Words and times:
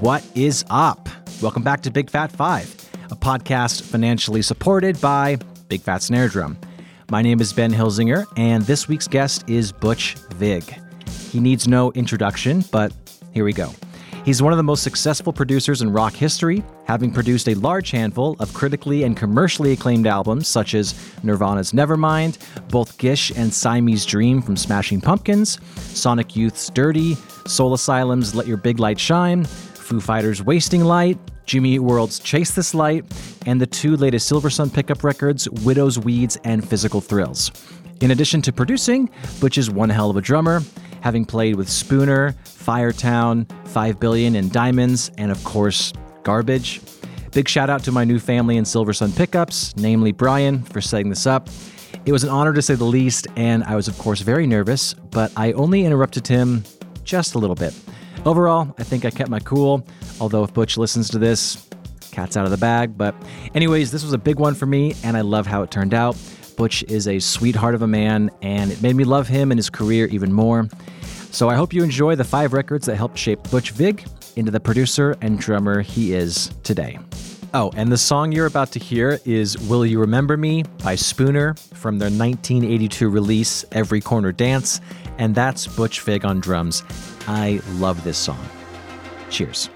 What 0.00 0.24
is 0.34 0.64
up? 0.70 1.08
Welcome 1.42 1.62
back 1.62 1.82
to 1.82 1.90
Big 1.90 2.08
Fat 2.08 2.32
Five, 2.32 2.74
a 3.10 3.16
podcast 3.16 3.82
financially 3.82 4.42
supported 4.42 5.00
by 5.00 5.38
Big 5.68 5.82
Fat 5.82 6.02
Snare 6.02 6.28
Drum. 6.28 6.56
My 7.10 7.20
name 7.22 7.40
is 7.40 7.52
Ben 7.52 7.72
Hilsinger, 7.72 8.24
and 8.36 8.62
this 8.64 8.88
week's 8.88 9.06
guest 9.06 9.48
is 9.48 9.70
Butch 9.72 10.14
Vig. 10.36 10.64
He 11.30 11.40
needs 11.40 11.68
no 11.68 11.92
introduction, 11.92 12.64
but 12.72 12.92
here 13.32 13.44
we 13.44 13.52
go. 13.52 13.72
He's 14.26 14.42
one 14.42 14.52
of 14.52 14.56
the 14.56 14.64
most 14.64 14.82
successful 14.82 15.32
producers 15.32 15.82
in 15.82 15.92
rock 15.92 16.12
history, 16.12 16.64
having 16.82 17.12
produced 17.12 17.48
a 17.48 17.54
large 17.54 17.92
handful 17.92 18.34
of 18.40 18.52
critically 18.52 19.04
and 19.04 19.16
commercially 19.16 19.70
acclaimed 19.70 20.08
albums 20.08 20.48
such 20.48 20.74
as 20.74 20.96
Nirvana's 21.22 21.70
Nevermind, 21.70 22.36
both 22.68 22.98
Gish 22.98 23.30
and 23.30 23.54
Siamese 23.54 24.04
Dream 24.04 24.42
from 24.42 24.56
Smashing 24.56 25.00
Pumpkins, 25.00 25.60
Sonic 25.76 26.34
Youth's 26.34 26.70
Dirty, 26.70 27.14
Soul 27.46 27.72
Asylum's 27.72 28.34
Let 28.34 28.48
Your 28.48 28.56
Big 28.56 28.80
Light 28.80 28.98
Shine, 28.98 29.44
Foo 29.44 30.00
Fighters' 30.00 30.42
Wasting 30.42 30.82
Light, 30.82 31.18
Jimmy 31.44 31.74
Eat 31.74 31.78
World's 31.78 32.18
Chase 32.18 32.50
This 32.50 32.74
Light, 32.74 33.04
and 33.46 33.60
the 33.60 33.66
two 33.68 33.96
latest 33.96 34.28
Silversun 34.28 34.74
pickup 34.74 35.04
records, 35.04 35.48
Widow's 35.48 36.00
Weeds 36.00 36.36
and 36.42 36.68
Physical 36.68 37.00
Thrills. 37.00 37.52
In 38.00 38.10
addition 38.10 38.42
to 38.42 38.52
producing, 38.52 39.08
Butch 39.38 39.56
is 39.56 39.70
one 39.70 39.88
hell 39.88 40.10
of 40.10 40.16
a 40.16 40.20
drummer, 40.20 40.62
having 41.00 41.24
played 41.24 41.56
with 41.56 41.68
Spooner, 41.68 42.34
Firetown, 42.44 43.46
5 43.68 44.00
Billion 44.00 44.36
in 44.36 44.48
Diamonds, 44.48 45.10
and 45.18 45.30
of 45.30 45.42
course, 45.44 45.92
Garbage. 46.22 46.80
Big 47.32 47.48
shout 47.48 47.68
out 47.68 47.84
to 47.84 47.92
my 47.92 48.04
new 48.04 48.18
family 48.18 48.56
in 48.56 48.64
Silversun 48.64 49.14
Pickups, 49.16 49.76
namely 49.76 50.10
Brian, 50.10 50.62
for 50.62 50.80
setting 50.80 51.10
this 51.10 51.26
up. 51.26 51.48
It 52.04 52.12
was 52.12 52.24
an 52.24 52.30
honor 52.30 52.52
to 52.52 52.62
say 52.62 52.74
the 52.74 52.84
least, 52.84 53.26
and 53.36 53.62
I 53.64 53.76
was, 53.76 53.88
of 53.88 53.98
course, 53.98 54.20
very 54.20 54.46
nervous, 54.46 54.94
but 54.94 55.32
I 55.36 55.52
only 55.52 55.84
interrupted 55.84 56.26
him 56.26 56.64
just 57.04 57.34
a 57.34 57.38
little 57.38 57.56
bit. 57.56 57.74
Overall, 58.24 58.74
I 58.78 58.82
think 58.82 59.04
I 59.04 59.10
kept 59.10 59.28
my 59.28 59.40
cool, 59.40 59.86
although 60.20 60.42
if 60.44 60.54
Butch 60.54 60.76
listens 60.76 61.10
to 61.10 61.18
this, 61.18 61.68
cat's 62.10 62.36
out 62.36 62.44
of 62.44 62.50
the 62.50 62.56
bag. 62.56 62.96
But, 62.96 63.14
anyways, 63.54 63.90
this 63.92 64.02
was 64.02 64.12
a 64.12 64.18
big 64.18 64.38
one 64.38 64.54
for 64.54 64.66
me, 64.66 64.94
and 65.04 65.16
I 65.16 65.20
love 65.20 65.46
how 65.46 65.62
it 65.62 65.70
turned 65.70 65.94
out. 65.94 66.16
Butch 66.56 66.82
is 66.84 67.06
a 67.06 67.18
sweetheart 67.18 67.74
of 67.74 67.82
a 67.82 67.86
man, 67.86 68.30
and 68.40 68.72
it 68.72 68.80
made 68.80 68.96
me 68.96 69.04
love 69.04 69.28
him 69.28 69.52
and 69.52 69.58
his 69.58 69.68
career 69.68 70.06
even 70.06 70.32
more. 70.32 70.68
So 71.36 71.50
I 71.50 71.54
hope 71.54 71.74
you 71.74 71.84
enjoy 71.84 72.16
the 72.16 72.24
five 72.24 72.54
records 72.54 72.86
that 72.86 72.96
helped 72.96 73.18
shape 73.18 73.38
Butch 73.50 73.72
Vig 73.72 74.02
into 74.36 74.50
the 74.50 74.58
producer 74.58 75.14
and 75.20 75.38
drummer 75.38 75.82
he 75.82 76.14
is 76.14 76.50
today. 76.62 76.98
Oh, 77.52 77.70
and 77.76 77.92
the 77.92 77.98
song 77.98 78.32
you're 78.32 78.46
about 78.46 78.72
to 78.72 78.78
hear 78.78 79.20
is 79.26 79.58
Will 79.68 79.84
You 79.84 80.00
Remember 80.00 80.38
Me 80.38 80.62
by 80.82 80.94
Spooner 80.94 81.52
from 81.74 81.98
their 81.98 82.08
1982 82.08 83.10
release, 83.10 83.66
Every 83.72 84.00
Corner 84.00 84.32
Dance, 84.32 84.80
and 85.18 85.34
that's 85.34 85.66
Butch 85.66 86.00
Vig 86.00 86.24
on 86.24 86.40
drums. 86.40 86.82
I 87.28 87.60
love 87.74 88.02
this 88.02 88.16
song. 88.16 88.40
Cheers. 89.28 89.68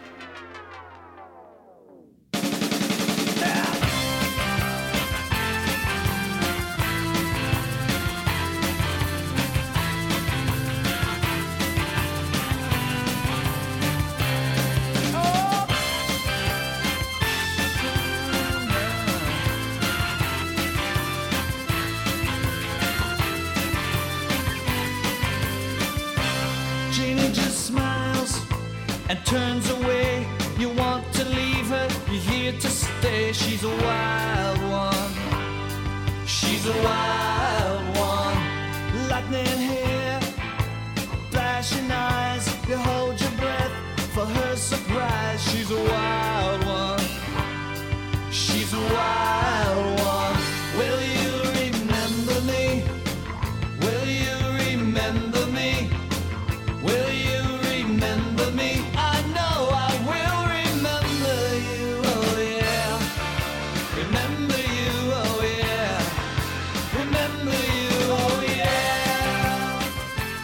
Here 32.50 32.60
to 32.60 32.68
stay. 32.68 33.32
She's 33.32 33.64
a 33.64 33.68
wild 33.68 34.60
one. 34.70 36.26
She's 36.26 36.66
a 36.66 36.72
wild 36.82 37.09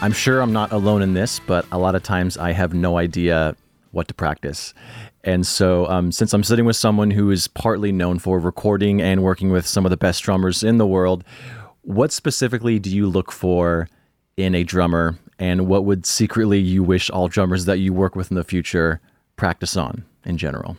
I'm 0.07 0.13
sure 0.13 0.39
I'm 0.39 0.53
not 0.53 0.71
alone 0.71 1.01
in 1.01 1.15
this, 1.15 1.41
but 1.41 1.65
a 1.69 1.77
lot 1.77 1.93
of 1.93 2.01
times 2.01 2.37
I 2.37 2.53
have 2.53 2.73
no 2.73 2.97
idea 2.97 3.57
what 3.91 4.07
to 4.07 4.13
practice. 4.13 4.73
And 5.25 5.45
so, 5.45 5.85
um, 5.87 6.13
since 6.13 6.31
I'm 6.31 6.45
sitting 6.45 6.63
with 6.63 6.77
someone 6.77 7.11
who 7.11 7.29
is 7.29 7.49
partly 7.49 7.91
known 7.91 8.17
for 8.17 8.39
recording 8.39 9.01
and 9.01 9.21
working 9.21 9.49
with 9.49 9.67
some 9.67 9.85
of 9.85 9.89
the 9.89 9.97
best 9.97 10.23
drummers 10.23 10.63
in 10.63 10.77
the 10.77 10.87
world, 10.87 11.25
what 11.81 12.13
specifically 12.13 12.79
do 12.79 12.89
you 12.89 13.05
look 13.05 13.33
for 13.33 13.89
in 14.37 14.55
a 14.55 14.63
drummer? 14.63 15.19
And 15.39 15.67
what 15.67 15.83
would 15.83 16.05
secretly 16.05 16.59
you 16.59 16.83
wish 16.83 17.09
all 17.09 17.27
drummers 17.27 17.65
that 17.65 17.79
you 17.79 17.91
work 17.91 18.15
with 18.15 18.31
in 18.31 18.35
the 18.35 18.45
future 18.45 19.01
practice 19.35 19.75
on 19.75 20.05
in 20.23 20.37
general? 20.37 20.77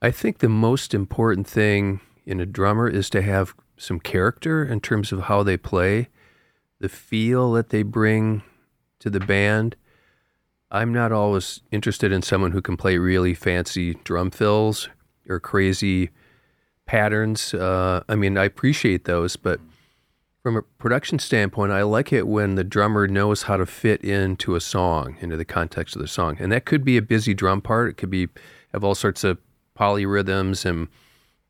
I 0.00 0.12
think 0.12 0.38
the 0.38 0.48
most 0.48 0.94
important 0.94 1.48
thing 1.48 1.98
in 2.24 2.38
a 2.38 2.46
drummer 2.46 2.88
is 2.88 3.10
to 3.10 3.22
have 3.22 3.56
some 3.76 3.98
character 3.98 4.64
in 4.64 4.78
terms 4.78 5.10
of 5.10 5.22
how 5.22 5.42
they 5.42 5.56
play, 5.56 6.10
the 6.80 6.88
feel 6.88 7.52
that 7.52 7.70
they 7.70 7.82
bring 7.82 8.42
to 9.00 9.10
the 9.10 9.20
band. 9.20 9.76
I'm 10.70 10.92
not 10.92 11.12
always 11.12 11.60
interested 11.70 12.12
in 12.12 12.22
someone 12.22 12.52
who 12.52 12.62
can 12.62 12.76
play 12.76 12.98
really 12.98 13.34
fancy 13.34 13.94
drum 14.04 14.30
fills 14.30 14.88
or 15.28 15.40
crazy 15.40 16.10
patterns. 16.86 17.54
Uh, 17.54 18.02
I 18.08 18.14
mean, 18.14 18.36
I 18.36 18.44
appreciate 18.44 19.04
those, 19.04 19.36
but 19.36 19.60
from 20.42 20.56
a 20.56 20.62
production 20.62 21.18
standpoint, 21.18 21.72
I 21.72 21.82
like 21.82 22.12
it 22.12 22.28
when 22.28 22.54
the 22.54 22.64
drummer 22.64 23.08
knows 23.08 23.42
how 23.42 23.56
to 23.56 23.66
fit 23.66 24.02
into 24.02 24.54
a 24.54 24.60
song, 24.60 25.16
into 25.20 25.36
the 25.36 25.44
context 25.44 25.96
of 25.96 26.02
the 26.02 26.08
song. 26.08 26.36
And 26.38 26.52
that 26.52 26.64
could 26.64 26.84
be 26.84 26.96
a 26.96 27.02
busy 27.02 27.34
drum 27.34 27.60
part. 27.60 27.90
It 27.90 27.96
could 27.96 28.10
be 28.10 28.28
have 28.72 28.84
all 28.84 28.94
sorts 28.94 29.24
of 29.24 29.38
polyrhythms 29.76 30.64
and 30.64 30.88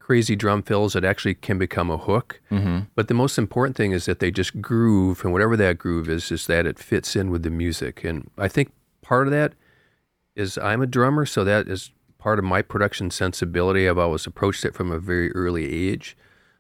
crazy 0.07 0.37
drum 0.37 0.63
fills 0.63 0.93
that 0.93 1.05
actually 1.05 1.35
can 1.35 1.59
become 1.59 1.91
a 1.91 1.97
hook. 1.97 2.41
But 2.95 3.09
the 3.09 3.15
most 3.15 3.39
important 3.39 3.77
thing 3.77 3.91
is 3.91 4.05
that 4.05 4.21
they 4.21 4.31
just 4.31 4.63
groove, 4.63 5.25
and 5.25 5.33
whatever 5.33 5.57
that 5.57 5.79
groove 5.79 6.09
is, 6.09 6.31
is 6.31 6.47
that 6.47 6.65
it 6.65 6.79
fits 6.79 7.17
in 7.17 7.29
with 7.33 7.43
the 7.43 7.51
music. 7.51 8.05
And 8.05 8.31
I 8.39 8.47
think 8.47 8.71
part 9.03 9.27
of 9.27 9.33
that 9.33 9.55
is 10.37 10.59
I'm 10.59 10.81
a 10.81 10.87
drummer, 10.87 11.27
so 11.27 11.43
that 11.43 11.67
is 11.67 11.91
part 12.19 12.39
of 12.39 12.45
my 12.45 12.63
production 12.63 13.11
sensibility. 13.11 13.89
I've 13.89 13.99
always 13.99 14.27
approached 14.29 14.65
it 14.65 14.77
from 14.77 14.93
a 14.93 15.01
very 15.01 15.33
early 15.33 15.65
age 15.89 16.17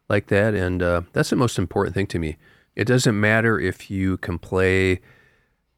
like 0.08 0.26
that, 0.26 0.54
and 0.54 0.82
uh, 0.82 1.02
that's 1.12 1.30
the 1.30 1.36
most 1.36 1.56
important 1.56 1.94
thing 1.94 2.08
to 2.08 2.18
me. 2.18 2.38
It 2.74 2.86
doesn't 2.86 3.18
matter 3.18 3.60
if 3.60 3.92
you 3.92 4.16
can 4.16 4.40
play 4.40 5.00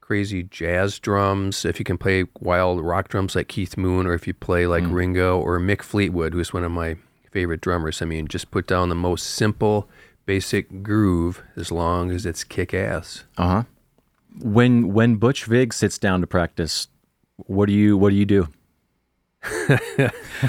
crazy 0.00 0.42
jazz 0.42 0.98
drums, 0.98 1.66
if 1.66 1.78
you 1.78 1.84
can 1.84 1.98
play 1.98 2.24
wild 2.40 2.80
rock 2.80 3.08
drums 3.08 3.36
like 3.36 3.48
Keith 3.48 3.76
Moon, 3.76 4.06
or 4.06 4.14
if 4.14 4.26
you 4.26 4.32
play 4.32 4.66
like 4.66 4.84
Ringo 4.94 5.38
or 5.38 5.60
Mick 5.60 5.82
Fleetwood, 5.82 6.32
who's 6.32 6.54
one 6.54 6.64
of 6.64 6.72
my 6.72 6.96
favorite 7.30 7.60
drummers. 7.60 8.02
I 8.02 8.04
mean, 8.04 8.28
just 8.28 8.50
put 8.50 8.66
down 8.66 8.88
the 8.88 8.94
most 8.94 9.26
simple, 9.26 9.88
basic 10.26 10.82
groove 10.82 11.42
as 11.56 11.70
long 11.72 12.10
as 12.10 12.26
it's 12.26 12.44
kick 12.44 12.74
ass. 12.74 13.24
Uh 13.36 13.48
huh. 13.48 13.62
When 14.40 14.92
when 14.92 15.16
Butch 15.16 15.44
Vig 15.44 15.72
sits 15.72 15.98
down 15.98 16.20
to 16.20 16.26
practice, 16.26 16.88
what 17.36 17.66
do 17.66 17.72
you 17.72 17.96
what 17.96 18.10
do 18.10 18.16
you 18.16 18.26
do? 18.26 18.48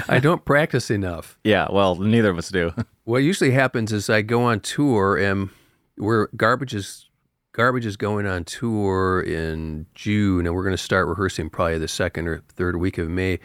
I 0.08 0.18
don't 0.20 0.44
practice 0.44 0.90
enough. 0.90 1.38
Yeah, 1.44 1.68
well, 1.70 1.96
neither 1.96 2.30
of 2.30 2.38
us 2.38 2.50
do. 2.50 2.72
What 3.04 3.24
usually 3.24 3.50
happens 3.50 3.92
is 3.92 4.08
I 4.08 4.22
go 4.22 4.42
on 4.42 4.60
tour 4.60 5.16
and 5.16 5.50
we're 5.98 6.28
garbage 6.36 6.76
is 6.76 7.08
garbage 7.50 7.84
is 7.84 7.96
going 7.96 8.24
on 8.24 8.44
tour 8.44 9.20
in 9.20 9.86
June 9.96 10.46
and 10.46 10.54
we're 10.54 10.62
going 10.62 10.76
to 10.76 10.82
start 10.82 11.08
rehearsing 11.08 11.50
probably 11.50 11.78
the 11.78 11.88
second 11.88 12.28
or 12.28 12.38
third 12.50 12.76
week 12.76 12.98
of 12.98 13.08
May. 13.08 13.40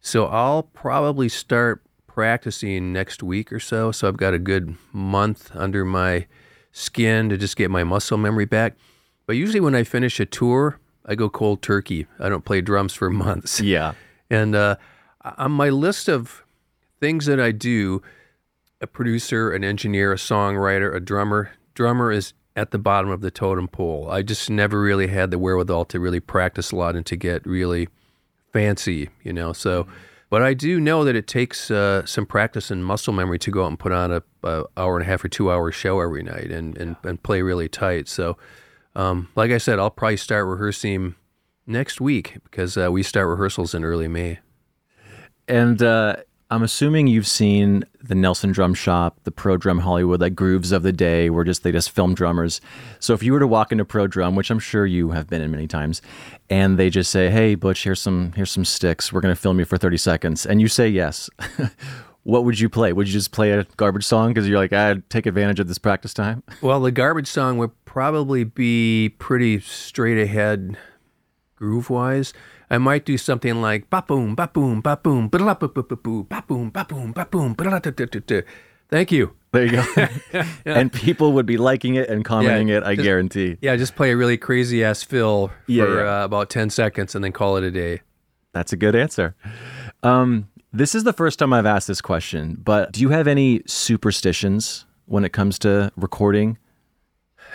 So 0.00 0.26
I'll 0.26 0.62
probably 0.62 1.28
start 1.28 1.82
practicing 2.14 2.92
next 2.92 3.22
week 3.22 3.52
or 3.52 3.60
so. 3.60 3.92
So 3.92 4.08
I've 4.08 4.16
got 4.16 4.34
a 4.34 4.38
good 4.38 4.76
month 4.92 5.50
under 5.54 5.84
my 5.84 6.26
skin 6.72 7.28
to 7.28 7.38
just 7.38 7.56
get 7.56 7.70
my 7.70 7.84
muscle 7.84 8.18
memory 8.18 8.46
back. 8.46 8.74
But 9.26 9.36
usually 9.36 9.60
when 9.60 9.76
I 9.76 9.84
finish 9.84 10.18
a 10.18 10.26
tour, 10.26 10.80
I 11.06 11.14
go 11.14 11.30
cold 11.30 11.62
turkey. 11.62 12.06
I 12.18 12.28
don't 12.28 12.44
play 12.44 12.62
drums 12.62 12.94
for 12.94 13.10
months. 13.26 13.60
yeah. 13.60 13.92
And 14.28 14.56
uh, 14.56 14.74
on 15.38 15.52
my 15.52 15.68
list 15.68 16.08
of 16.08 16.42
things 16.98 17.26
that 17.26 17.38
I 17.38 17.52
do, 17.52 18.02
a 18.80 18.88
producer, 18.88 19.52
an 19.52 19.62
engineer, 19.62 20.12
a 20.12 20.16
songwriter, 20.16 20.92
a 20.94 20.98
drummer. 20.98 21.52
Drummer 21.74 22.10
is 22.10 22.32
at 22.56 22.72
the 22.72 22.78
bottom 22.78 23.10
of 23.10 23.20
the 23.20 23.30
totem 23.30 23.68
pole. 23.68 24.08
I 24.10 24.22
just 24.22 24.50
never 24.50 24.80
really 24.80 25.06
had 25.06 25.30
the 25.30 25.38
wherewithal 25.38 25.84
to 25.86 26.00
really 26.00 26.20
practice 26.20 26.72
a 26.72 26.76
lot 26.76 26.96
and 26.96 27.06
to 27.06 27.14
get 27.14 27.46
really 27.46 27.88
fancy, 28.52 29.10
you 29.22 29.32
know. 29.32 29.52
So, 29.52 29.86
but 30.30 30.42
I 30.42 30.54
do 30.54 30.80
know 30.80 31.04
that 31.04 31.16
it 31.16 31.26
takes 31.26 31.70
uh, 31.70 32.06
some 32.06 32.24
practice 32.24 32.70
and 32.70 32.84
muscle 32.84 33.12
memory 33.12 33.38
to 33.40 33.50
go 33.50 33.64
out 33.64 33.68
and 33.68 33.78
put 33.78 33.92
on 33.92 34.12
a, 34.12 34.22
a 34.44 34.64
hour 34.76 34.96
and 34.96 35.02
a 35.02 35.10
half 35.10 35.24
or 35.24 35.28
two 35.28 35.50
hour 35.50 35.70
show 35.72 36.00
every 36.00 36.22
night 36.22 36.50
and, 36.52 36.78
and, 36.78 36.96
and 37.02 37.22
play 37.22 37.42
really 37.42 37.68
tight. 37.68 38.08
So, 38.08 38.38
um, 38.94 39.28
like 39.34 39.50
I 39.50 39.58
said, 39.58 39.78
I'll 39.80 39.90
probably 39.90 40.16
start 40.16 40.46
rehearsing 40.46 41.16
next 41.66 42.00
week 42.00 42.38
because 42.44 42.76
uh, 42.76 42.90
we 42.90 43.02
start 43.02 43.28
rehearsals 43.28 43.74
in 43.74 43.84
early 43.84 44.08
May. 44.08 44.38
And 45.48 45.82
uh, 45.82 46.16
I'm 46.50 46.62
assuming 46.64 47.06
you've 47.06 47.28
seen 47.28 47.84
the 48.02 48.14
Nelson 48.16 48.50
Drum 48.50 48.74
Shop, 48.74 49.20
the 49.22 49.30
Pro 49.30 49.56
Drum 49.56 49.78
Hollywood, 49.78 50.20
like 50.20 50.34
grooves 50.34 50.72
of 50.72 50.82
the 50.82 50.92
day, 50.92 51.30
where 51.30 51.44
just 51.44 51.62
they 51.62 51.70
just 51.70 51.90
film 51.90 52.14
drummers. 52.14 52.60
So 52.98 53.14
if 53.14 53.22
you 53.22 53.32
were 53.32 53.38
to 53.38 53.46
walk 53.46 53.70
into 53.70 53.84
Pro 53.84 54.06
Drum, 54.08 54.34
which 54.34 54.50
I'm 54.50 54.58
sure 54.58 54.84
you 54.84 55.10
have 55.10 55.28
been 55.28 55.42
in 55.42 55.50
many 55.50 55.68
times, 55.68 56.02
and 56.48 56.76
they 56.76 56.90
just 56.90 57.10
say, 57.10 57.30
"Hey, 57.30 57.54
Butch, 57.54 57.84
here's 57.84 58.00
some 58.00 58.32
here's 58.32 58.50
some 58.50 58.64
sticks. 58.64 59.12
We're 59.12 59.20
gonna 59.20 59.36
film 59.36 59.58
you 59.60 59.64
for 59.64 59.76
30 59.76 59.96
seconds," 59.96 60.44
and 60.44 60.60
you 60.60 60.66
say 60.68 60.88
yes. 60.88 61.30
what 62.24 62.44
would 62.44 62.60
you 62.60 62.68
play? 62.68 62.92
Would 62.92 63.06
you 63.06 63.12
just 63.12 63.32
play 63.32 63.52
a 63.52 63.64
garbage 63.76 64.04
song 64.04 64.28
because 64.30 64.48
you're 64.48 64.58
like, 64.58 64.72
I'd 64.72 65.08
take 65.08 65.26
advantage 65.26 65.60
of 65.60 65.68
this 65.68 65.78
practice 65.78 66.12
time? 66.14 66.42
Well, 66.62 66.80
the 66.80 66.92
garbage 66.92 67.28
song 67.28 67.56
would 67.58 67.72
probably 67.86 68.44
be 68.44 69.14
pretty 69.18 69.60
straight 69.60 70.22
ahead 70.22 70.76
groove 71.56 71.90
wise. 71.90 72.32
I 72.70 72.78
might 72.78 73.04
do 73.04 73.18
something 73.18 73.60
like 73.60 73.90
ba 73.90 74.02
boom, 74.06 74.34
ba 74.36 74.48
boom, 74.52 74.80
ba 74.80 74.96
boom, 74.96 75.28
ba 75.28 75.38
ba 75.38 75.68
ba 75.68 75.82
ba 75.82 75.96
boo, 75.96 76.24
ba 76.24 76.44
boom, 76.46 76.70
ba 76.70 76.84
boom, 76.88 77.12
ba 77.12 77.26
boom, 77.28 77.54
ba 77.54 78.44
Thank 78.88 79.12
you. 79.12 79.32
There 79.52 79.64
you 79.66 79.72
go. 79.72 79.84
and 80.64 80.92
people 80.92 81.32
would 81.32 81.46
be 81.46 81.56
liking 81.56 81.96
it 81.96 82.08
and 82.08 82.24
commenting 82.24 82.68
Yeah, 82.68 82.78
it, 82.78 82.84
I 82.84 82.94
just- 82.94 83.04
guarantee. 83.04 83.56
Yeah, 83.60 83.76
just 83.76 83.96
play 83.96 84.12
a 84.12 84.16
really 84.16 84.36
crazy 84.38 84.84
ass 84.84 85.02
fill 85.02 85.48
for 85.48 85.54
Yeah, 85.66 85.84
yeah. 85.84 86.22
Uh, 86.22 86.24
about 86.24 86.50
10 86.50 86.70
seconds 86.70 87.14
and 87.14 87.24
then 87.24 87.32
call 87.32 87.56
it 87.56 87.64
a 87.64 87.70
day. 87.70 88.02
That's 88.52 88.72
a 88.72 88.76
good 88.76 88.94
answer. 88.94 89.34
Um, 90.02 90.48
this 90.72 90.94
is 90.94 91.02
the 91.04 91.12
first 91.12 91.38
time 91.38 91.52
I've 91.52 91.66
asked 91.66 91.88
this 91.88 92.00
question, 92.00 92.56
but 92.62 92.92
do 92.92 93.00
you 93.00 93.08
have 93.10 93.26
any 93.26 93.62
superstitions 93.66 94.86
when 95.06 95.24
it 95.24 95.32
comes 95.32 95.58
to 95.60 95.90
recording? 95.96 96.58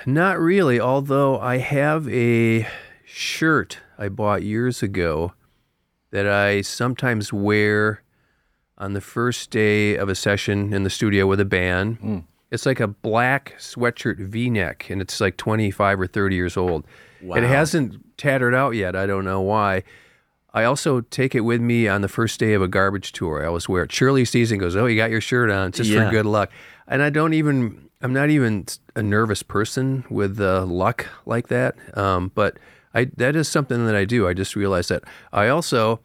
Not 0.06 0.40
really, 0.40 0.80
although 0.80 1.40
I 1.40 1.58
have 1.58 2.08
a 2.10 2.68
shirt 3.16 3.80
I 3.98 4.10
bought 4.10 4.44
years 4.44 4.84
ago 4.84 5.32
that 6.12 6.28
I 6.28 6.60
sometimes 6.60 7.32
wear 7.32 8.04
on 8.78 8.92
the 8.92 9.00
first 9.00 9.52
day 9.52 9.96
of 9.96 10.10
a 10.10 10.16
session 10.16 10.74
in 10.74 10.84
the 10.84 10.90
studio 10.90 11.26
with 11.26 11.40
a 11.40 11.46
band. 11.46 12.26
It's 12.52 12.66
like 12.66 12.82
a 12.82 12.88
black 12.88 13.56
sweatshirt 13.58 14.18
v 14.20 14.50
neck, 14.50 14.90
and 14.90 15.02
it's 15.02 15.22
like 15.22 15.38
25 15.38 16.02
or 16.02 16.08
30 16.08 16.36
years 16.36 16.58
old. 16.58 16.86
It 17.22 17.44
hasn't 17.44 18.18
tattered 18.18 18.54
out 18.54 18.72
yet. 18.72 18.98
I 18.98 19.06
don't 19.06 19.24
know 19.24 19.40
why. 19.40 19.84
I 20.54 20.66
also 20.66 21.00
take 21.02 21.36
it 21.36 21.42
with 21.42 21.62
me 21.62 21.88
on 21.88 22.02
the 22.02 22.10
first 22.10 22.38
day 22.38 22.52
of 22.54 22.62
a 22.62 22.68
garbage 22.68 23.14
tour. 23.14 23.42
I 23.44 23.48
always 23.48 23.70
wear 23.70 23.84
it. 23.84 23.94
Shirley 23.94 24.26
sees 24.26 24.52
and 24.52 24.60
goes, 24.60 24.76
Oh, 24.76 24.88
you 24.88 24.98
got 24.98 25.10
your 25.10 25.22
shirt 25.22 25.50
on 25.50 25.72
just 25.72 25.90
Yeah. 25.90 26.06
for 26.06 26.12
good 26.12 26.26
luck. 26.26 26.52
And 26.88 27.02
I 27.02 27.10
don't 27.10 27.34
even, 27.34 27.90
I'm 28.02 28.14
not 28.14 28.30
even 28.30 28.66
a 28.96 29.02
nervous 29.02 29.42
person 29.42 30.04
with 30.10 30.40
uh, 30.40 30.66
luck 30.66 31.08
like 31.26 31.48
that. 31.48 31.76
Um, 31.98 32.32
but 32.36 32.58
I, 32.96 33.06
that 33.18 33.36
is 33.36 33.48
something 33.48 33.86
that 33.86 33.96
I 33.96 34.06
do. 34.06 34.28
I 34.28 34.34
just 34.34 34.56
realized 34.56 34.90
that. 34.90 35.04
I 35.34 35.50
also 35.50 36.00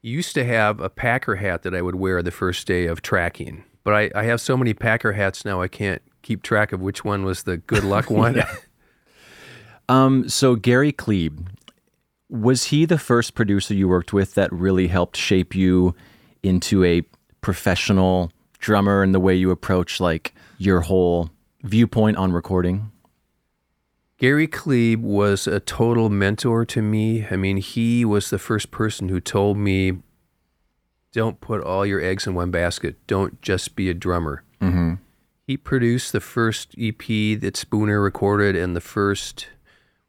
used 0.00 0.34
to 0.34 0.44
have 0.44 0.80
a 0.80 0.88
Packer 0.88 1.36
hat 1.36 1.62
that 1.62 1.74
I 1.74 1.82
would 1.82 1.94
wear 1.94 2.22
the 2.22 2.30
first 2.30 2.66
day 2.66 2.86
of 2.86 3.02
tracking. 3.02 3.64
But 3.84 3.94
I, 3.94 4.10
I 4.14 4.24
have 4.24 4.40
so 4.40 4.56
many 4.56 4.74
Packer 4.74 5.12
hats 5.12 5.44
now, 5.44 5.60
I 5.60 5.68
can't 5.68 6.02
keep 6.22 6.42
track 6.42 6.72
of 6.72 6.80
which 6.80 7.04
one 7.04 7.24
was 7.24 7.42
the 7.42 7.58
good 7.58 7.84
luck 7.84 8.10
one. 8.10 8.42
Um, 9.88 10.28
so 10.28 10.54
Gary 10.54 10.92
Klebe, 10.92 11.46
was 12.28 12.64
he 12.64 12.84
the 12.86 12.98
first 12.98 13.34
producer 13.34 13.74
you 13.74 13.88
worked 13.88 14.12
with 14.12 14.34
that 14.34 14.50
really 14.52 14.86
helped 14.86 15.16
shape 15.16 15.54
you 15.54 15.94
into 16.42 16.82
a 16.84 17.02
professional 17.42 18.32
drummer 18.58 19.02
and 19.02 19.14
the 19.14 19.20
way 19.20 19.34
you 19.34 19.50
approach 19.50 20.00
like 20.00 20.34
your 20.56 20.80
whole 20.80 21.30
viewpoint 21.62 22.16
on 22.16 22.32
recording? 22.32 22.91
Gary 24.22 24.46
Klebe 24.46 25.00
was 25.00 25.48
a 25.48 25.58
total 25.58 26.08
mentor 26.08 26.64
to 26.64 26.80
me. 26.80 27.26
I 27.28 27.34
mean, 27.34 27.56
he 27.56 28.04
was 28.04 28.30
the 28.30 28.38
first 28.38 28.70
person 28.70 29.08
who 29.08 29.18
told 29.18 29.56
me, 29.56 29.94
don't 31.10 31.40
put 31.40 31.60
all 31.60 31.84
your 31.84 32.00
eggs 32.00 32.24
in 32.24 32.34
one 32.34 32.52
basket. 32.52 33.04
Don't 33.08 33.42
just 33.42 33.74
be 33.74 33.90
a 33.90 33.94
drummer. 33.94 34.44
Mm-hmm. 34.60 34.94
He 35.44 35.56
produced 35.56 36.12
the 36.12 36.20
first 36.20 36.72
EP 36.78 37.04
that 37.40 37.56
Spooner 37.56 38.00
recorded 38.00 38.54
and 38.54 38.76
the 38.76 38.80
first, 38.80 39.48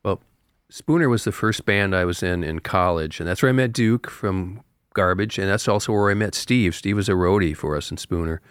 well, 0.06 0.21
Spooner 0.69 1.09
was 1.09 1.24
the 1.24 1.31
first 1.31 1.66
band 1.66 1.95
I 1.95 2.06
was 2.06 2.21
in 2.21 2.44
in 2.44 2.59
college. 2.59 3.19
And 3.19 3.27
that's 3.27 3.42
where 3.42 3.50
I 3.50 3.54
met 3.54 3.74
Duke 3.74 4.12
from 4.12 4.62
Garbage. 4.94 5.39
And 5.39 5.50
that's 5.50 5.68
also 5.68 5.92
where 5.92 6.12
I 6.12 6.13
met 6.13 6.36
Steve. 6.36 6.75
Steve 6.75 6.98
was 6.98 7.09
a 7.09 7.13
roadie 7.13 7.57
for 7.57 7.75
us 7.75 7.89
in 7.89 7.98
Spooner. 7.98 8.42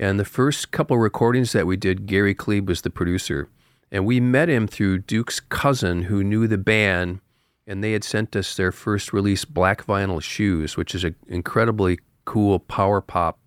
And 0.00 0.18
the 0.18 0.24
first 0.24 0.70
couple 0.70 0.96
recordings 0.96 1.52
that 1.52 1.66
we 1.66 1.76
did, 1.76 2.06
Gary 2.06 2.34
Klebe 2.34 2.68
was 2.68 2.80
the 2.80 2.88
producer. 2.88 3.50
And 3.90 4.04
we 4.04 4.20
met 4.20 4.48
him 4.48 4.66
through 4.66 5.00
Duke's 5.00 5.40
cousin 5.40 6.02
who 6.02 6.22
knew 6.22 6.46
the 6.46 6.58
band, 6.58 7.20
and 7.66 7.82
they 7.82 7.92
had 7.92 8.04
sent 8.04 8.36
us 8.36 8.54
their 8.54 8.72
first 8.72 9.12
release, 9.12 9.44
Black 9.44 9.86
Vinyl 9.86 10.22
Shoes, 10.22 10.76
which 10.76 10.94
is 10.94 11.04
an 11.04 11.14
incredibly 11.26 11.98
cool 12.24 12.58
power 12.58 13.00
pop, 13.00 13.38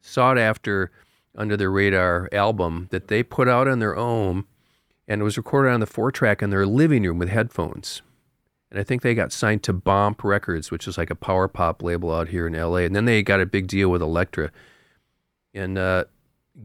sought 0.00 0.38
after, 0.38 0.90
under 1.36 1.56
the 1.56 1.68
radar 1.68 2.28
album 2.32 2.88
that 2.90 3.08
they 3.08 3.22
put 3.22 3.48
out 3.48 3.68
on 3.68 3.78
their 3.78 3.96
own. 3.96 4.44
And 5.06 5.20
it 5.20 5.24
was 5.24 5.36
recorded 5.36 5.72
on 5.72 5.80
the 5.80 5.86
four 5.86 6.10
track 6.10 6.42
in 6.42 6.50
their 6.50 6.66
living 6.66 7.04
room 7.04 7.18
with 7.18 7.28
headphones. 7.28 8.02
And 8.70 8.78
I 8.78 8.82
think 8.82 9.00
they 9.02 9.14
got 9.14 9.32
signed 9.32 9.62
to 9.62 9.72
Bomp 9.72 10.22
Records, 10.22 10.70
which 10.70 10.86
is 10.86 10.98
like 10.98 11.10
a 11.10 11.14
power 11.14 11.48
pop 11.48 11.82
label 11.82 12.12
out 12.12 12.28
here 12.28 12.46
in 12.46 12.52
LA. 12.52 12.78
And 12.78 12.94
then 12.94 13.06
they 13.06 13.22
got 13.22 13.40
a 13.40 13.46
big 13.46 13.68
deal 13.68 13.88
with 13.88 14.02
Elektra. 14.02 14.50
And 15.54 15.78
uh, 15.78 16.04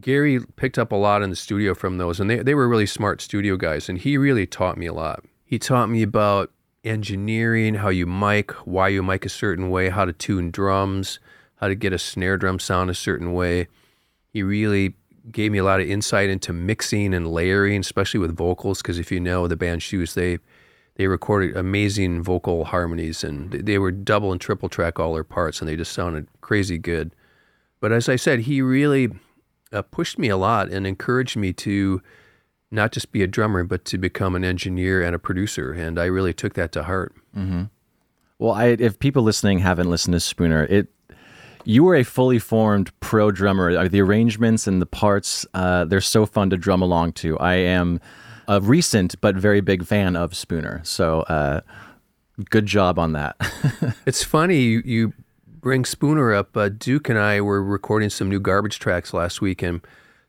Gary 0.01 0.40
picked 0.56 0.78
up 0.80 0.92
a 0.92 0.95
lot 0.95 1.22
in 1.22 1.30
the 1.30 1.36
studio 1.36 1.74
from 1.74 1.98
those, 1.98 2.19
and 2.19 2.30
they, 2.30 2.38
they 2.38 2.56
were 2.56 2.68
really 2.68 2.86
smart 2.86 3.22
studio 3.22 3.57
guys, 3.57 3.90
and 3.90 4.00
he 4.00 4.18
really 4.18 4.45
taught 4.45 4.78
me 4.78 4.86
a 4.86 4.94
lot. 4.94 5.24
He 5.45 5.60
taught 5.60 5.90
me 5.90 6.01
about 6.01 6.51
engineering, 6.84 7.75
how 7.75 7.90
you 7.90 8.06
mic, 8.06 8.51
why 8.66 8.88
you 8.90 9.04
mic 9.04 9.25
a 9.25 9.30
certain 9.30 9.69
way, 9.69 9.90
how 9.90 10.06
to 10.06 10.13
tune 10.13 10.51
drums, 10.51 11.19
how 11.57 11.68
to 11.68 11.75
get 11.75 11.94
a 11.94 12.00
snare 12.00 12.38
drum 12.38 12.60
sound 12.60 12.90
a 12.90 12.94
certain 12.95 13.34
way. 13.34 13.68
He 14.31 14.44
really 14.44 14.95
gave 15.31 15.51
me 15.51 15.60
a 15.60 15.63
lot 15.63 15.80
of 15.80 15.88
insight 15.90 16.30
into 16.30 16.51
mixing 16.51 17.13
and 17.13 17.31
layering, 17.31 17.80
especially 17.80 18.19
with 18.19 18.36
vocals, 18.36 18.81
because 18.81 19.00
if 19.00 19.12
you 19.12 19.19
know 19.19 19.48
the 19.48 19.56
band 19.56 19.84
Shoes, 19.84 20.13
they 20.13 20.40
they 20.95 21.07
recorded 21.07 21.57
amazing 21.57 22.22
vocal 22.22 22.66
harmonies, 22.66 23.24
and 23.24 23.50
they- 23.50 23.62
they 23.62 23.78
were 23.80 23.90
double 23.92 24.31
and 24.31 24.40
triple 24.40 24.69
track 24.69 25.00
all 25.00 25.16
their 25.16 25.23
parts, 25.23 25.59
and 25.59 25.68
they 25.68 25.76
just 25.76 25.92
sounded 25.92 26.28
crazy 26.42 26.78
good. 26.78 27.16
But 27.80 27.92
as 27.92 28.07
I 28.07 28.16
said, 28.16 28.42
he 28.42 28.62
really 28.62 29.09
uh, 29.73 29.81
pushed 29.81 30.18
me 30.18 30.30
a 30.30 30.37
lot 30.37 30.69
and 30.69 30.85
encouraged 30.87 31.35
me 31.35 31.51
to 31.53 32.01
not 32.71 32.92
just 32.92 33.11
be 33.11 33.21
a 33.21 33.27
drummer, 33.27 33.63
but 33.63 33.85
to 33.85 33.97
become 33.97 34.35
an 34.35 34.44
engineer 34.44 35.01
and 35.01 35.15
a 35.15 35.19
producer. 35.19 35.71
And 35.71 35.99
I 35.99 36.06
really 36.06 36.33
took 36.33 36.53
that 36.53 36.71
to 36.73 36.83
heart. 36.83 37.13
Well, 38.39 38.53
I, 38.53 38.65
if 38.68 38.99
people 38.99 39.23
listening 39.23 39.59
haven't 39.59 39.89
listened 39.89 40.13
to 40.13 40.19
Spooner, 40.19 40.63
it 40.65 40.87
you 41.65 41.83
were 41.83 41.95
a 41.95 42.03
fully 42.03 42.39
formed 42.39 42.92
pro 42.99 43.31
drummer. 43.31 43.87
The 43.87 44.01
arrangements 44.01 44.68
and 44.68 44.81
the 44.81 44.85
parts, 44.85 45.45
uh, 45.53 45.85
they're 45.85 46.01
so 46.01 46.25
fun 46.25 46.49
to 46.49 46.57
drum 46.57 46.81
along 46.81 47.13
to. 47.13 47.37
I 47.39 47.53
am 47.53 48.01
a 48.47 48.59
recent 48.59 49.19
but 49.21 49.35
very 49.35 49.61
big 49.61 49.85
fan 49.85 50.18
of 50.18 50.35
Spooner. 50.35 50.81
So, 50.83 51.21
uh, 51.21 51.61
good 52.49 52.65
job 52.65 52.99
on 52.99 53.13
that. 53.13 53.37
It's 54.06 54.23
funny 54.23 54.59
you, 54.59 54.81
you 54.83 55.13
bring 55.64 55.86
Spooner 55.86 56.34
up. 56.34 56.56
Uh, 56.58 56.68
Duke 56.68 57.08
and 57.08 57.18
I 57.18 57.40
were 57.40 57.64
recording 57.64 58.10
some 58.10 58.28
new 58.28 58.40
garbage 58.42 58.80
tracks 58.80 59.14
last 59.14 59.42
week, 59.42 59.64
and 59.64 59.80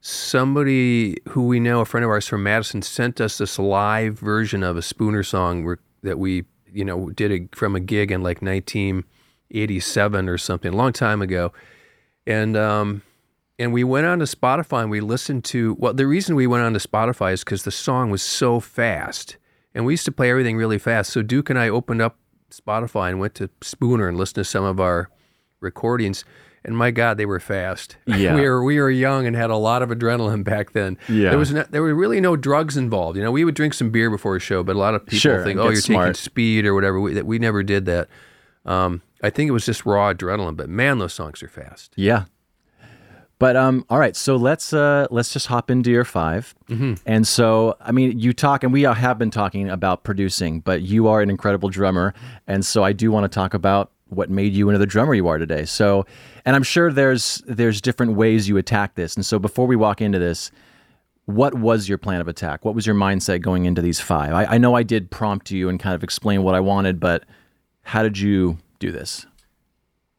somebody 0.00 1.16
who 1.30 1.48
we 1.48 1.58
know, 1.58 1.80
a 1.80 1.84
friend 1.84 2.04
of 2.04 2.10
ours 2.10 2.28
from 2.28 2.44
Madison, 2.44 2.80
sent 2.82 3.20
us 3.20 3.38
this 3.38 3.58
live 3.58 4.16
version 4.18 4.62
of 4.62 4.76
a 4.76 4.82
Spooner 4.82 5.24
song 5.24 5.76
that 6.04 6.20
we, 6.20 6.44
you 6.72 6.84
know, 6.84 7.10
did 7.10 7.32
a, 7.32 7.48
from 7.54 7.74
a 7.74 7.80
gig 7.80 8.12
in 8.12 8.22
like 8.22 8.42
1987 8.42 10.28
or 10.28 10.38
something, 10.38 10.72
a 10.72 10.76
long 10.76 10.92
time 10.92 11.20
ago. 11.20 11.52
And 12.28 12.56
um, 12.56 13.02
and 13.58 13.72
we 13.72 13.82
went 13.82 14.06
on 14.06 14.20
to 14.20 14.26
Spotify 14.26 14.82
and 14.82 14.90
we 14.90 15.00
listened 15.00 15.44
to. 15.46 15.74
Well, 15.80 15.94
the 15.94 16.06
reason 16.06 16.36
we 16.36 16.46
went 16.46 16.62
on 16.62 16.72
to 16.74 16.78
Spotify 16.78 17.32
is 17.32 17.42
because 17.42 17.64
the 17.64 17.72
song 17.72 18.10
was 18.10 18.22
so 18.22 18.60
fast, 18.60 19.36
and 19.74 19.84
we 19.84 19.94
used 19.94 20.04
to 20.04 20.12
play 20.12 20.30
everything 20.30 20.56
really 20.56 20.78
fast. 20.78 21.12
So 21.12 21.22
Duke 21.22 21.50
and 21.50 21.58
I 21.58 21.68
opened 21.68 22.02
up 22.02 22.18
Spotify 22.52 23.10
and 23.10 23.18
went 23.18 23.34
to 23.34 23.50
Spooner 23.62 24.08
and 24.08 24.16
listened 24.16 24.36
to 24.36 24.44
some 24.44 24.64
of 24.64 24.78
our 24.78 25.10
recordings. 25.64 26.24
And 26.66 26.76
my 26.78 26.90
God, 26.92 27.18
they 27.18 27.26
were 27.26 27.40
fast. 27.40 27.96
Yeah. 28.06 28.34
we 28.34 28.40
were 28.48 28.62
we 28.64 28.80
were 28.80 28.90
young 28.90 29.26
and 29.26 29.36
had 29.36 29.50
a 29.50 29.56
lot 29.56 29.82
of 29.82 29.90
adrenaline 29.90 30.44
back 30.54 30.72
then. 30.72 30.96
Yeah. 31.08 31.30
there 31.30 31.38
was 31.38 31.52
no, 31.52 31.64
there 31.68 31.82
were 31.82 31.94
really 31.94 32.20
no 32.20 32.36
drugs 32.36 32.76
involved. 32.76 33.16
You 33.18 33.22
know, 33.24 33.30
we 33.32 33.44
would 33.44 33.54
drink 33.54 33.74
some 33.74 33.90
beer 33.90 34.08
before 34.10 34.36
a 34.36 34.40
show, 34.40 34.62
but 34.62 34.74
a 34.76 34.78
lot 34.78 34.94
of 34.94 35.04
people 35.04 35.18
Sure, 35.18 35.44
think, 35.44 35.58
oh, 35.58 35.64
you're 35.70 35.76
smart. 35.76 36.06
taking 36.08 36.14
speed 36.14 36.64
or 36.66 36.74
whatever. 36.74 37.00
We, 37.00 37.12
that 37.14 37.26
we 37.26 37.38
never 37.38 37.62
did 37.62 37.84
that. 37.86 38.08
Um, 38.64 39.02
I 39.22 39.28
think 39.30 39.48
it 39.48 39.52
was 39.52 39.66
just 39.66 39.84
raw 39.84 40.12
adrenaline. 40.14 40.56
But 40.56 40.68
man, 40.70 40.98
those 40.98 41.12
songs 41.12 41.42
are 41.42 41.48
fast. 41.48 41.92
yeah. 41.96 42.24
But 43.40 43.56
um, 43.56 43.84
all 43.90 43.98
right, 43.98 44.14
so 44.16 44.36
let's 44.36 44.72
uh, 44.72 45.06
let's 45.10 45.32
just 45.32 45.48
hop 45.48 45.68
into 45.70 45.90
your 45.90 46.04
5 46.04 46.54
And 47.04 47.26
so, 47.26 47.76
I 47.80 47.90
mean, 47.90 48.18
you 48.18 48.32
talk, 48.32 48.62
and 48.62 48.72
we 48.72 48.82
have 48.82 49.18
been 49.18 49.30
talking 49.32 49.68
about 49.68 50.04
producing, 50.04 50.60
but 50.60 50.82
you 50.82 51.08
are 51.08 51.20
an 51.20 51.28
incredible 51.30 51.68
drummer, 51.68 52.14
and 52.46 52.64
so 52.64 52.84
I 52.84 52.92
do 52.92 53.10
want 53.10 53.24
to 53.24 53.28
talk 53.28 53.52
about 53.52 53.90
what 54.08 54.30
made 54.30 54.52
you 54.54 54.68
into 54.68 54.78
the 54.78 54.86
drummer 54.86 55.14
you 55.14 55.28
are 55.28 55.38
today. 55.38 55.64
So, 55.64 56.06
and 56.44 56.54
I'm 56.54 56.62
sure 56.62 56.92
there's 56.92 57.42
there's 57.46 57.80
different 57.80 58.14
ways 58.14 58.48
you 58.48 58.56
attack 58.56 58.94
this. 58.94 59.14
And 59.14 59.24
so, 59.24 59.38
before 59.38 59.66
we 59.66 59.76
walk 59.76 60.00
into 60.00 60.18
this, 60.18 60.50
what 61.26 61.54
was 61.54 61.88
your 61.88 61.98
plan 61.98 62.20
of 62.20 62.28
attack? 62.28 62.64
What 62.64 62.74
was 62.74 62.86
your 62.86 62.96
mindset 62.96 63.40
going 63.40 63.64
into 63.64 63.80
these 63.80 64.00
five? 64.00 64.32
I, 64.32 64.44
I 64.44 64.58
know 64.58 64.74
I 64.74 64.82
did 64.82 65.10
prompt 65.10 65.50
you 65.50 65.68
and 65.68 65.80
kind 65.80 65.94
of 65.94 66.04
explain 66.04 66.42
what 66.42 66.54
I 66.54 66.60
wanted, 66.60 67.00
but 67.00 67.24
how 67.82 68.02
did 68.02 68.18
you 68.18 68.58
do 68.78 68.92
this? 68.92 69.26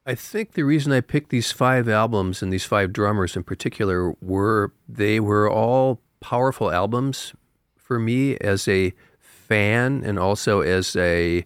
I 0.08 0.14
think 0.14 0.54
the 0.54 0.64
reason 0.64 0.92
I 0.92 1.02
picked 1.02 1.30
these 1.30 1.52
five 1.52 1.90
albums 1.90 2.44
and 2.44 2.54
these 2.54 2.66
five 2.66 2.94
drummers 2.94 3.36
in 3.36 3.44
particular 3.44 4.14
were 4.22 4.72
they 4.88 5.20
were 5.20 5.50
all 5.50 6.00
powerful 6.20 6.72
albums 6.72 7.34
for 7.76 8.00
me 8.00 8.38
as 8.38 8.68
a 8.68 8.94
fan 9.20 10.04
and 10.04 10.20
also 10.20 10.62
as 10.62 10.96
a 10.96 11.46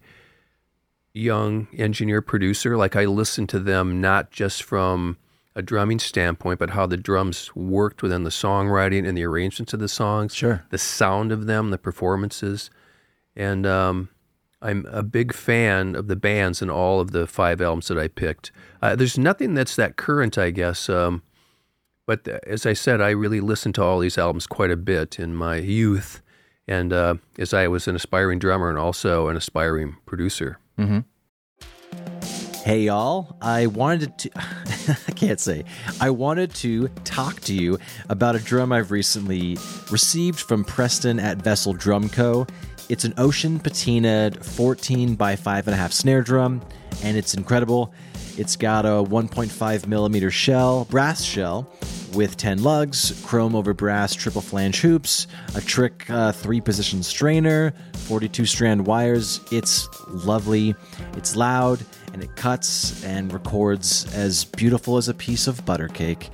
young 1.14 1.68
engineer 1.78 2.22
producer. 2.22 2.78
Like 2.78 2.96
I 2.96 3.06
listened 3.06 3.50
to 3.50 3.60
them 3.60 4.00
not 4.02 4.32
just 4.32 4.64
from 4.64 5.18
a 5.56 5.62
drumming 5.62 6.00
standpoint, 6.00 6.60
but 6.60 6.70
how 6.72 6.86
the 6.86 6.98
drums 6.98 7.54
worked 7.56 8.02
within 8.02 8.24
the 8.24 8.30
songwriting 8.30 9.08
and 9.08 9.18
the 9.18 9.24
arrangements 9.26 9.74
of 9.74 9.80
the 9.80 9.88
songs, 9.90 10.34
Sure. 10.34 10.64
the 10.70 10.78
sound 10.78 11.32
of 11.32 11.48
them, 11.48 11.72
the 11.72 11.78
performances, 11.78 12.70
and 13.36 13.66
um, 13.66 14.10
I'm 14.62 14.86
a 14.90 15.04
big 15.04 15.34
fan 15.34 15.96
of 15.96 16.08
the 16.08 16.16
bands 16.16 16.62
in 16.62 16.70
all 16.70 17.00
of 17.00 17.12
the 17.12 17.26
five 17.28 17.62
albums 17.62 17.88
that 17.88 17.98
I 17.98 18.08
picked. 18.08 18.52
Uh, 18.82 18.96
there's 18.96 19.18
nothing 19.18 19.54
that's 19.54 19.76
that 19.76 19.96
current, 19.98 20.38
I 20.38 20.52
guess. 20.52 20.90
Um, 20.90 21.24
but 22.06 22.26
th- 22.26 22.40
as 22.46 22.66
I 22.66 22.74
said, 22.74 23.02
I 23.02 23.10
really 23.12 23.40
listened 23.42 23.76
to 23.76 23.84
all 23.84 24.00
these 24.00 24.18
albums 24.18 24.48
quite 24.48 24.72
a 24.72 24.78
bit 24.78 25.20
in 25.20 25.36
my 25.36 25.58
youth, 25.58 26.22
and 26.68 26.94
uh, 26.94 27.16
as 27.38 27.54
I 27.54 27.68
was 27.68 27.88
an 27.88 27.96
aspiring 27.96 28.40
drummer 28.40 28.70
and 28.70 28.78
also 28.78 29.28
an 29.28 29.36
aspiring 29.38 29.98
producer. 30.06 30.60
Mm-hmm. 30.80 31.00
Hey 32.64 32.84
y'all, 32.84 33.36
I 33.42 33.68
wanted 33.68 34.18
to 34.20 34.30
I 34.36 35.12
can't 35.12 35.40
say. 35.40 35.66
I 36.00 36.10
wanted 36.10 36.54
to 36.56 36.88
talk 37.04 37.42
to 37.42 37.54
you 37.54 37.80
about 38.08 38.38
a 38.38 38.40
drum 38.40 38.72
I've 38.72 38.90
recently 38.90 39.58
received 39.92 40.40
from 40.40 40.64
Preston 40.64 41.20
at 41.20 41.38
Vessel 41.38 41.74
Drum 41.74 42.08
Co. 42.08 42.48
It's 42.88 43.04
an 43.04 43.14
ocean 43.18 43.60
patinaed 43.60 44.42
14 44.44 45.16
by 45.16 45.36
5.5 45.36 45.92
snare 45.92 46.22
drum, 46.22 46.62
and 47.04 47.18
it's 47.18 47.34
incredible. 47.34 47.94
It's 48.38 48.56
got 48.56 48.86
a 48.86 49.04
1.5 49.04 49.88
millimeter 49.88 50.32
shell, 50.32 50.86
brass 50.86 51.22
shell, 51.22 51.70
with 52.14 52.38
10 52.38 52.64
lugs, 52.64 53.22
chrome 53.26 53.56
over 53.56 53.74
brass 53.74 54.14
triple 54.14 54.42
flange 54.42 54.82
hoops, 54.82 55.28
a 55.56 55.62
trick 55.62 56.10
uh, 56.10 56.32
three 56.32 56.62
position 56.62 57.04
strainer, 57.04 57.74
42 57.94 58.46
strand 58.46 58.86
wires. 58.86 59.40
It's 59.52 59.88
lovely, 60.08 60.76
it's 61.18 61.36
loud, 61.36 61.84
and 62.14 62.24
it 62.24 62.36
cuts 62.36 63.04
and 63.04 63.32
records 63.32 64.14
as 64.16 64.46
beautiful 64.46 64.98
as 64.98 65.08
a 65.08 65.14
piece 65.14 65.48
of 65.48 65.66
butter 65.66 65.88
cake. 65.88 66.30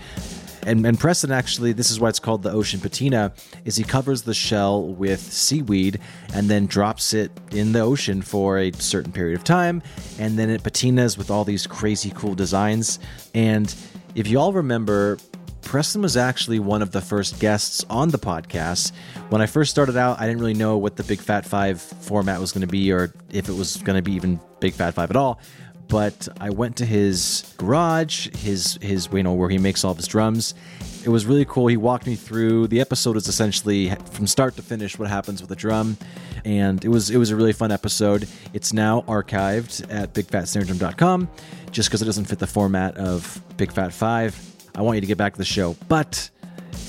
And, 0.66 0.84
and 0.86 1.00
Preston 1.00 1.32
actually, 1.32 1.74
this 1.74 1.92
is 1.92 2.00
why 2.00 2.10
it's 2.10 2.20
called 2.20 2.42
the 2.42 2.52
ocean 2.52 2.80
patina, 2.80 3.34
is 3.66 3.76
he 3.76 3.84
covers 3.84 4.24
the 4.24 4.34
shell 4.34 4.84
with 4.84 5.20
seaweed 5.20 6.00
and 6.34 6.50
then 6.50 6.66
drops 6.66 7.14
it 7.14 7.32
in 7.52 7.72
the 7.72 7.82
ocean 7.82 8.24
for 8.24 8.58
a 8.58 8.72
certain 8.74 9.12
period 9.12 9.38
of 9.38 9.44
time, 9.44 9.84
and 10.18 10.40
then 10.40 10.50
it 10.50 10.64
patinas 10.64 11.20
with 11.20 11.30
all 11.30 11.44
these 11.44 11.68
crazy 11.68 12.12
cool 12.16 12.34
designs. 12.34 12.98
And 13.36 13.74
if 14.16 14.28
you 14.28 14.40
all 14.40 14.54
remember, 14.54 15.20
Preston 15.66 16.02
was 16.02 16.16
actually 16.16 16.60
one 16.60 16.82
of 16.82 16.92
the 16.92 17.02
first 17.02 17.40
guests 17.40 17.84
on 17.90 18.10
the 18.10 18.18
podcast. 18.18 18.94
When 19.30 19.42
I 19.42 19.46
first 19.46 19.72
started 19.72 19.98
out, 19.98 20.20
I 20.22 20.26
didn't 20.26 20.40
really 20.40 20.54
know 20.54 20.78
what 20.78 20.96
the 20.96 21.04
Big 21.04 21.20
Fat 21.20 21.46
Five 21.46 21.82
format 21.82 22.40
was 22.40 22.54
going 22.54 22.62
to 22.62 22.68
be, 22.68 22.92
or 22.92 23.14
if 23.32 23.50
it 23.50 23.54
was 23.54 23.78
going 23.78 23.98
to 23.98 24.02
be 24.02 24.14
even 24.14 24.40
Big 24.60 24.74
Fat 24.74 24.94
Five 24.94 25.10
at 25.10 25.18
all 25.18 25.42
but 25.88 26.28
I 26.40 26.50
went 26.50 26.78
to 26.78 26.86
his 26.86 27.54
garage, 27.58 28.28
his 28.36 28.78
his 28.82 29.08
you 29.14 29.24
know 29.24 29.34
where 29.34 29.50
he 29.50 29.58
makes 29.58 29.84
all 29.84 29.92
of 29.92 29.98
his 29.98 30.08
drums. 30.08 30.56
It 31.04 31.10
was 31.10 31.26
really 31.26 31.46
cool. 31.46 31.68
He 31.68 31.78
walked 31.78 32.08
me 32.08 32.16
through. 32.16 32.68
The 32.68 32.82
episode 32.82 33.18
is 33.18 33.28
essentially 33.28 33.94
from 34.12 34.28
start 34.28 34.56
to 34.56 34.62
finish 34.62 34.98
what 34.98 35.10
happens 35.10 35.42
with 35.42 35.52
a 35.52 35.56
drum, 35.56 35.98
and 36.44 36.84
it 36.84 36.90
was 36.90 37.10
it 37.10 37.18
was 37.18 37.32
a 37.32 37.36
really 37.36 37.54
fun 37.54 37.72
episode. 37.72 38.28
It's 38.54 38.74
now 38.74 39.02
archived 39.02 39.92
at 39.94 40.14
bigfatsnaredrum.com, 40.14 41.30
just 41.72 41.90
because 41.90 42.02
it 42.02 42.06
doesn't 42.06 42.26
fit 42.26 42.40
the 42.40 42.48
format 42.48 42.98
of 42.98 43.42
Big 43.58 43.72
Fat 43.72 43.94
Five. 43.94 44.55
I 44.76 44.82
want 44.82 44.96
you 44.96 45.02
to 45.02 45.08
get 45.08 45.18
back 45.18 45.34
to 45.34 45.38
the 45.38 45.46
show, 45.46 45.76
but 45.88 46.30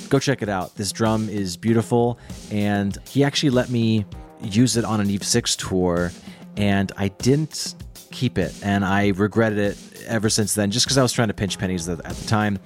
go 0.08 0.18
check 0.18 0.42
it 0.42 0.48
out. 0.48 0.74
This 0.74 0.92
drum 0.92 1.28
is 1.28 1.56
beautiful, 1.56 2.18
and 2.50 2.96
he 3.08 3.24
actually 3.24 3.50
let 3.50 3.70
me 3.70 4.04
use 4.42 4.76
it 4.76 4.84
on 4.84 5.00
an 5.00 5.08
Eve 5.08 5.24
Six 5.24 5.54
tour, 5.56 6.12
and 6.56 6.90
I 6.96 7.08
didn't 7.08 7.74
keep 8.10 8.38
it, 8.38 8.54
and 8.62 8.84
I 8.84 9.08
regretted 9.08 9.58
it 9.58 10.04
ever 10.06 10.28
since 10.28 10.54
then, 10.54 10.70
just 10.70 10.86
because 10.86 10.98
I 10.98 11.02
was 11.02 11.12
trying 11.12 11.28
to 11.28 11.34
pinch 11.34 11.58
pennies 11.58 11.88
at 11.88 11.98
the 12.02 12.26
time, 12.26 12.58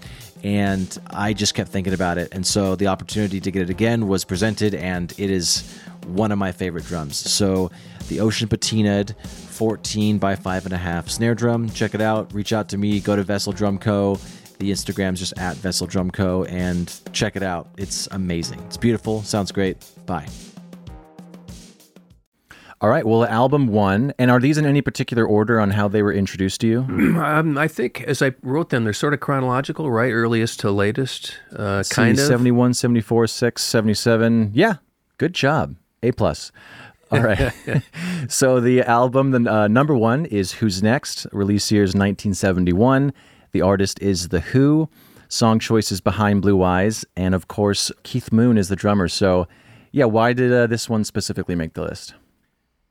and 0.42 0.98
I 1.08 1.34
just 1.34 1.54
kept 1.54 1.70
thinking 1.70 1.92
about 1.92 2.16
it, 2.16 2.28
and 2.32 2.46
so 2.46 2.74
the 2.74 2.86
opportunity 2.86 3.40
to 3.40 3.50
get 3.50 3.62
it 3.62 3.70
again 3.70 4.08
was 4.08 4.24
presented, 4.24 4.74
and 4.74 5.12
it 5.18 5.30
is 5.30 5.78
one 6.06 6.32
of 6.32 6.38
my 6.38 6.50
favorite 6.50 6.86
drums. 6.86 7.16
So 7.16 7.70
the 8.08 8.20
Ocean 8.20 8.48
Patinaed 8.48 9.14
14 9.26 10.18
by 10.18 10.34
five 10.34 10.64
and 10.64 10.72
a 10.72 10.78
half 10.78 11.08
snare 11.08 11.34
drum. 11.34 11.68
Check 11.68 11.94
it 11.94 12.00
out. 12.00 12.32
Reach 12.32 12.52
out 12.52 12.70
to 12.70 12.78
me. 12.78 12.98
Go 13.00 13.14
to 13.14 13.22
Vessel 13.22 13.52
Drum 13.52 13.78
Co. 13.78 14.18
The 14.60 14.70
Instagram's 14.70 15.18
just 15.18 15.32
at 15.38 15.56
Vessel 15.56 15.86
Drum 15.86 16.10
Co. 16.10 16.44
and 16.44 17.00
check 17.14 17.34
it 17.34 17.42
out. 17.42 17.70
It's 17.78 18.06
amazing. 18.08 18.60
It's 18.66 18.76
beautiful. 18.76 19.22
Sounds 19.22 19.50
great. 19.50 19.78
Bye. 20.04 20.28
All 22.82 22.90
right. 22.90 23.06
Well, 23.06 23.24
album 23.24 23.68
one, 23.68 24.12
and 24.18 24.30
are 24.30 24.38
these 24.38 24.58
in 24.58 24.66
any 24.66 24.82
particular 24.82 25.26
order 25.26 25.58
on 25.58 25.70
how 25.70 25.88
they 25.88 26.02
were 26.02 26.12
introduced 26.12 26.60
to 26.60 26.66
you? 26.66 26.86
Um, 27.20 27.56
I 27.56 27.68
think 27.68 28.02
as 28.02 28.20
I 28.22 28.34
wrote 28.42 28.68
them, 28.68 28.84
they're 28.84 28.92
sort 28.92 29.14
of 29.14 29.20
chronological, 29.20 29.90
right? 29.90 30.10
Earliest 30.10 30.60
to 30.60 30.70
latest, 30.70 31.38
uh, 31.56 31.82
kind 31.88 32.18
of. 32.18 32.24
71, 32.26 32.74
74, 32.74 33.26
6, 33.28 33.62
77. 33.62 34.50
Yeah. 34.54 34.74
Good 35.16 35.34
job. 35.34 35.76
A 36.02 36.12
plus. 36.12 36.52
All 37.10 37.20
right. 37.20 37.52
so 38.28 38.60
the 38.60 38.82
album, 38.82 39.30
the 39.30 39.52
uh, 39.52 39.68
number 39.68 39.94
one 39.94 40.26
is 40.26 40.52
Who's 40.52 40.82
Next, 40.82 41.26
release 41.32 41.70
year 41.72 41.82
is 41.82 41.90
1971. 41.90 43.12
The 43.52 43.62
artist 43.62 44.00
is 44.00 44.28
The 44.28 44.40
Who. 44.40 44.88
Song 45.28 45.58
choices 45.58 46.00
Behind 46.00 46.42
Blue 46.42 46.62
Eyes. 46.62 47.04
And 47.16 47.34
of 47.34 47.48
course, 47.48 47.92
Keith 48.02 48.32
Moon 48.32 48.58
is 48.58 48.68
the 48.68 48.76
drummer. 48.76 49.08
So, 49.08 49.46
yeah, 49.92 50.06
why 50.06 50.32
did 50.32 50.52
uh, 50.52 50.66
this 50.66 50.88
one 50.88 51.04
specifically 51.04 51.54
make 51.54 51.74
the 51.74 51.82
list? 51.82 52.14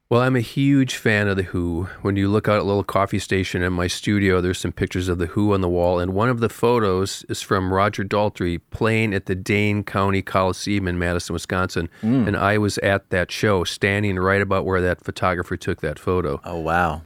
Well, 0.09 0.21
I'm 0.21 0.35
a 0.35 0.41
huge 0.41 0.95
fan 0.95 1.27
of 1.27 1.37
The 1.37 1.43
Who. 1.43 1.83
When 2.01 2.15
you 2.15 2.29
look 2.29 2.47
out 2.47 2.55
at 2.55 2.61
a 2.61 2.63
little 2.63 2.83
coffee 2.83 3.19
station 3.19 3.61
in 3.61 3.73
my 3.73 3.85
studio, 3.85 4.41
there's 4.41 4.57
some 4.57 4.71
pictures 4.71 5.07
of 5.07 5.19
The 5.19 5.27
Who 5.27 5.53
on 5.53 5.61
the 5.61 5.69
wall. 5.69 5.99
And 5.99 6.15
one 6.15 6.29
of 6.29 6.39
the 6.39 6.49
photos 6.49 7.23
is 7.29 7.43
from 7.43 7.71
Roger 7.71 8.03
Daltrey 8.03 8.59
playing 8.71 9.13
at 9.13 9.27
the 9.27 9.35
Dane 9.35 9.83
County 9.83 10.23
Coliseum 10.23 10.87
in 10.87 10.97
Madison, 10.97 11.33
Wisconsin. 11.33 11.89
And 12.01 12.35
I 12.35 12.57
was 12.57 12.79
at 12.79 13.11
that 13.11 13.31
show, 13.31 13.63
standing 13.63 14.17
right 14.17 14.41
about 14.41 14.65
where 14.65 14.81
that 14.81 15.03
photographer 15.03 15.55
took 15.57 15.81
that 15.81 15.99
photo. 15.99 16.41
Oh, 16.43 16.59
wow. 16.59 17.03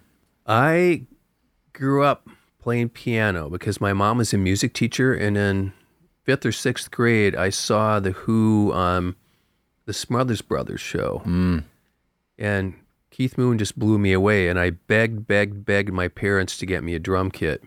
I 0.47 1.05
grew 1.73 2.03
up 2.03 2.29
playing 2.63 2.87
piano 2.87 3.49
because 3.49 3.81
my 3.81 3.91
mom 3.91 4.17
was 4.17 4.33
a 4.33 4.37
music 4.37 4.73
teacher, 4.73 5.13
and 5.13 5.37
in 5.37 5.73
fifth 6.23 6.45
or 6.45 6.51
sixth 6.53 6.89
grade, 6.89 7.35
I 7.35 7.49
saw 7.49 7.99
the 7.99 8.11
Who 8.11 8.71
on 8.73 9.15
the 9.85 9.93
Smothers 9.93 10.41
Brothers 10.41 10.79
show, 10.79 11.21
mm. 11.25 11.65
and 12.37 12.73
Keith 13.11 13.37
Moon 13.37 13.57
just 13.57 13.77
blew 13.77 13.99
me 13.99 14.13
away. 14.13 14.47
And 14.47 14.57
I 14.57 14.69
begged, 14.71 15.27
begged, 15.27 15.65
begged 15.65 15.91
my 15.91 16.07
parents 16.07 16.57
to 16.57 16.65
get 16.65 16.85
me 16.85 16.95
a 16.95 16.99
drum 16.99 17.31
kit, 17.31 17.61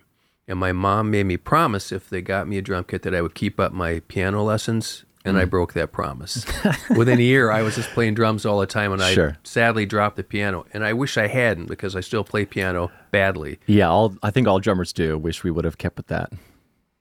and 0.49 0.59
my 0.59 0.73
mom 0.73 1.11
made 1.11 1.27
me 1.27 1.37
promise 1.37 1.93
if 1.93 2.09
they 2.09 2.23
got 2.23 2.49
me 2.49 2.57
a 2.57 2.63
drum 2.63 2.85
kit 2.85 3.03
that 3.03 3.15
I 3.15 3.21
would 3.21 3.35
keep 3.35 3.61
up 3.61 3.73
my 3.73 4.01
piano 4.09 4.43
lessons. 4.43 5.05
And 5.27 5.39
I 5.39 5.45
hmm. 5.45 5.51
broke 5.51 5.73
that 5.75 5.93
promise. 5.93 6.45
Within 6.97 7.19
a 7.19 7.23
year, 7.23 7.51
I 7.51 7.63
was 7.63 7.75
just 7.75 7.91
playing 7.91 8.15
drums 8.15 8.47
all 8.47 8.61
the 8.61 8.67
time, 8.67 8.93
and 8.93 9.03
I 9.03 9.13
Sure. 9.13 9.37
sadly 9.43 9.87
dropped 9.87 10.17
the 10.17 10.25
piano. 10.25 10.65
And 10.73 10.85
I 10.85 10.93
wish 10.93 11.19
I 11.19 11.27
hadn't 11.27 11.67
because 11.67 11.97
I 11.97 12.01
still 12.01 12.25
play 12.25 12.45
piano 12.45 12.91
badly. 13.11 13.59
Yeah, 13.67 13.89
all, 13.89 14.15
I 14.23 14.31
think 14.31 14.47
all 14.47 14.61
drummers 14.61 14.93
do. 14.93 15.19
Wish 15.19 15.45
we 15.45 15.51
would 15.51 15.65
have 15.65 15.79
kept 15.79 15.97
with 15.97 16.07
that. 16.09 16.33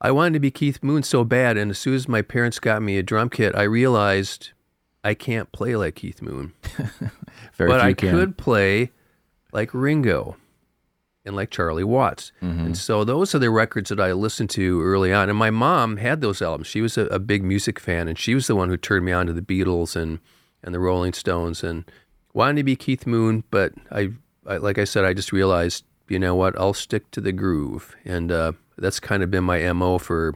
I 0.01 0.12
wanted 0.12 0.34
to 0.34 0.39
be 0.39 0.51
Keith 0.51 0.84
Moon 0.84 1.03
so 1.03 1.24
bad, 1.24 1.58
and 1.58 1.72
as 1.72 1.79
soon 1.79 1.94
as 1.96 2.08
my 2.08 2.22
parents 2.22 2.60
got 2.60 2.82
me 2.82 2.98
a 2.98 3.03
drum 3.03 3.29
kit, 3.29 3.55
I 3.55 3.63
realized 3.63 4.51
I 5.03 5.13
can't 5.13 5.51
play 5.51 5.75
like 5.75 5.96
Keith 5.96 6.22
Moon, 6.22 6.53
Very 7.53 7.70
but 7.70 7.79
I 7.79 7.94
can. 7.94 8.12
could 8.12 8.38
play 8.38 8.91
like 9.53 9.74
Ringo 9.74 10.36
and 11.25 11.36
like 11.36 11.50
Charlie 11.50 11.84
Watts. 11.84 12.32
Mm-hmm. 12.41 12.67
And 12.67 12.77
so 12.77 13.03
those 13.03 13.34
are 13.34 13.39
the 13.39 13.50
records 13.50 13.89
that 13.89 14.00
I 14.00 14.13
listened 14.13 14.50
to 14.51 14.82
early 14.82 15.12
on. 15.12 15.29
And 15.29 15.38
my 15.38 15.50
mom 15.50 15.98
had 15.98 16.22
those 16.22 16.41
albums. 16.41 16.67
She 16.67 16.82
was 16.82 16.98
a, 16.98 17.05
a 17.08 17.20
big 17.20 17.44
music 17.44 17.79
fan, 17.79 18.08
and 18.08 18.17
she 18.17 18.36
was 18.36 18.48
the 18.48 18.55
one 18.55 18.70
who 18.70 18.77
turned 18.77 19.05
me 19.05 19.12
on 19.12 19.27
to 19.27 19.34
the 19.34 19.41
Beatles 19.41 19.96
and 19.96 20.20
and 20.63 20.74
the 20.74 20.79
Rolling 20.79 21.13
Stones, 21.13 21.63
and 21.63 21.86
wanted 22.34 22.58
to 22.58 22.63
be 22.63 22.75
Keith 22.75 23.05
Moon. 23.05 23.44
But 23.51 23.74
I, 23.91 24.12
I 24.48 24.58
like 24.58 24.77
I 24.77 24.84
said, 24.84 25.05
I 25.05 25.13
just 25.13 25.32
realized, 25.32 25.84
you 26.08 26.20
know 26.20 26.36
what? 26.36 26.60
I'll 26.60 26.74
stick 26.74 27.12
to 27.12 27.22
the 27.22 27.32
groove, 27.32 27.96
and 28.03 28.32
uh, 28.32 28.53
that's 28.77 29.00
kind 29.00 29.24
of 29.24 29.29
been 29.29 29.44
my 29.44 29.72
mo 29.74 29.98
for 29.98 30.34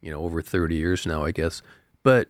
you 0.00 0.10
know, 0.10 0.20
over 0.20 0.42
30 0.42 0.76
years 0.76 1.06
now, 1.06 1.24
I 1.24 1.32
guess. 1.32 1.62
But 2.02 2.28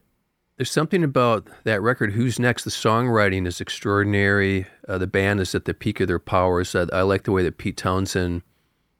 there's 0.58 0.72
something 0.72 1.04
about 1.04 1.46
that 1.62 1.80
record, 1.80 2.12
Who's 2.12 2.40
Next? 2.40 2.64
The 2.64 2.70
songwriting 2.70 3.46
is 3.46 3.60
extraordinary. 3.60 4.66
Uh, 4.88 4.98
the 4.98 5.06
band 5.06 5.38
is 5.38 5.54
at 5.54 5.66
the 5.66 5.72
peak 5.72 6.00
of 6.00 6.08
their 6.08 6.18
powers. 6.18 6.74
I, 6.74 6.86
I 6.92 7.02
like 7.02 7.22
the 7.22 7.32
way 7.32 7.44
that 7.44 7.58
Pete 7.58 7.76
Townshend 7.76 8.42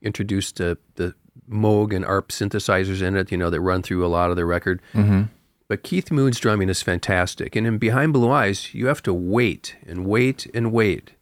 introduced 0.00 0.60
uh, 0.60 0.76
the 0.94 1.14
Moog 1.50 1.92
and 1.92 2.04
ARP 2.04 2.28
synthesizers 2.28 3.02
in 3.02 3.16
it, 3.16 3.32
you 3.32 3.36
know, 3.36 3.50
that 3.50 3.60
run 3.60 3.82
through 3.82 4.06
a 4.06 4.08
lot 4.08 4.30
of 4.30 4.36
the 4.36 4.44
record. 4.44 4.80
Mm-hmm. 4.94 5.22
But 5.66 5.82
Keith 5.82 6.12
Moon's 6.12 6.38
drumming 6.38 6.68
is 6.68 6.80
fantastic. 6.80 7.56
And 7.56 7.66
in 7.66 7.78
Behind 7.78 8.12
Blue 8.12 8.30
Eyes, 8.30 8.72
you 8.72 8.86
have 8.86 9.02
to 9.02 9.12
wait 9.12 9.76
and 9.84 10.06
wait 10.06 10.46
and 10.54 10.72
wait 10.72 11.12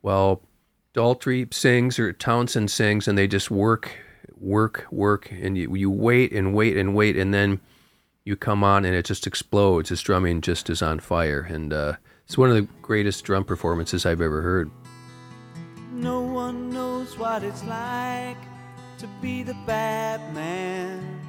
while 0.00 0.40
Daltrey 0.94 1.52
sings 1.52 1.98
or 1.98 2.14
Townshend 2.14 2.70
sings, 2.70 3.06
and 3.06 3.18
they 3.18 3.28
just 3.28 3.50
work, 3.50 3.92
work, 4.40 4.86
work. 4.90 5.30
And 5.30 5.58
you, 5.58 5.74
you 5.76 5.90
wait 5.90 6.32
and 6.32 6.54
wait 6.54 6.78
and 6.78 6.94
wait. 6.94 7.18
And 7.18 7.34
then 7.34 7.60
you 8.24 8.36
come 8.36 8.62
on 8.62 8.84
and 8.84 8.94
it 8.94 9.04
just 9.04 9.26
explodes. 9.26 9.88
His 9.88 10.00
drumming 10.00 10.40
just 10.40 10.70
is 10.70 10.82
on 10.82 11.00
fire. 11.00 11.40
And 11.40 11.72
uh, 11.72 11.94
it's 12.24 12.38
one 12.38 12.48
of 12.50 12.56
the 12.56 12.68
greatest 12.80 13.24
drum 13.24 13.44
performances 13.44 14.06
I've 14.06 14.20
ever 14.20 14.42
heard. 14.42 14.70
No 15.92 16.20
one 16.20 16.70
knows 16.70 17.18
what 17.18 17.42
it's 17.42 17.64
like 17.64 18.38
to 18.98 19.08
be 19.20 19.42
the 19.42 19.56
bad 19.66 20.20
man, 20.34 21.20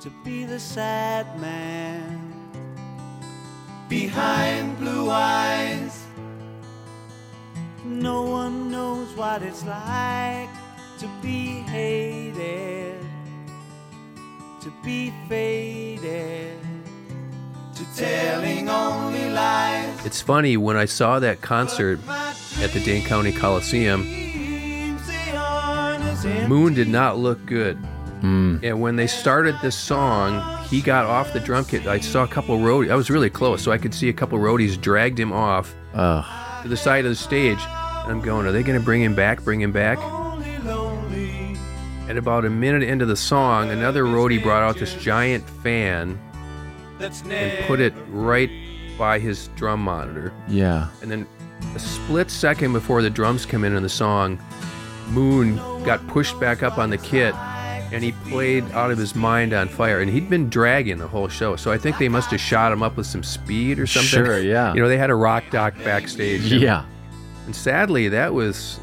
to 0.00 0.10
be 0.24 0.44
the 0.44 0.58
sad 0.58 1.40
man. 1.40 2.32
Behind 3.88 4.78
blue 4.78 5.10
eyes, 5.10 6.04
no 7.84 8.22
one 8.22 8.70
knows 8.70 9.14
what 9.16 9.42
it's 9.42 9.64
like 9.64 10.50
to 10.98 11.08
be 11.22 11.60
hated, 11.60 13.05
to 14.66 14.72
be 14.82 15.12
faded, 15.28 16.58
to 17.72 17.84
telling 17.94 18.68
only 18.68 19.30
lies. 19.30 20.04
It's 20.04 20.20
funny, 20.20 20.56
when 20.56 20.76
I 20.76 20.86
saw 20.86 21.20
that 21.20 21.40
concert 21.40 22.00
at 22.08 22.72
the 22.72 22.80
Dane 22.80 23.04
County 23.04 23.30
Coliseum, 23.30 24.00
Moon 26.48 26.74
did 26.74 26.88
not 26.88 27.16
look 27.16 27.46
good. 27.46 27.76
Hmm. 27.76 28.58
And 28.64 28.80
when 28.80 28.96
they 28.96 29.06
started 29.06 29.54
this 29.62 29.76
song, 29.78 30.64
he 30.64 30.80
got 30.80 31.04
off 31.04 31.32
the 31.32 31.38
drum 31.38 31.64
kit. 31.64 31.86
I 31.86 32.00
saw 32.00 32.24
a 32.24 32.28
couple 32.28 32.58
roadies. 32.58 32.90
I 32.90 32.96
was 32.96 33.08
really 33.08 33.30
close, 33.30 33.62
so 33.62 33.70
I 33.70 33.78
could 33.78 33.94
see 33.94 34.08
a 34.08 34.12
couple 34.12 34.36
roadies 34.36 34.80
dragged 34.80 35.20
him 35.20 35.32
off 35.32 35.76
Ugh. 35.94 36.24
to 36.64 36.68
the 36.68 36.76
side 36.76 37.04
of 37.04 37.12
the 37.12 37.16
stage. 37.16 37.60
And 37.60 38.10
I'm 38.10 38.20
going, 38.20 38.46
are 38.46 38.52
they 38.52 38.64
going 38.64 38.76
to 38.76 38.84
bring 38.84 39.00
him 39.00 39.14
back? 39.14 39.44
Bring 39.44 39.60
him 39.60 39.70
back? 39.70 39.98
At 42.08 42.16
about 42.16 42.44
a 42.44 42.50
minute 42.50 42.82
into 42.84 43.04
the 43.04 43.16
song, 43.16 43.70
another 43.70 44.04
roadie 44.04 44.40
brought 44.42 44.62
out 44.62 44.76
this 44.78 44.94
giant 44.94 45.48
fan 45.62 46.18
and 47.00 47.66
put 47.66 47.80
it 47.80 47.92
right 48.08 48.50
by 48.96 49.18
his 49.18 49.48
drum 49.56 49.80
monitor. 49.82 50.32
Yeah. 50.48 50.88
And 51.02 51.10
then 51.10 51.26
a 51.74 51.78
split 51.80 52.30
second 52.30 52.72
before 52.72 53.02
the 53.02 53.10
drums 53.10 53.44
come 53.44 53.64
in 53.64 53.74
in 53.74 53.82
the 53.82 53.88
song, 53.88 54.38
Moon 55.08 55.56
got 55.84 56.06
pushed 56.06 56.38
back 56.38 56.62
up 56.62 56.78
on 56.78 56.90
the 56.90 56.98
kit 56.98 57.34
and 57.92 58.02
he 58.04 58.12
played 58.28 58.64
out 58.72 58.90
of 58.92 58.98
his 58.98 59.14
mind 59.16 59.52
on 59.52 59.68
fire. 59.68 60.00
And 60.00 60.10
he'd 60.10 60.30
been 60.30 60.48
dragging 60.48 60.98
the 60.98 61.08
whole 61.08 61.28
show. 61.28 61.56
So 61.56 61.72
I 61.72 61.78
think 61.78 61.98
they 61.98 62.08
must 62.08 62.30
have 62.30 62.40
shot 62.40 62.70
him 62.72 62.82
up 62.84 62.96
with 62.96 63.06
some 63.06 63.22
speed 63.24 63.78
or 63.80 63.86
something. 63.86 64.08
Sure, 64.24 64.38
yeah. 64.40 64.72
You 64.74 64.80
know, 64.80 64.88
they 64.88 64.96
had 64.98 65.10
a 65.10 65.14
rock 65.16 65.42
doc 65.50 65.74
backstage. 65.84 66.52
And, 66.52 66.60
Yeah. 66.62 66.84
and 67.46 67.54
sadly, 67.54 68.08
that 68.08 68.32
was, 68.32 68.78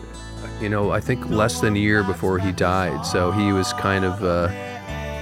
you 0.62 0.70
know, 0.70 0.92
I 0.92 1.00
think 1.00 1.30
less 1.30 1.60
than 1.62 1.76
a 1.76 1.80
year 1.80 2.04
before 2.04 2.40
he 2.40 2.52
died. 2.52 3.06
So 3.06 3.32
he 3.32 3.52
was 3.52 3.74
kind 3.74 4.06
of 4.06 4.24
uh, 4.24 4.50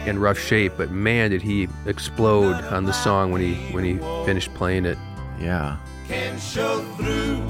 in 0.05 0.19
rough 0.19 0.39
shape. 0.39 0.73
But 0.77 0.91
man, 0.91 1.31
did 1.31 1.41
he 1.41 1.67
explode 1.85 2.55
on 2.65 2.85
the 2.85 2.93
song 2.93 3.31
when 3.31 3.41
he 3.41 3.55
when 3.73 3.83
he 3.83 3.97
finished 4.25 4.53
playing 4.53 4.85
it. 4.85 4.97
Yeah. 5.39 5.77
can 6.07 6.39
show 6.39 6.81
through. 6.95 7.41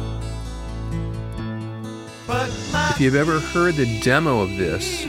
If 2.91 3.00
you've 3.01 3.15
ever 3.15 3.39
heard 3.39 3.75
the 3.75 4.00
demo 4.01 4.41
of 4.41 4.50
this, 4.57 5.00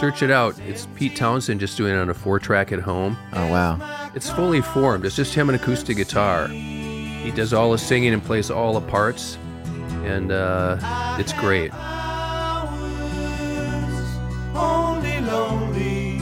search 0.00 0.22
it 0.22 0.30
out. 0.30 0.58
It's 0.66 0.88
Pete 0.96 1.14
Townshend 1.14 1.60
just 1.60 1.76
doing 1.76 1.94
it 1.94 1.98
on 1.98 2.10
a 2.10 2.14
four 2.14 2.40
track 2.40 2.72
at 2.72 2.80
home. 2.80 3.16
Oh, 3.32 3.46
wow. 3.48 4.10
It's 4.14 4.28
fully 4.28 4.60
formed, 4.60 5.04
it's 5.04 5.14
just 5.14 5.34
him 5.34 5.48
and 5.48 5.60
acoustic 5.60 5.96
guitar. 5.96 6.48
He 6.48 7.30
does 7.30 7.52
all 7.52 7.70
the 7.72 7.78
singing 7.78 8.12
and 8.12 8.22
plays 8.22 8.50
all 8.50 8.78
the 8.78 8.86
parts, 8.86 9.38
and 10.04 10.30
uh, 10.30 10.76
it's 11.18 11.32
great. 11.32 11.72
only 14.54 15.20
lonely. 15.20 16.18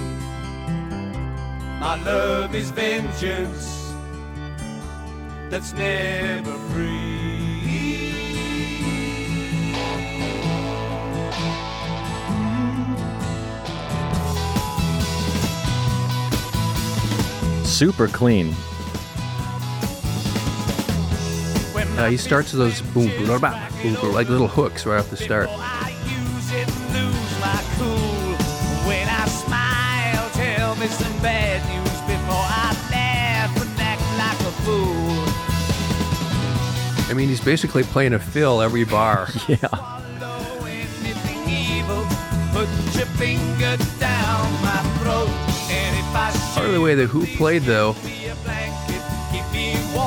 My 1.80 2.00
love 2.04 2.54
is 2.54 2.70
vengeance 2.70 3.92
that's 5.50 5.72
never 5.72 6.52
free. 6.72 7.12
Super 17.64 18.06
clean. 18.06 18.54
Uh, 21.98 22.08
he 22.08 22.16
starts 22.16 22.52
with 22.52 22.60
those 22.60 22.80
boom, 22.92 23.08
boom, 23.18 23.26
boom, 23.26 23.94
boom, 23.94 24.12
like 24.12 24.28
little 24.28 24.48
hooks 24.48 24.86
right 24.86 24.98
off 24.98 25.10
the 25.10 25.16
start. 25.16 25.48
I 37.12 37.14
mean, 37.14 37.28
he's 37.28 37.42
basically 37.42 37.82
playing 37.82 38.14
a 38.14 38.18
fill 38.18 38.62
every 38.62 38.84
bar. 38.84 39.28
yeah. 39.48 39.58
Part 46.54 46.66
of 46.66 46.72
the 46.72 46.80
way 46.80 46.94
that 46.94 47.06
Who 47.08 47.26
played, 47.36 47.62
though, 47.62 47.94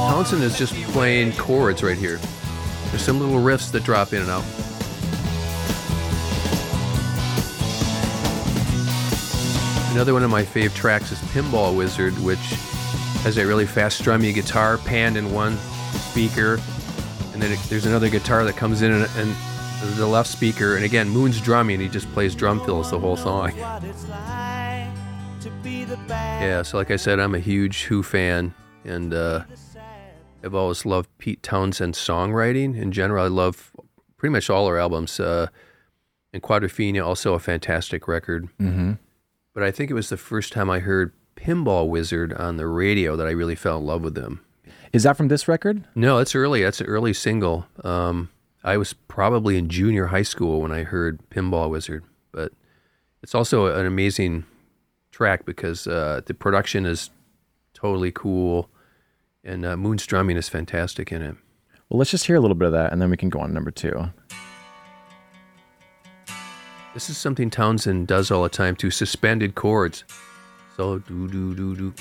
Townshend 0.07 0.43
is 0.43 0.57
just 0.57 0.73
playing 0.91 1.33
chords 1.33 1.81
right 1.81 1.97
here. 1.97 2.19
There's 2.89 3.01
some 3.01 3.19
little 3.19 3.39
riffs 3.39 3.71
that 3.71 3.83
drop 3.83 4.13
in 4.13 4.21
and 4.21 4.29
out. 4.29 4.43
Another 9.91 10.13
one 10.13 10.23
of 10.23 10.29
my 10.29 10.43
fave 10.43 10.75
tracks 10.75 11.11
is 11.11 11.17
Pinball 11.31 11.75
Wizard, 11.75 12.13
which 12.19 12.37
has 13.23 13.37
a 13.37 13.45
really 13.47 13.65
fast 13.65 14.01
strummy 14.01 14.33
guitar 14.33 14.77
panned 14.77 15.17
in 15.17 15.31
one 15.31 15.57
speaker, 16.11 16.59
and 17.33 17.41
then 17.41 17.51
it, 17.51 17.59
there's 17.69 17.85
another 17.85 18.09
guitar 18.09 18.43
that 18.45 18.55
comes 18.55 18.83
in 18.83 18.91
and, 18.91 19.09
and 19.17 19.35
the 19.95 20.05
left 20.05 20.29
speaker, 20.29 20.75
and 20.75 20.85
again 20.85 21.09
Moon's 21.09 21.41
drumming. 21.41 21.79
He 21.79 21.89
just 21.89 22.11
plays 22.13 22.35
drum 22.35 22.63
fills 22.63 22.91
the 22.91 22.99
whole 22.99 23.17
song. 23.17 23.51
What 23.51 23.83
it's 23.83 24.07
like 24.07 24.93
to 25.41 25.49
be 25.63 25.83
the 25.83 25.97
bad 26.07 26.43
Yeah, 26.43 26.61
so 26.61 26.77
like 26.77 26.91
I 26.91 26.95
said, 26.95 27.19
I'm 27.19 27.33
a 27.33 27.39
huge 27.39 27.85
Who 27.85 28.03
fan, 28.03 28.53
and 28.83 29.13
uh, 29.13 29.43
I've 30.45 30.55
always 30.55 30.85
loved 30.85 31.09
Pete 31.17 31.41
Townshend's 31.41 31.97
songwriting 31.97 32.77
in 32.77 32.91
general. 32.91 33.25
I 33.25 33.29
love 33.29 33.71
pretty 34.17 34.31
much 34.31 34.49
all 34.49 34.67
her 34.67 34.77
albums. 34.77 35.19
Uh, 35.19 35.47
and 36.31 36.43
Quadrophenia, 36.43 37.05
also 37.05 37.33
a 37.33 37.39
fantastic 37.39 38.07
record. 38.07 38.47
Mm-hmm. 38.59 38.93
But 39.53 39.63
I 39.63 39.71
think 39.71 39.89
it 39.89 39.95
was 39.95 40.09
the 40.09 40.17
first 40.17 40.53
time 40.53 40.69
I 40.69 40.79
heard 40.79 41.13
Pinball 41.35 41.87
Wizard 41.87 42.33
on 42.33 42.57
the 42.57 42.67
radio 42.67 43.15
that 43.15 43.25
I 43.25 43.31
really 43.31 43.55
fell 43.55 43.79
in 43.79 43.85
love 43.85 44.03
with 44.03 44.15
them. 44.15 44.41
Is 44.93 45.03
that 45.03 45.17
from 45.17 45.29
this 45.29 45.47
record? 45.47 45.83
No, 45.95 46.17
that's 46.17 46.35
early. 46.35 46.61
That's 46.61 46.81
an 46.81 46.87
early 46.87 47.13
single. 47.13 47.65
Um, 47.83 48.29
I 48.63 48.77
was 48.77 48.93
probably 48.93 49.57
in 49.57 49.69
junior 49.69 50.07
high 50.07 50.23
school 50.23 50.61
when 50.61 50.71
I 50.71 50.83
heard 50.83 51.19
Pinball 51.29 51.69
Wizard, 51.69 52.03
but 52.31 52.51
it's 53.23 53.35
also 53.35 53.67
an 53.67 53.85
amazing 53.85 54.45
track 55.11 55.45
because 55.45 55.87
uh, 55.87 56.21
the 56.25 56.33
production 56.33 56.85
is 56.85 57.09
totally 57.73 58.11
cool, 58.11 58.69
and 59.45 59.65
uh, 59.65 59.77
Moon's 59.77 60.05
drumming 60.05 60.37
is 60.37 60.49
fantastic 60.49 61.11
in 61.11 61.21
it. 61.21 61.35
Well, 61.89 61.99
let's 61.99 62.11
just 62.11 62.25
hear 62.25 62.35
a 62.35 62.39
little 62.39 62.55
bit 62.55 62.65
of 62.65 62.71
that, 62.73 62.91
and 62.91 63.01
then 63.01 63.11
we 63.11 63.17
can 63.17 63.29
go 63.29 63.39
on 63.39 63.49
to 63.49 63.53
number 63.53 63.71
two. 63.71 64.09
This 66.95 67.09
is 67.09 67.17
something 67.17 67.49
Townshend 67.49 68.07
does 68.07 68.31
all 68.31 68.43
the 68.43 68.49
time 68.49 68.75
too. 68.75 68.89
Suspended 68.89 69.53
chords. 69.53 70.03
So 70.75 70.99
do 70.99 71.27
do 71.27 71.53
do 71.53 71.75
do 71.75 71.93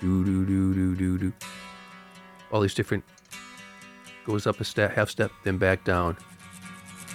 do 0.00 0.24
do 0.24 0.46
do 0.46 0.74
do 0.74 0.96
do 0.96 1.18
do. 1.18 1.32
All 2.50 2.60
these 2.60 2.74
different 2.74 3.04
goes 4.26 4.46
up 4.46 4.60
a 4.60 4.64
step, 4.64 4.92
half 4.92 5.10
step, 5.10 5.30
then 5.44 5.58
back 5.58 5.84
down. 5.84 6.16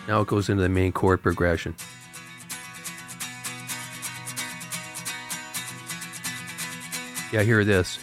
Now 0.07 0.21
it 0.21 0.27
goes 0.27 0.49
into 0.49 0.63
the 0.63 0.69
main 0.69 0.91
chord 0.91 1.21
progression. 1.21 1.75
Yeah, 7.31 7.41
hear 7.41 7.65
this. 7.65 7.97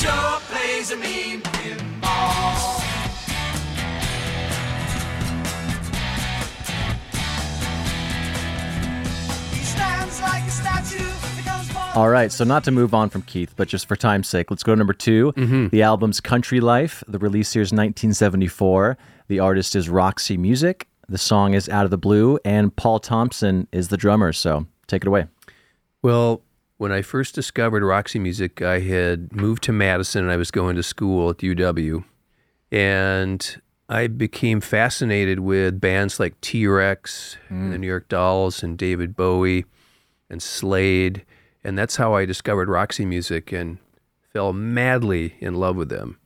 Sure 0.00 0.40
plays 0.48 0.90
a 0.92 0.96
mean 0.96 1.42
pinball. 1.42 2.80
He 9.52 9.62
stands 9.62 10.20
like 10.22 10.44
a 10.44 10.50
statue. 10.50 11.04
All 11.94 12.08
right, 12.08 12.30
so 12.30 12.44
not 12.44 12.62
to 12.64 12.70
move 12.70 12.94
on 12.94 13.10
from 13.10 13.22
Keith, 13.22 13.52
but 13.56 13.66
just 13.66 13.88
for 13.88 13.96
time's 13.96 14.28
sake, 14.28 14.50
let's 14.50 14.62
go 14.62 14.72
to 14.72 14.76
number 14.76 14.92
2 14.92 15.32
mm-hmm. 15.36 15.68
The 15.68 15.82
album's 15.82 16.20
Country 16.20 16.60
Life. 16.60 17.02
The 17.08 17.18
release 17.18 17.54
year 17.54 17.62
is 17.62 17.72
1974. 17.72 18.96
The 19.26 19.40
artist 19.40 19.74
is 19.74 19.88
Roxy 19.88 20.36
Music. 20.36 20.86
The 21.08 21.18
song 21.18 21.54
is 21.54 21.68
Out 21.68 21.84
of 21.84 21.90
the 21.90 21.98
Blue, 21.98 22.38
and 22.44 22.74
Paul 22.74 23.00
Thompson 23.00 23.66
is 23.72 23.88
the 23.88 23.96
drummer. 23.96 24.32
So 24.32 24.66
take 24.86 25.02
it 25.02 25.08
away. 25.08 25.26
Well, 26.00 26.42
when 26.80 26.92
I 26.92 27.02
first 27.02 27.34
discovered 27.34 27.82
Roxy 27.82 28.18
Music, 28.18 28.62
I 28.62 28.80
had 28.80 29.36
moved 29.36 29.62
to 29.64 29.72
Madison 29.72 30.22
and 30.22 30.32
I 30.32 30.38
was 30.38 30.50
going 30.50 30.76
to 30.76 30.82
school 30.82 31.28
at 31.28 31.36
UW. 31.36 32.04
And 32.72 33.60
I 33.90 34.06
became 34.06 34.62
fascinated 34.62 35.40
with 35.40 35.78
bands 35.78 36.18
like 36.18 36.40
T 36.40 36.66
Rex 36.66 37.36
and 37.50 37.70
the 37.70 37.76
New 37.76 37.86
York 37.86 38.08
Dolls 38.08 38.62
and 38.62 38.78
David 38.78 39.14
Bowie 39.14 39.66
and 40.30 40.42
Slade. 40.42 41.26
And 41.62 41.76
that's 41.76 41.96
how 41.96 42.14
I 42.14 42.24
discovered 42.24 42.70
Roxy 42.70 43.04
Music 43.04 43.52
and 43.52 43.76
fell 44.32 44.54
madly 44.54 45.34
in 45.38 45.56
love 45.56 45.76
with 45.76 45.90
them. 45.90 46.16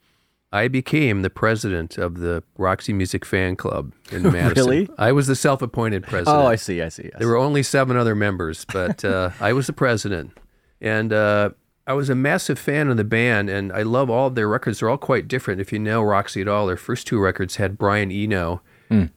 I 0.53 0.69
became 0.69 1.23
the 1.23 1.31
president 1.31 1.99
of 1.99 2.19
the 2.19 2.45
Roxy 2.57 2.93
Music 2.93 3.25
fan 3.25 3.57
club 3.57 3.93
in 4.13 4.23
Madison. 4.31 4.55
Really? 4.55 4.89
I 4.99 5.11
was 5.11 5.27
the 5.27 5.35
self 5.35 5.63
appointed 5.63 6.05
president. 6.05 6.45
Oh, 6.45 6.47
I 6.47 6.55
see, 6.55 6.81
I 6.81 6.91
see. 6.91 7.11
I 7.13 7.19
There 7.19 7.27
were 7.27 7.39
only 7.39 7.65
seven 7.65 7.97
other 7.97 8.15
members, 8.15 8.65
but 8.73 9.05
uh, 9.05 9.31
I 9.41 9.53
was 9.53 9.67
the 9.67 9.73
president. 9.73 10.31
And 10.85 11.15
uh, 11.15 11.51
I 11.87 11.95
was 11.95 12.11
a 12.11 12.15
massive 12.15 12.59
fan 12.59 12.91
of 12.91 12.99
the 12.99 13.05
band, 13.05 13.49
and 13.49 13.73
I 13.73 13.83
love 13.83 14.11
all 14.11 14.27
of 14.27 14.35
their 14.35 14.47
records. 14.47 14.81
They're 14.81 14.91
all 14.91 14.99
quite 14.99 15.27
different. 15.27 15.63
If 15.63 15.73
you 15.73 15.79
know 15.79 16.03
Roxy 16.03 16.43
at 16.43 16.47
all, 16.49 16.67
their 16.67 16.77
first 16.77 17.07
two 17.07 17.19
records 17.19 17.57
had 17.57 17.79
Brian 17.79 18.13
Eno. 18.13 18.61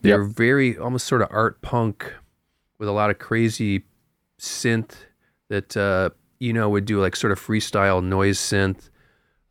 They're 0.01 0.23
very 0.23 0.77
almost 0.77 1.05
sort 1.07 1.21
of 1.21 1.27
art 1.29 1.61
punk 1.61 2.13
with 2.79 2.87
a 2.87 2.93
lot 2.93 3.09
of 3.09 3.19
crazy 3.19 3.83
synth 4.39 4.91
that 5.49 5.75
uh, 5.75 6.11
Eno 6.41 6.69
would 6.69 6.85
do, 6.85 7.01
like 7.01 7.17
sort 7.17 7.33
of 7.33 7.39
freestyle 7.39 8.01
noise 8.01 8.39
synth. 8.39 8.89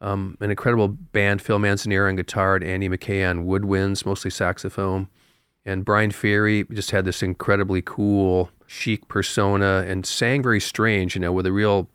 Um, 0.00 0.38
an 0.40 0.50
incredible 0.50 0.88
band, 0.88 1.42
Phil 1.42 1.58
Manzanera 1.58 2.08
on 2.08 2.16
guitar, 2.16 2.56
and 2.56 2.64
Andy 2.64 2.88
Mackay 2.88 3.24
on 3.24 3.44
woodwinds, 3.44 4.06
mostly 4.06 4.30
saxophone. 4.30 5.08
And 5.66 5.84
Bryan 5.84 6.12
Ferry 6.12 6.64
just 6.72 6.92
had 6.92 7.04
this 7.04 7.22
incredibly 7.22 7.82
cool, 7.82 8.50
chic 8.66 9.08
persona 9.08 9.84
and 9.86 10.04
sang 10.06 10.42
very 10.42 10.60
strange, 10.60 11.14
you 11.14 11.20
know, 11.20 11.32
with 11.32 11.46
a 11.46 11.52
real, 11.52 11.88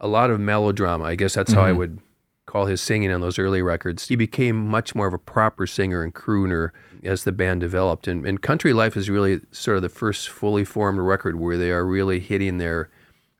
a 0.00 0.08
lot 0.08 0.30
of 0.30 0.40
melodrama. 0.40 1.04
I 1.04 1.14
guess 1.14 1.34
that's 1.34 1.52
how 1.52 1.62
I 1.62 1.70
mm-hmm. 1.70 1.78
would 1.78 1.98
call 2.46 2.66
his 2.66 2.80
singing 2.80 3.10
on 3.10 3.20
those 3.20 3.38
early 3.38 3.62
records. 3.62 4.08
He 4.08 4.16
became 4.16 4.68
much 4.68 4.94
more 4.94 5.06
of 5.06 5.14
a 5.14 5.18
proper 5.18 5.66
singer 5.66 6.02
and 6.02 6.14
crooner 6.14 6.70
as 7.02 7.24
the 7.24 7.32
band 7.32 7.60
developed. 7.60 8.06
And, 8.06 8.26
and 8.26 8.40
Country 8.40 8.72
Life 8.72 8.96
is 8.96 9.10
really 9.10 9.40
sort 9.50 9.76
of 9.76 9.82
the 9.82 9.88
first 9.88 10.28
fully 10.28 10.64
formed 10.64 10.98
record 11.00 11.38
where 11.38 11.56
they 11.56 11.70
are 11.70 11.84
really 11.84 12.20
hitting 12.20 12.58
their 12.58 12.90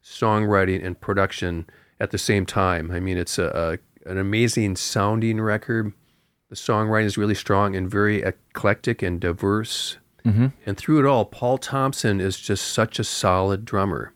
songwriting 0.03 0.85
and 0.85 1.01
production 1.01 1.67
at 2.01 2.11
the 2.11 2.19
same 2.19 2.45
time. 2.45 2.91
I 2.91 3.01
mean, 3.01 3.17
it's 3.17 3.39
a, 3.39 3.79
a 4.05 4.11
an 4.11 4.19
amazing 4.19 4.77
sounding 4.77 5.41
record. 5.41 5.93
The 6.51 6.57
songwriting 6.57 7.07
is 7.07 7.17
really 7.17 7.35
strong 7.35 7.75
and 7.75 7.91
very 7.91 8.23
eclectic 8.23 9.03
and 9.03 9.19
diverse. 9.19 9.99
Mm-hmm. 10.27 10.47
And 10.65 10.77
through 10.77 11.01
it 11.01 11.07
all, 11.07 11.25
Paul 11.25 11.59
Thompson 11.59 12.21
is 12.21 12.41
just 12.41 12.67
such 12.69 12.99
a 12.99 13.05
solid 13.05 13.65
drummer. 13.65 14.13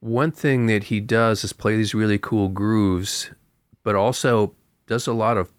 One 0.00 0.30
thing 0.30 0.66
that 0.66 0.84
he 0.84 1.00
does 1.00 1.44
is 1.44 1.52
play 1.52 1.76
these 1.76 1.94
really 1.94 2.18
cool 2.18 2.48
grooves, 2.48 3.30
but 3.82 3.94
also 3.94 4.54
does 4.86 5.06
a 5.06 5.12
lot 5.12 5.36
of 5.36 5.52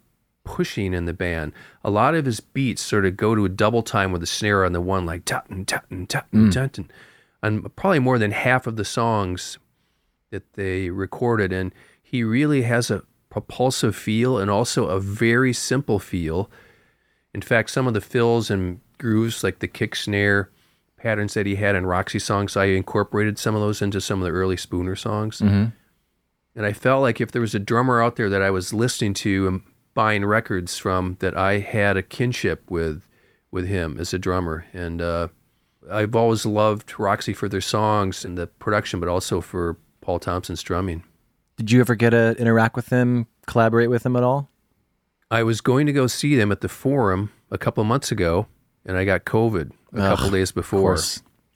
pushing 0.44 0.94
in 0.94 1.06
the 1.06 1.14
band. 1.14 1.54
A 1.84 1.92
lot 1.92 2.16
of 2.16 2.26
his 2.26 2.40
beats 2.40 2.82
sort 2.82 3.06
of 3.06 3.16
go 3.16 3.36
to 3.36 3.46
a 3.46 3.50
double 3.50 3.84
time 3.84 4.12
with 4.12 4.22
the 4.22 4.28
snare 4.28 4.66
on 4.66 4.74
the 4.74 4.82
one, 4.82 5.06
like 5.06 5.26
tutton, 5.26 5.66
tutton, 5.66 6.08
tutton, 6.08 6.48
mm. 6.48 6.52
tutton. 6.52 6.90
And 7.44 7.76
probably 7.76 8.00
more 8.00 8.18
than 8.18 8.32
half 8.32 8.66
of 8.66 8.76
the 8.76 8.86
songs 8.86 9.60
that 10.32 10.54
they 10.54 10.90
recorded. 10.90 11.54
And 11.54 11.74
he 12.02 12.24
really 12.24 12.64
has 12.64 12.90
a 12.90 13.04
propulsive 13.30 13.96
feel 13.96 14.38
and 14.38 14.50
also 14.50 14.88
a 14.88 15.00
very 15.00 15.54
simple 15.54 16.00
feel. 16.00 16.50
In 17.34 17.42
fact, 17.42 17.70
some 17.70 17.88
of 17.88 17.94
the 17.94 18.02
fills 18.02 18.50
and 18.50 18.82
grooves, 19.02 19.44
like 19.44 19.60
the 19.60 19.68
kick 19.68 19.96
snare 19.96 20.50
patterns 20.96 21.34
that 21.34 21.46
he 21.46 21.56
had 21.56 21.76
in 21.76 21.86
Roxy 21.86 22.20
songs, 22.20 22.56
I 22.56 22.66
incorporated 22.66 23.38
some 23.40 23.56
of 23.56 23.62
those 23.62 23.82
into 23.82 24.00
some 24.00 24.20
of 24.22 24.26
the 24.26 24.32
early 24.32 24.56
Spooner 24.56 24.96
songs. 24.96 25.42
And 26.56 26.66
I 26.66 26.74
felt 26.74 27.02
like 27.02 27.20
if 27.20 27.32
there 27.32 27.42
was 27.42 27.56
a 27.56 27.60
drummer 27.60 28.02
out 28.02 28.16
there 28.16 28.30
that 28.30 28.42
I 28.42 28.52
was 28.52 28.74
listening 28.74 29.14
to 29.16 29.48
and 29.48 29.62
buying 29.94 30.24
records 30.26 30.78
from, 30.78 31.18
that 31.20 31.36
I 31.36 31.60
had 31.60 31.98
a 31.98 32.04
kinship 32.04 32.70
with 32.70 33.08
with 33.52 33.68
him 33.68 33.98
as 34.00 34.14
a 34.14 34.20
drummer. 34.20 34.66
And 34.74 35.02
uh, 35.02 35.28
I've 35.90 36.16
always 36.16 36.46
loved 36.46 36.98
Roxy 37.00 37.34
for 37.34 37.50
their 37.50 37.62
songs 37.62 38.24
and 38.24 38.38
the 38.38 38.48
production, 38.48 39.00
but 39.00 39.10
also 39.10 39.42
for 39.42 39.78
Paul 40.02 40.20
Thompson's 40.20 40.64
drumming. 40.64 41.04
Did 41.58 41.72
you 41.72 41.80
ever 41.82 41.96
get 41.96 42.12
to 42.12 42.36
interact 42.38 42.76
with 42.76 42.90
him, 42.90 43.28
collaborate 43.48 43.90
with 43.90 44.06
him 44.06 44.16
at 44.16 44.24
all? 44.24 44.50
I 45.30 45.44
was 45.44 45.62
going 45.62 45.86
to 45.86 45.94
go 45.94 46.08
see 46.08 46.36
them 46.36 46.52
at 46.52 46.62
the 46.62 46.70
Forum 46.70 47.32
a 47.50 47.58
couple 47.58 47.82
of 47.82 47.88
months 47.88 48.12
ago, 48.12 48.48
and 48.86 48.98
I 48.98 49.06
got 49.06 49.26
COVID 49.26 49.72
a 49.94 49.98
couple 49.98 50.30
days 50.30 50.52
before. 50.52 50.98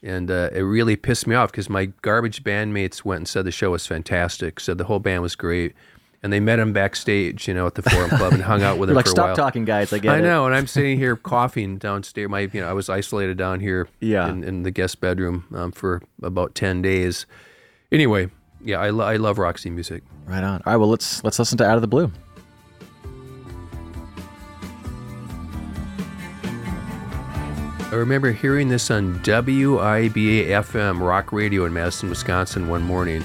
And 0.03 0.29
uh, 0.29 0.49
it 0.53 0.61
really 0.61 0.95
pissed 0.95 1.25
me 1.25 1.33
off 1.35 1.51
because 1.51 1.67
my 1.69 1.87
garbage 2.03 2.43
bandmates 2.43 3.03
went 3.03 3.19
and 3.21 3.27
said 3.27 3.43
the 3.45 3.51
show 3.51 3.71
was 3.71 3.87
fantastic, 3.87 4.59
said 4.59 4.77
the 4.77 4.83
whole 4.83 4.99
band 4.99 5.23
was 5.23 5.35
great. 5.35 5.73
And 6.21 6.31
they 6.33 6.39
met 6.39 6.57
him 6.59 6.73
backstage, 6.73 7.47
you 7.47 7.53
know, 7.53 7.65
at 7.67 7.75
the 7.75 7.83
Forum 7.83 8.09
Club 8.11 8.33
and 8.33 8.41
hung 8.43 8.61
out 8.63 8.77
with 8.79 8.89
him 8.91 8.95
like, 8.95 9.05
for 9.05 9.11
a 9.11 9.13
while. 9.13 9.15
stop 9.15 9.27
while. 9.27 9.35
talking, 9.47 9.63
guys. 9.65 9.91
I 9.93 9.99
get 9.99 10.11
I 10.13 10.17
it. 10.19 10.21
know, 10.23 10.45
and 10.47 10.55
I'm 10.55 10.65
sitting 10.67 10.97
here 10.97 11.15
coughing 11.15 11.77
downstairs. 11.77 12.29
My, 12.29 12.41
you 12.41 12.61
know, 12.61 12.67
I 12.67 12.73
was 12.73 12.89
isolated 12.89 13.37
down 13.37 13.59
here 13.59 13.87
Yeah. 13.99 14.27
in, 14.29 14.43
in 14.43 14.63
the 14.63 14.71
guest 14.71 15.01
bedroom 15.01 15.45
um, 15.53 15.71
for 15.71 16.01
about 16.23 16.53
ten 16.55 16.81
days. 16.81 17.25
Anyway, 17.91 18.29
yeah, 18.63 18.79
I, 18.79 18.89
lo- 18.89 19.05
I 19.05 19.17
love 19.17 19.37
Roxy 19.37 19.69
music. 19.69 20.03
Right 20.25 20.43
on. 20.43 20.61
All 20.65 20.73
right, 20.73 20.77
well, 20.77 20.89
let's 20.89 21.23
let's 21.23 21.37
listen 21.37 21.57
to 21.59 21.65
Out 21.67 21.75
of 21.75 21.81
the 21.81 21.87
Blue. 21.87 22.11
I 27.91 27.97
remember 27.97 28.31
hearing 28.31 28.69
this 28.69 28.89
on 28.89 29.19
WIBA 29.19 30.47
FM 30.47 30.99
rock 30.99 31.31
radio 31.31 31.65
in 31.65 31.73
Madison, 31.73 32.09
Wisconsin 32.09 32.67
one 32.67 32.81
morning. 32.81 33.23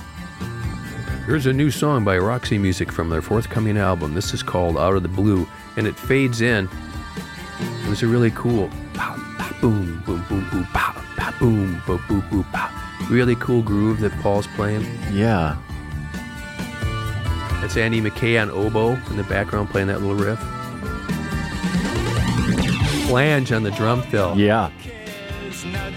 Here's 1.24 1.46
a 1.46 1.52
new 1.52 1.70
song 1.70 2.04
by 2.04 2.18
Roxy 2.18 2.58
Music 2.58 2.92
from 2.92 3.08
their 3.08 3.22
forthcoming 3.22 3.78
album. 3.78 4.12
This 4.14 4.34
is 4.34 4.42
called 4.42 4.76
Out 4.76 4.94
of 4.94 5.02
the 5.02 5.08
Blue, 5.08 5.48
and 5.76 5.86
it 5.86 5.96
fades 5.96 6.42
in. 6.42 6.68
It 7.58 7.88
was 7.88 8.02
a 8.02 8.06
really 8.06 8.30
cool 8.32 8.68
pow, 8.92 9.16
pow, 9.38 9.60
boom, 9.62 10.02
boom, 10.04 10.24
boom, 10.28 10.46
boom, 10.50 10.66
pow, 10.66 10.92
pow, 11.16 11.32
boom, 11.38 11.82
boom, 11.86 12.04
boom, 12.06 12.24
boom, 12.30 12.44
pow. 12.52 12.70
Really 13.08 13.36
cool 13.36 13.62
groove 13.62 14.00
that 14.00 14.12
Paul's 14.20 14.46
playing. 14.48 14.82
Yeah. 15.10 15.56
That's 17.62 17.78
Andy 17.78 18.02
Mackay 18.02 18.36
on 18.36 18.50
oboe 18.50 18.98
in 19.08 19.16
the 19.16 19.24
background 19.24 19.70
playing 19.70 19.88
that 19.88 20.02
little 20.02 20.16
riff. 20.16 20.38
Flange 23.10 23.50
on 23.50 23.64
the 23.64 23.72
drum 23.72 24.02
fill. 24.02 24.38
Yeah. 24.38 24.70
cares, 24.84 25.64
now 25.64 25.90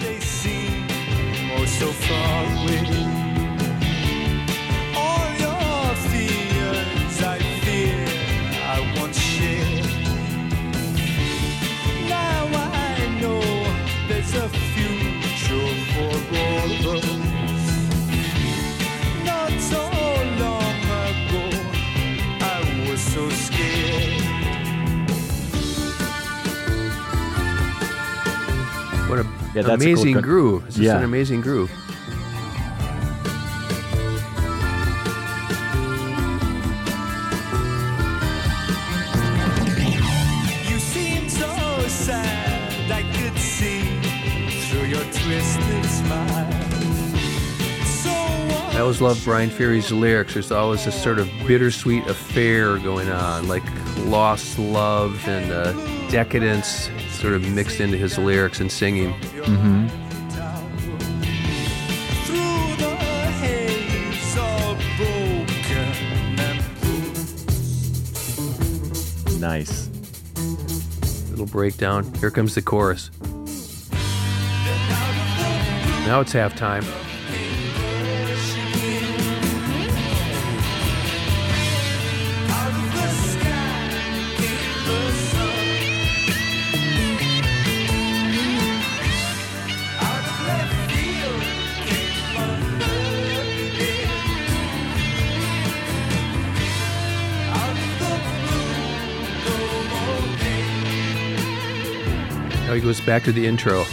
Yeah, 29.56 29.62
that's 29.62 29.84
a 29.84 29.86
cool 29.86 29.94
amazing 30.04 30.22
groove. 30.22 30.66
It's 30.68 30.76
just 30.76 30.86
Yeah. 30.86 30.98
an 30.98 31.04
amazing 31.04 31.42
groove. 31.42 31.72
You 40.70 40.80
seem 40.80 41.30
so 41.30 41.48
sad, 41.88 42.92
I 42.92 43.02
could 43.18 43.38
see 43.38 43.82
through 44.70 44.86
your 44.88 45.04
twisted 45.04 45.86
smile. 45.86 46.52
So 47.86 48.10
That 48.72 48.82
always 48.82 49.02
love 49.02 49.22
Bryan 49.24 49.50
Ferry's 49.50 49.92
lyrics. 49.92 50.34
There's 50.34 50.52
always 50.52 50.86
this 50.86 51.02
sort 51.02 51.20
of 51.20 51.28
bittersweet 51.46 52.08
affair 52.08 52.78
going 52.80 53.10
on, 53.10 53.48
like 53.48 53.64
lost 54.06 54.58
love 54.58 55.28
and 55.28 55.52
uh, 55.52 55.74
decadence 56.10 56.90
sort 57.10 57.34
of 57.34 57.48
mixed 57.50 57.80
into 57.82 57.98
his 57.98 58.18
lyrics 58.18 58.60
and 58.62 58.72
singing. 58.72 59.14
And 59.46 59.92
Nice. 69.42 69.90
Little 71.30 71.46
breakdown. 71.46 72.14
Here 72.16 72.32
comes 72.32 72.56
the 72.56 72.62
chorus. 72.62 73.12
Now 76.08 76.22
it's 76.22 76.34
halftime. 76.34 76.86
Goes 102.84 103.00
back 103.00 103.24
to 103.24 103.32
the 103.32 103.48
intro. 103.48 103.86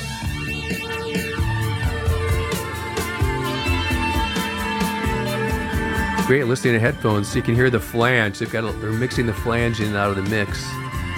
Great 6.26 6.46
listening 6.46 6.74
to 6.74 6.80
headphones 6.80 7.28
so 7.28 7.36
you 7.36 7.42
can 7.42 7.54
hear 7.54 7.70
the 7.70 7.78
flange. 7.78 8.40
They've 8.40 8.50
got 8.50 8.64
a, 8.64 8.72
they're 8.78 8.90
mixing 8.90 9.26
the 9.26 9.32
flange 9.32 9.80
in 9.80 9.86
and 9.86 9.96
out 9.96 10.10
of 10.10 10.16
the 10.16 10.28
mix. 10.28 10.64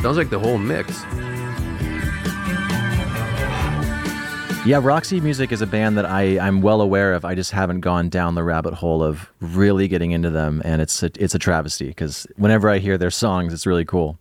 Sounds 0.02 0.18
like 0.18 0.28
the 0.28 0.38
whole 0.38 0.58
mix. 0.58 1.02
Yeah, 4.66 4.78
Roxy 4.82 5.20
Music 5.22 5.50
is 5.50 5.62
a 5.62 5.66
band 5.66 5.96
that 5.96 6.04
I, 6.04 6.38
I'm 6.38 6.60
well 6.60 6.82
aware 6.82 7.14
of. 7.14 7.24
I 7.24 7.34
just 7.34 7.52
haven't 7.52 7.80
gone 7.80 8.10
down 8.10 8.34
the 8.34 8.44
rabbit 8.44 8.74
hole 8.74 9.02
of 9.02 9.32
really 9.40 9.88
getting 9.88 10.10
into 10.10 10.28
them, 10.28 10.60
and 10.64 10.82
it's 10.82 11.02
a, 11.02 11.10
it's 11.18 11.34
a 11.34 11.38
travesty 11.38 11.86
because 11.86 12.26
whenever 12.36 12.68
I 12.68 12.78
hear 12.78 12.98
their 12.98 13.10
songs, 13.10 13.54
it's 13.54 13.66
really 13.66 13.86
cool. 13.86 14.18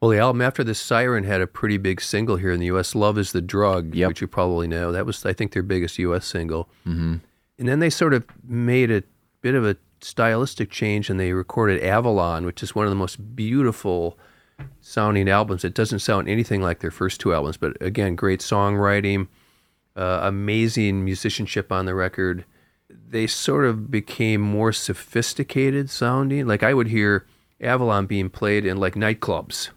Well, 0.00 0.10
the 0.12 0.18
album 0.18 0.40
after 0.42 0.62
the 0.62 0.74
Siren 0.74 1.24
had 1.24 1.40
a 1.40 1.46
pretty 1.46 1.76
big 1.76 2.00
single 2.00 2.36
here 2.36 2.52
in 2.52 2.60
the 2.60 2.66
U.S. 2.66 2.94
"Love 2.94 3.18
Is 3.18 3.32
the 3.32 3.40
Drug," 3.42 3.94
Yep. 3.94 4.08
which 4.08 4.20
you 4.20 4.28
probably 4.28 4.68
know. 4.68 4.92
That 4.92 5.06
was, 5.06 5.24
I 5.26 5.32
think, 5.32 5.52
their 5.52 5.62
biggest 5.62 5.98
U.S. 5.98 6.24
single. 6.26 6.68
Mm-hmm. 6.86 7.16
And 7.58 7.68
then 7.68 7.80
they 7.80 7.90
sort 7.90 8.14
of 8.14 8.24
made 8.46 8.90
a 8.92 9.02
bit 9.40 9.54
of 9.56 9.66
a 9.66 9.76
stylistic 10.00 10.70
change, 10.70 11.10
and 11.10 11.18
they 11.18 11.32
recorded 11.32 11.82
"Avalon," 11.82 12.46
which 12.46 12.62
is 12.62 12.74
one 12.76 12.86
of 12.86 12.90
the 12.90 12.96
most 12.96 13.34
beautiful 13.34 14.16
sounding 14.80 15.28
albums. 15.28 15.64
It 15.64 15.74
doesn't 15.74 15.98
sound 16.00 16.28
anything 16.28 16.62
like 16.62 16.78
their 16.80 16.90
first 16.92 17.20
two 17.20 17.34
albums, 17.34 17.56
but 17.56 17.76
again, 17.80 18.14
great 18.14 18.40
songwriting, 18.40 19.26
uh, 19.96 20.20
amazing 20.22 21.04
musicianship 21.04 21.72
on 21.72 21.86
the 21.86 21.94
record. 21.94 22.44
They 22.88 23.26
sort 23.26 23.64
of 23.64 23.90
became 23.90 24.40
more 24.40 24.72
sophisticated 24.72 25.90
sounding. 25.90 26.46
Like 26.46 26.62
I 26.62 26.72
would 26.74 26.88
hear 26.88 27.26
Avalon 27.60 28.06
being 28.06 28.30
played 28.30 28.64
in 28.64 28.76
like 28.76 28.94
nightclubs. 28.94 29.70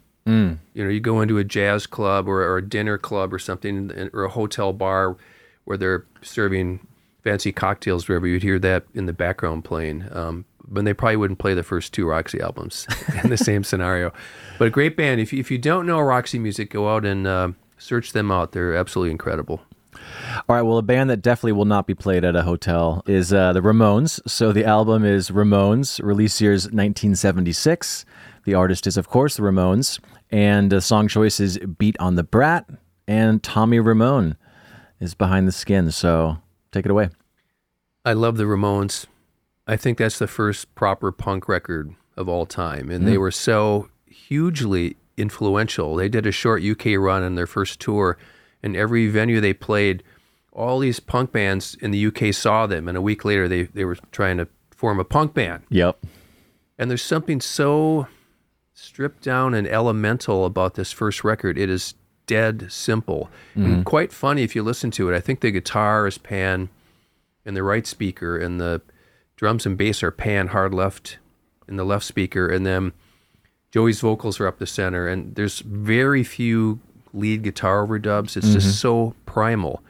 You 0.74 0.84
know, 0.84 0.90
you 0.90 1.00
go 1.00 1.20
into 1.20 1.38
a 1.38 1.44
jazz 1.44 1.86
club 1.86 2.28
or, 2.28 2.42
or 2.42 2.58
a 2.58 2.68
dinner 2.68 2.98
club 2.98 3.34
or 3.34 3.38
something, 3.38 4.10
or 4.12 4.24
a 4.24 4.30
hotel 4.30 4.72
bar 4.72 5.16
where 5.64 5.76
they're 5.76 6.06
serving 6.22 6.86
fancy 7.22 7.52
cocktails, 7.52 8.08
wherever 8.08 8.26
you'd 8.26 8.42
hear 8.42 8.58
that 8.58 8.84
in 8.94 9.06
the 9.06 9.12
background 9.12 9.64
playing. 9.64 10.08
Um, 10.12 10.44
but 10.66 10.84
they 10.84 10.94
probably 10.94 11.16
wouldn't 11.16 11.38
play 11.38 11.54
the 11.54 11.62
first 11.62 11.92
two 11.92 12.06
Roxy 12.06 12.40
albums 12.40 12.86
in 13.24 13.30
the 13.30 13.36
same 13.36 13.64
scenario. 13.64 14.12
But 14.58 14.68
a 14.68 14.70
great 14.70 14.96
band. 14.96 15.20
If 15.20 15.32
you, 15.32 15.40
if 15.40 15.50
you 15.50 15.58
don't 15.58 15.86
know 15.86 16.00
Roxy 16.00 16.38
music, 16.38 16.70
go 16.70 16.88
out 16.88 17.04
and 17.04 17.26
uh, 17.26 17.52
search 17.78 18.12
them 18.12 18.30
out. 18.30 18.52
They're 18.52 18.74
absolutely 18.74 19.10
incredible. 19.10 19.60
All 20.48 20.56
right, 20.56 20.62
well, 20.62 20.78
a 20.78 20.82
band 20.82 21.10
that 21.10 21.22
definitely 21.22 21.52
will 21.52 21.64
not 21.64 21.86
be 21.86 21.94
played 21.94 22.24
at 22.24 22.34
a 22.34 22.42
hotel 22.42 23.02
is 23.06 23.32
uh, 23.32 23.52
the 23.52 23.60
Ramones. 23.60 24.20
So 24.26 24.52
the 24.52 24.64
album 24.64 25.04
is 25.04 25.30
Ramones, 25.30 26.02
release 26.02 26.40
year's 26.40 26.64
1976. 26.64 28.04
The 28.44 28.54
artist 28.54 28.86
is, 28.86 28.96
of 28.96 29.08
course, 29.08 29.36
the 29.36 29.42
Ramones, 29.42 30.00
and 30.32 30.72
the 30.72 30.80
song 30.80 31.06
choice 31.06 31.38
is 31.38 31.58
"Beat 31.58 31.96
on 32.00 32.16
the 32.16 32.24
Brat," 32.24 32.68
and 33.06 33.42
Tommy 33.42 33.78
Ramone 33.78 34.36
is 34.98 35.14
behind 35.14 35.46
the 35.46 35.52
skin. 35.52 35.90
So 35.90 36.38
take 36.72 36.86
it 36.86 36.90
away. 36.90 37.10
I 38.04 38.14
love 38.14 38.36
the 38.36 38.44
Ramones. 38.44 39.06
I 39.66 39.76
think 39.76 39.98
that's 39.98 40.18
the 40.18 40.26
first 40.26 40.74
proper 40.74 41.12
punk 41.12 41.48
record 41.48 41.94
of 42.16 42.28
all 42.28 42.46
time. 42.46 42.90
And 42.90 43.06
they 43.06 43.14
mm. 43.14 43.20
were 43.20 43.30
so 43.30 43.88
hugely 44.06 44.96
influential. 45.16 45.94
They 45.94 46.08
did 46.08 46.26
a 46.26 46.32
short 46.32 46.62
UK 46.62 46.98
run 46.98 47.22
on 47.22 47.36
their 47.36 47.46
first 47.46 47.80
tour, 47.80 48.18
and 48.62 48.76
every 48.76 49.08
venue 49.08 49.40
they 49.40 49.52
played, 49.52 50.02
all 50.52 50.78
these 50.78 51.00
punk 51.00 51.32
bands 51.32 51.76
in 51.80 51.90
the 51.90 52.06
UK 52.06 52.34
saw 52.34 52.66
them. 52.66 52.88
And 52.88 52.96
a 52.96 53.02
week 53.02 53.24
later, 53.24 53.48
they, 53.48 53.64
they 53.64 53.84
were 53.84 53.96
trying 54.10 54.38
to 54.38 54.48
form 54.70 54.98
a 54.98 55.04
punk 55.04 55.34
band. 55.34 55.62
Yep. 55.70 56.04
And 56.78 56.90
there's 56.90 57.02
something 57.02 57.40
so 57.40 58.08
stripped 58.82 59.22
down 59.22 59.54
and 59.54 59.66
elemental 59.66 60.44
about 60.44 60.74
this 60.74 60.90
first 60.90 61.22
record. 61.22 61.56
It 61.56 61.70
is 61.70 61.94
dead 62.26 62.70
simple 62.70 63.30
and 63.54 63.66
mm-hmm. 63.66 63.82
quite 63.82 64.12
funny 64.12 64.42
if 64.42 64.56
you 64.56 64.62
listen 64.62 64.90
to 64.92 65.10
it. 65.10 65.16
I 65.16 65.20
think 65.20 65.40
the 65.40 65.50
guitar 65.50 66.06
is 66.06 66.18
pan 66.18 66.68
in 67.44 67.54
the 67.54 67.62
right 67.62 67.86
speaker, 67.86 68.36
and 68.36 68.60
the 68.60 68.82
drums 69.36 69.66
and 69.66 69.76
bass 69.76 70.02
are 70.02 70.10
pan 70.10 70.48
hard 70.48 70.74
left 70.74 71.18
in 71.68 71.76
the 71.76 71.84
left 71.84 72.04
speaker, 72.04 72.48
and 72.48 72.66
then 72.66 72.92
Joey's 73.70 74.00
vocals 74.00 74.40
are 74.40 74.46
up 74.46 74.58
the 74.58 74.66
center. 74.66 75.08
And 75.08 75.34
there's 75.34 75.60
very 75.60 76.22
few 76.24 76.80
lead 77.12 77.42
guitar 77.42 77.86
overdubs. 77.86 78.36
It's 78.36 78.52
just 78.52 78.66
mm-hmm. 78.66 78.70
so 78.70 79.14
primal. 79.26 79.82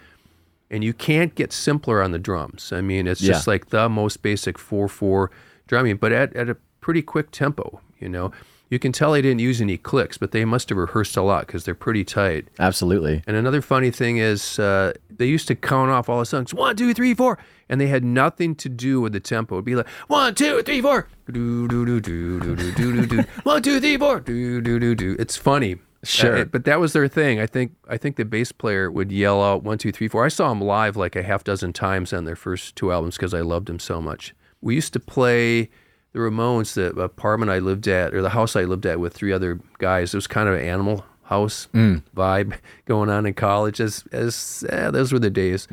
And 0.71 0.83
you 0.83 0.95
can't 0.95 1.35
get 1.35 1.53
simpler 1.53 2.03
on 2.03 2.13
the 2.13 2.19
drums. 2.19 2.73
I 2.73 2.81
mean, 2.81 3.07
it's 3.07 3.21
just 3.21 3.47
like 3.47 3.69
the 3.69 3.89
most 3.91 4.23
basic 4.23 4.59
4 4.59 4.89
4 4.89 5.31
drumming, 5.67 5.97
but 5.97 6.13
at, 6.13 6.35
at 6.35 6.49
a 6.49 6.57
pretty 6.81 7.03
quick 7.03 7.31
tempo, 7.31 7.81
you 7.99 8.09
know. 8.09 8.33
You 8.73 8.79
can 8.79 8.91
tell 8.91 9.13
they 9.13 9.21
didn't 9.21 9.43
use 9.43 9.61
any 9.61 9.77
clicks, 9.77 10.17
but 10.17 10.31
they 10.31 10.47
must 10.47 10.71
have 10.71 10.79
rehearsed 10.79 11.15
a 11.19 11.21
lot 11.21 11.47
because 11.47 11.67
they're 11.67 11.75
pretty 11.75 12.05
tight. 12.05 12.49
Absolutely. 12.59 13.23
And 13.27 13.37
another 13.37 13.61
funny 13.61 13.91
thing 13.91 14.17
is, 14.17 14.59
uh, 14.59 14.95
they 15.11 15.27
used 15.27 15.47
to 15.49 15.55
count 15.55 15.91
off 15.91 16.09
all 16.09 16.21
the 16.21 16.25
songs 16.25 16.55
one, 16.55 16.75
two, 16.75 16.95
three, 16.95 17.13
four, 17.13 17.37
and 17.69 17.79
they 17.79 17.89
had 17.89 18.03
nothing 18.03 18.55
to 18.55 18.71
do 18.71 18.99
with 18.99 19.13
the 19.13 19.21
tempo. 19.21 19.57
It'd 19.57 19.67
be 19.67 19.77
like 19.77 19.87
one, 20.09 20.35
two, 20.35 20.63
three, 20.63 20.81
four, 20.81 21.07
do 21.31 21.69
do 21.69 21.85
do 21.85 22.01
do 22.01 22.41
do 22.41 22.57
do 22.57 22.73
do 22.73 22.93
do 22.95 23.07
do, 23.07 23.23
one, 23.43 23.61
two, 23.61 23.79
three, 23.79 23.99
four, 23.99 24.21
do 24.21 24.63
do 24.63 24.79
do 24.79 24.95
do. 24.95 25.17
It's 25.19 25.37
funny, 25.37 25.77
Sure. 26.03 26.39
Uh, 26.39 26.45
but 26.47 26.65
that 26.65 26.81
was 26.81 26.95
their 26.95 27.09
thing. 27.09 27.41
I 27.41 27.47
think 27.47 27.73
I 27.89 27.99
think 27.99 28.17
the 28.17 28.25
bass 28.25 28.53
player 28.53 28.91
would 28.91 29.13
yell 29.13 29.43
out 29.43 29.65
one, 29.65 29.77
two, 29.77 29.93
three, 29.93 30.09
four. 30.09 30.25
I 30.25 30.29
saw 30.29 30.51
him 30.51 30.63
live 30.63 30.97
like 30.97 31.15
a 31.15 31.23
half 31.23 31.45
dozen 31.45 31.75
times 31.75 32.15
on 32.15 32.25
their 32.25 32.37
first 32.37 32.75
two 32.75 32.91
albums 32.91 33.19
because 33.19 33.35
I 33.35 33.43
loved 33.43 33.69
him 33.69 33.79
so 33.79 34.01
much. 34.01 34.35
We 34.63 34.75
used 34.75 34.95
to 34.95 35.01
play 35.01 35.69
the 36.13 36.19
Ramones, 36.19 36.75
the 36.75 36.89
apartment 37.01 37.51
I 37.51 37.59
lived 37.59 37.89
at, 37.89 38.15
or 38.15 38.23
the 38.23 38.31
house 38.31 38.55
I 38.57 38.65
lived 38.65 38.87
at 38.87 39.01
with 39.01 39.15
three 39.15 39.33
other 39.33 39.61
guys. 39.79 40.15
It 40.15 40.17
was 40.17 40.27
kind 40.27 40.49
of 40.49 40.55
an 40.55 40.63
animal 40.63 41.05
house 41.25 41.69
vibe 41.73 42.59
going 42.85 43.09
on 43.09 43.27
in 43.27 43.35
college. 43.35 43.81
As 43.81 44.05
as 44.13 44.65
eh, 44.69 44.91
those 44.91 45.13
were 45.13 45.19
the 45.19 45.31
days. 45.31 45.67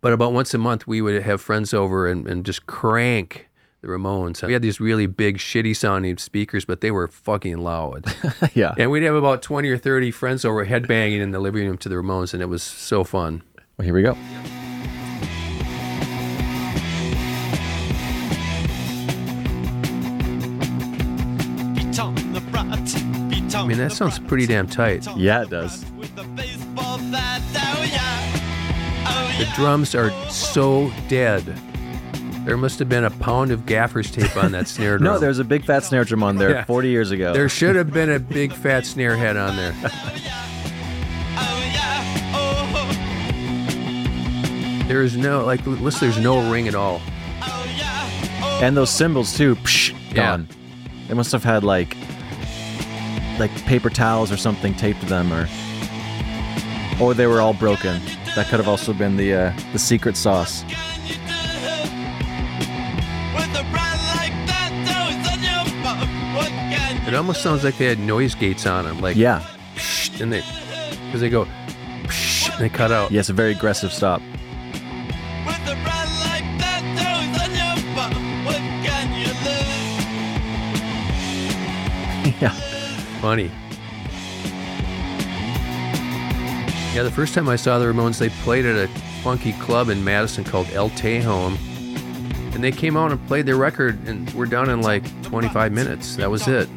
But 0.00 0.12
about 0.12 0.32
once 0.32 0.54
a 0.54 0.58
month, 0.58 0.86
we 0.86 1.00
would 1.00 1.22
have 1.22 1.40
friends 1.40 1.74
over 1.74 2.06
and, 2.06 2.28
and 2.28 2.44
just 2.44 2.66
crank 2.66 3.48
the 3.80 3.88
Ramones. 3.88 4.46
We 4.46 4.52
had 4.52 4.62
these 4.62 4.78
really 4.78 5.06
big, 5.06 5.38
shitty 5.38 5.74
sounding 5.74 6.18
speakers, 6.18 6.64
but 6.64 6.80
they 6.80 6.90
were 6.90 7.08
fucking 7.08 7.58
loud. 7.58 8.04
yeah. 8.54 8.74
and 8.78 8.90
we'd 8.90 9.02
have 9.02 9.14
about 9.14 9.42
20 9.42 9.68
or 9.68 9.78
30 9.78 10.10
friends 10.10 10.44
over 10.44 10.66
headbanging 10.66 11.20
in 11.20 11.30
the 11.30 11.40
living 11.40 11.66
room 11.66 11.78
to 11.78 11.88
the 11.88 11.96
Ramones, 11.96 12.34
and 12.34 12.42
it 12.42 12.46
was 12.46 12.62
so 12.62 13.04
fun. 13.04 13.42
Well, 13.78 13.84
here 13.84 13.94
we 13.94 14.02
go. 14.02 14.16
I 23.66 23.68
mean, 23.68 23.78
that 23.78 23.90
sounds 23.90 24.20
pretty 24.20 24.46
damn 24.46 24.68
tight. 24.68 25.04
Yeah, 25.16 25.42
it 25.42 25.50
does. 25.50 25.84
The 29.34 29.48
drums 29.56 29.92
are 29.96 30.10
so 30.30 30.92
dead. 31.08 31.42
There 32.44 32.56
must 32.56 32.78
have 32.78 32.88
been 32.88 33.02
a 33.04 33.10
pound 33.10 33.50
of 33.50 33.66
gaffer's 33.66 34.08
tape 34.08 34.36
on 34.36 34.52
that 34.52 34.68
snare 34.68 34.98
drum. 34.98 35.14
No, 35.14 35.18
there's 35.18 35.40
a 35.40 35.44
big 35.44 35.64
fat 35.64 35.82
snare 35.82 36.04
drum 36.04 36.22
on 36.22 36.36
there 36.36 36.50
Yeah. 36.50 36.64
40 36.64 36.88
years 36.90 37.10
ago. 37.10 37.32
There 37.32 37.48
should 37.48 37.74
have 37.74 37.92
been 37.92 38.08
a 38.08 38.20
big 38.20 38.52
fat 38.52 38.86
snare 38.86 39.16
head 39.16 39.36
on 39.36 39.56
there. 39.56 39.74
There 44.86 45.02
is 45.02 45.16
no 45.16 45.44
like 45.44 45.66
listen, 45.66 46.08
there's 46.08 46.22
no 46.22 46.48
ring 46.52 46.68
at 46.68 46.76
all. 46.76 47.00
and 48.62 48.76
those 48.76 48.90
cymbals 48.90 49.36
too. 49.36 49.56
Psh, 49.56 49.90
Yeah. 50.10 50.14
gone. 50.14 50.48
They 51.08 51.14
must 51.14 51.32
have 51.32 51.42
had 51.42 51.64
like 51.64 51.96
like 53.38 53.50
paper 53.64 53.90
towels 53.90 54.32
or 54.32 54.36
something 54.36 54.74
taped 54.74 55.00
to 55.00 55.06
them, 55.06 55.32
or 55.32 55.48
or 57.00 57.14
they 57.14 57.26
were 57.26 57.40
all 57.40 57.54
broken. 57.54 58.00
That 58.34 58.46
could 58.48 58.58
have 58.58 58.68
also 58.68 58.92
been 58.92 59.16
the 59.16 59.34
uh, 59.34 59.52
the 59.72 59.78
secret 59.78 60.16
sauce. 60.16 60.64
It 67.06 67.14
almost 67.14 67.40
sounds 67.40 67.62
like 67.62 67.78
they 67.78 67.84
had 67.86 68.00
noise 68.00 68.34
gates 68.34 68.66
on 68.66 68.84
them, 68.84 69.00
like 69.00 69.16
yeah, 69.16 69.46
and 70.20 70.32
they 70.32 70.42
because 71.06 71.20
they 71.20 71.30
go, 71.30 71.44
and 71.44 72.58
they 72.58 72.68
cut 72.68 72.90
out. 72.90 73.12
Yeah, 73.12 73.20
it's 73.20 73.28
a 73.28 73.32
very 73.32 73.52
aggressive 73.52 73.92
stop. 73.92 74.20
Funny. 83.26 83.50
Yeah, 86.94 87.02
the 87.02 87.10
first 87.10 87.34
time 87.34 87.48
I 87.48 87.56
saw 87.56 87.80
the 87.80 87.86
Ramones, 87.86 88.18
they 88.20 88.28
played 88.28 88.64
at 88.64 88.76
a 88.76 88.86
funky 89.24 89.52
club 89.54 89.88
in 89.88 90.04
Madison 90.04 90.44
called 90.44 90.68
El 90.70 90.90
Tejon. 90.90 91.58
And 92.54 92.62
they 92.62 92.70
came 92.70 92.96
out 92.96 93.10
and 93.10 93.26
played 93.26 93.44
their 93.44 93.56
record, 93.56 93.98
and 94.06 94.32
we're 94.32 94.46
done 94.46 94.70
in 94.70 94.80
like 94.80 95.02
25 95.24 95.72
minutes. 95.72 96.14
That 96.14 96.30
was 96.30 96.46
it. 96.46 96.68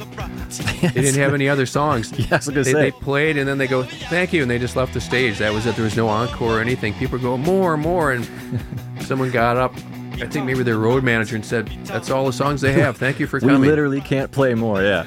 They 0.81 0.89
didn't 0.89 1.19
have 1.19 1.35
any 1.35 1.47
other 1.47 1.67
songs. 1.67 2.11
Yeah, 2.17 2.25
I 2.31 2.35
was 2.37 2.45
they, 2.47 2.63
say. 2.63 2.73
they 2.73 2.91
played, 2.93 3.37
and 3.37 3.47
then 3.47 3.59
they 3.59 3.67
go, 3.67 3.83
"Thank 3.83 4.33
you," 4.33 4.41
and 4.41 4.49
they 4.49 4.57
just 4.57 4.75
left 4.75 4.95
the 4.95 5.01
stage. 5.01 5.37
That 5.37 5.53
was 5.53 5.67
it. 5.67 5.75
There 5.75 5.85
was 5.85 5.95
no 5.95 6.07
encore 6.07 6.57
or 6.57 6.61
anything. 6.61 6.95
People 6.95 7.19
go, 7.19 7.37
"More, 7.37 7.77
more," 7.77 8.11
and 8.11 8.27
someone 9.01 9.29
got 9.29 9.55
up. 9.55 9.75
I 10.13 10.25
think 10.25 10.47
maybe 10.47 10.63
their 10.63 10.79
road 10.79 11.03
manager 11.03 11.35
and 11.35 11.45
said, 11.45 11.67
"That's 11.83 12.09
all 12.09 12.25
the 12.25 12.33
songs 12.33 12.59
they 12.59 12.73
have. 12.73 12.97
Thank 12.97 13.19
you 13.19 13.27
for 13.27 13.39
coming." 13.39 13.53
We 13.53 13.57
coming." 13.57 13.69
literally 13.69 14.01
can't 14.01 14.31
play 14.31 14.55
more, 14.55 14.81
yeah. 14.81 15.05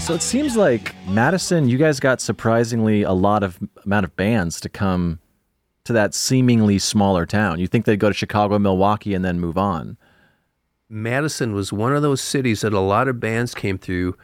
So 0.00 0.14
it 0.14 0.22
seems 0.22 0.56
like 0.56 0.94
Madison, 1.06 1.68
you 1.68 1.78
guys 1.78 2.00
got 2.00 2.20
surprisingly 2.20 3.02
a 3.02 3.12
lot 3.12 3.44
of 3.44 3.60
amount 3.84 4.04
of 4.04 4.16
bands 4.16 4.60
to 4.62 4.68
come 4.68 5.20
to 5.84 5.92
that 5.92 6.14
seemingly 6.14 6.80
smaller 6.80 7.26
town. 7.26 7.60
You 7.60 7.68
think 7.68 7.84
they'd 7.84 8.00
go 8.00 8.08
to 8.08 8.14
Chicago, 8.14 8.58
Milwaukee, 8.58 9.14
and 9.14 9.24
then 9.24 9.38
move 9.38 9.56
on. 9.56 9.98
Madison 10.88 11.52
was 11.52 11.72
one 11.72 11.94
of 11.94 12.02
those 12.02 12.20
cities 12.20 12.62
that 12.62 12.72
a 12.72 12.80
lot 12.80 13.06
of 13.06 13.20
bands 13.20 13.54
came 13.54 13.78
through. 13.78 14.16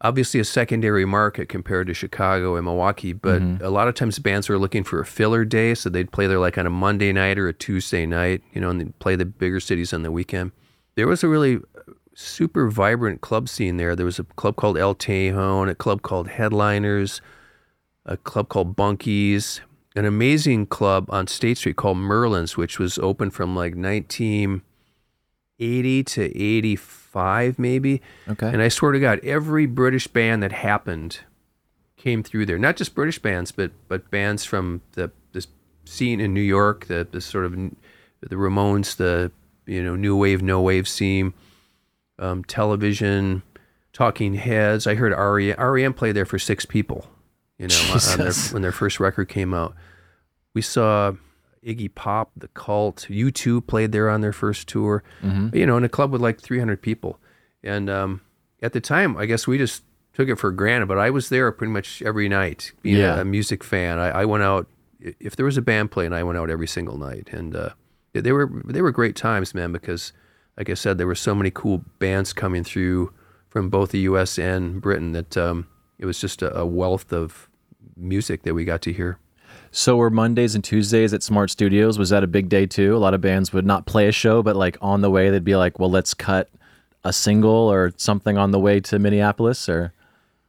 Obviously, 0.00 0.40
a 0.40 0.44
secondary 0.44 1.04
market 1.04 1.48
compared 1.48 1.86
to 1.86 1.94
Chicago 1.94 2.56
and 2.56 2.64
Milwaukee, 2.64 3.12
but 3.12 3.40
mm-hmm. 3.40 3.64
a 3.64 3.70
lot 3.70 3.86
of 3.86 3.94
times 3.94 4.18
bands 4.18 4.48
were 4.48 4.58
looking 4.58 4.82
for 4.82 4.98
a 4.98 5.06
filler 5.06 5.44
day, 5.44 5.74
so 5.74 5.88
they'd 5.88 6.10
play 6.10 6.26
there 6.26 6.40
like 6.40 6.58
on 6.58 6.66
a 6.66 6.70
Monday 6.70 7.12
night 7.12 7.38
or 7.38 7.46
a 7.46 7.52
Tuesday 7.52 8.06
night, 8.06 8.42
you 8.52 8.60
know, 8.60 8.70
and 8.70 8.80
they'd 8.80 8.98
play 8.98 9.14
the 9.14 9.26
bigger 9.26 9.60
cities 9.60 9.92
on 9.92 10.02
the 10.02 10.10
weekend. 10.10 10.50
There 10.96 11.06
was 11.06 11.22
a 11.22 11.28
really 11.28 11.60
super 12.14 12.68
vibrant 12.68 13.20
club 13.20 13.48
scene 13.48 13.76
there. 13.76 13.96
There 13.96 14.06
was 14.06 14.18
a 14.18 14.24
club 14.24 14.56
called 14.56 14.78
El 14.78 14.94
Tejon, 14.94 15.70
a 15.70 15.74
club 15.74 16.02
called 16.02 16.28
Headliners, 16.28 17.20
a 18.04 18.16
club 18.16 18.48
called 18.48 18.76
Bunkies, 18.76 19.60
an 19.94 20.04
amazing 20.04 20.66
club 20.66 21.06
on 21.08 21.26
State 21.26 21.58
Street 21.58 21.76
called 21.76 21.98
Merlin's, 21.98 22.56
which 22.56 22.78
was 22.78 22.98
open 22.98 23.30
from 23.30 23.54
like 23.54 23.74
1980 23.74 26.04
to 26.04 26.24
85, 26.24 27.58
maybe. 27.58 28.02
Okay. 28.28 28.48
And 28.48 28.62
I 28.62 28.68
swear 28.68 28.92
to 28.92 29.00
God, 29.00 29.20
every 29.22 29.66
British 29.66 30.06
band 30.06 30.42
that 30.42 30.52
happened 30.52 31.20
came 31.96 32.22
through 32.22 32.46
there. 32.46 32.58
Not 32.58 32.76
just 32.76 32.94
British 32.94 33.18
bands, 33.18 33.52
but 33.52 33.70
but 33.88 34.10
bands 34.10 34.44
from 34.44 34.80
the 34.92 35.10
this 35.32 35.46
scene 35.84 36.20
in 36.20 36.34
New 36.34 36.40
York, 36.40 36.86
the 36.86 37.06
the 37.10 37.20
sort 37.20 37.44
of 37.44 37.52
the 37.52 38.36
Ramones, 38.36 38.96
the 38.96 39.30
you 39.66 39.82
know 39.82 39.94
new 39.94 40.16
wave, 40.16 40.42
no 40.42 40.60
wave 40.60 40.88
scene, 40.88 41.34
um, 42.22 42.44
television, 42.44 43.42
Talking 43.92 44.34
Heads. 44.34 44.86
I 44.86 44.94
heard 44.94 45.12
REM, 45.12 45.56
REM 45.58 45.92
play 45.94 46.12
there 46.12 46.24
for 46.24 46.38
six 46.38 46.64
people. 46.64 47.06
You 47.58 47.68
know, 47.68 47.74
on 48.12 48.18
their, 48.18 48.32
when 48.52 48.62
their 48.62 48.72
first 48.72 48.98
record 48.98 49.28
came 49.28 49.52
out, 49.54 49.74
we 50.54 50.62
saw 50.62 51.12
Iggy 51.64 51.94
Pop, 51.94 52.30
The 52.36 52.48
Cult, 52.48 53.06
U2 53.08 53.66
played 53.66 53.92
there 53.92 54.08
on 54.10 54.20
their 54.20 54.32
first 54.32 54.66
tour. 54.68 55.02
You 55.22 55.66
know, 55.66 55.76
in 55.76 55.84
a 55.84 55.88
club 55.88 56.10
with 56.12 56.20
like 56.20 56.40
300 56.40 56.80
people. 56.82 57.18
And 57.62 57.88
um, 57.88 58.20
at 58.62 58.72
the 58.72 58.80
time, 58.80 59.16
I 59.16 59.26
guess 59.26 59.46
we 59.46 59.58
just 59.58 59.84
took 60.14 60.28
it 60.28 60.36
for 60.36 60.50
granted. 60.50 60.86
But 60.86 60.98
I 60.98 61.10
was 61.10 61.28
there 61.28 61.50
pretty 61.52 61.72
much 61.72 62.02
every 62.02 62.28
night, 62.28 62.72
being 62.82 62.96
Yeah. 62.96 63.16
a, 63.18 63.20
a 63.20 63.24
music 63.24 63.62
fan. 63.62 63.98
I, 63.98 64.22
I 64.22 64.24
went 64.24 64.42
out 64.42 64.66
if 65.00 65.36
there 65.36 65.46
was 65.46 65.56
a 65.56 65.62
band 65.62 65.90
playing, 65.90 66.12
I 66.12 66.22
went 66.22 66.38
out 66.38 66.48
every 66.50 66.68
single 66.68 66.96
night, 66.96 67.28
and 67.32 67.54
uh, 67.56 67.70
they 68.12 68.30
were 68.32 68.48
they 68.64 68.80
were 68.82 68.92
great 68.92 69.16
times, 69.16 69.52
man. 69.54 69.72
Because, 69.72 70.12
like 70.56 70.68
I 70.70 70.74
said, 70.74 70.98
there 70.98 71.06
were 71.06 71.14
so 71.14 71.34
many 71.34 71.50
cool 71.50 71.84
bands 71.98 72.32
coming 72.32 72.64
through 72.64 73.12
from 73.48 73.68
both 73.68 73.90
the 73.90 74.00
U.S. 74.00 74.38
and 74.38 74.80
Britain 74.80 75.12
that 75.12 75.36
um, 75.36 75.66
it 75.98 76.06
was 76.06 76.20
just 76.20 76.42
a, 76.42 76.56
a 76.56 76.66
wealth 76.66 77.12
of 77.12 77.48
music 77.96 78.42
that 78.42 78.54
we 78.54 78.64
got 78.64 78.82
to 78.82 78.92
hear. 78.92 79.18
So 79.70 79.96
were 79.96 80.10
Mondays 80.10 80.54
and 80.54 80.62
Tuesdays 80.62 81.14
at 81.14 81.22
Smart 81.22 81.50
Studios? 81.50 81.98
Was 81.98 82.10
that 82.10 82.22
a 82.22 82.26
big 82.26 82.48
day 82.48 82.66
too? 82.66 82.94
A 82.94 82.98
lot 82.98 83.14
of 83.14 83.22
bands 83.22 83.52
would 83.52 83.64
not 83.64 83.86
play 83.86 84.06
a 84.06 84.12
show, 84.12 84.42
but 84.42 84.54
like 84.56 84.76
on 84.82 85.00
the 85.00 85.10
way, 85.10 85.30
they'd 85.30 85.44
be 85.44 85.56
like, 85.56 85.78
"Well, 85.78 85.90
let's 85.90 86.12
cut 86.12 86.50
a 87.04 87.12
single 87.12 87.50
or 87.50 87.92
something 87.96 88.36
on 88.36 88.50
the 88.50 88.58
way 88.58 88.80
to 88.80 88.98
Minneapolis." 88.98 89.68
Or 89.68 89.94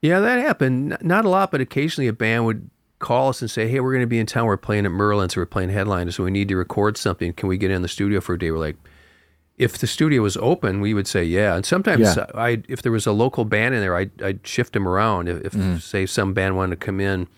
Yeah, 0.02 0.20
that 0.20 0.40
happened. 0.40 0.98
Not 1.00 1.24
a 1.24 1.30
lot, 1.30 1.50
but 1.50 1.62
occasionally 1.62 2.06
a 2.06 2.12
band 2.12 2.44
would 2.44 2.68
call 2.98 3.30
us 3.30 3.40
and 3.40 3.50
say, 3.50 3.66
"Hey, 3.66 3.80
we're 3.80 3.92
going 3.92 4.02
to 4.02 4.06
be 4.06 4.18
in 4.18 4.26
town. 4.26 4.44
We're 4.44 4.58
playing 4.58 4.84
at 4.84 4.92
Merlin's. 4.92 5.36
Or 5.36 5.40
we're 5.40 5.46
playing 5.46 5.70
headliners, 5.70 6.16
so 6.16 6.24
we 6.24 6.30
need 6.30 6.48
to 6.48 6.56
record 6.56 6.98
something. 6.98 7.32
Can 7.32 7.48
we 7.48 7.56
get 7.56 7.70
in 7.70 7.80
the 7.80 7.88
studio 7.88 8.20
for 8.20 8.34
a 8.34 8.38
day?" 8.38 8.50
We're 8.50 8.58
like, 8.58 8.76
if 9.56 9.78
the 9.78 9.86
studio 9.86 10.22
was 10.22 10.36
open, 10.38 10.80
we 10.80 10.94
would 10.94 11.06
say 11.06 11.24
yeah. 11.24 11.54
And 11.54 11.64
sometimes 11.64 12.00
Yeah. 12.00 12.26
Uh, 12.34 12.38
I, 12.38 12.62
if 12.68 12.82
there 12.82 12.92
was 12.92 13.06
a 13.06 13.12
local 13.12 13.44
band 13.44 13.74
in 13.74 13.80
there, 13.80 13.96
I'd, 13.96 14.22
I'd 14.22 14.46
shift 14.46 14.72
them 14.72 14.88
around. 14.88 15.28
If, 15.28 15.44
if 15.46 15.52
mm. 15.52 15.80
say 15.80 16.06
some 16.06 16.34
band 16.34 16.56
wanted 16.56 16.80
to 16.80 16.84
come 16.86 17.00
in, 17.00 17.28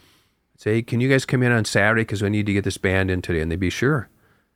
say, 0.56 0.74
hey, 0.74 0.82
"Can 0.82 1.00
you 1.00 1.08
guys 1.08 1.24
come 1.24 1.42
in 1.42 1.52
on 1.52 1.64
Saturday? 1.64 2.02
Because 2.02 2.22
we 2.22 2.30
need 2.30 2.46
to 2.46 2.52
get 2.52 2.64
this 2.64 2.78
band 2.78 3.10
in 3.10 3.20
today," 3.22 3.40
and 3.40 3.50
they'd 3.50 3.60
be 3.60 3.70
sure. 3.70 4.08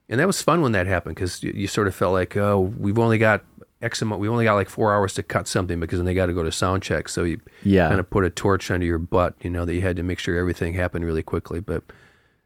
And 0.09 0.19
that 0.19 0.27
was 0.27 0.43
fun 0.43 0.61
when 0.61 0.73
that 0.73 0.87
happened 0.87 1.15
because 1.15 1.43
you, 1.43 1.53
you 1.55 1.67
sort 1.69 1.87
of 1.87 1.95
felt 1.95 2.13
like, 2.13 2.37
oh, 2.37 2.59
we've 2.59 2.99
only 2.99 3.17
got 3.17 3.45
X 3.81 4.03
amount, 4.03 4.21
we 4.21 4.29
only 4.29 4.45
got 4.45 4.55
like 4.55 4.69
four 4.69 4.93
hours 4.93 5.15
to 5.15 5.23
cut 5.23 5.47
something 5.47 5.79
because 5.79 6.01
then 6.01 6.07
they 6.07 6.15
got 6.15 6.27
to 6.27 6.33
go 6.33 6.43
to 6.43 6.51
sound 6.51 6.83
check. 6.83 7.09
So 7.09 7.23
you 7.25 7.41
Yeah. 7.63 7.89
kind 7.89 8.01
of 8.01 8.11
put 8.11 8.25
a 8.25 8.31
torch 8.31 8.71
under 8.73 8.85
your 8.85 8.99
butt, 8.99 9.35
you 9.41 9.51
know, 9.51 9.65
that 9.65 9.73
you 9.73 9.83
had 9.83 9.97
to 9.97 10.03
make 10.03 10.19
sure 10.19 10.37
everything 10.37 10.75
happened 10.75 11.05
really 11.05 11.23
quickly. 11.23 11.61
But 11.61 11.85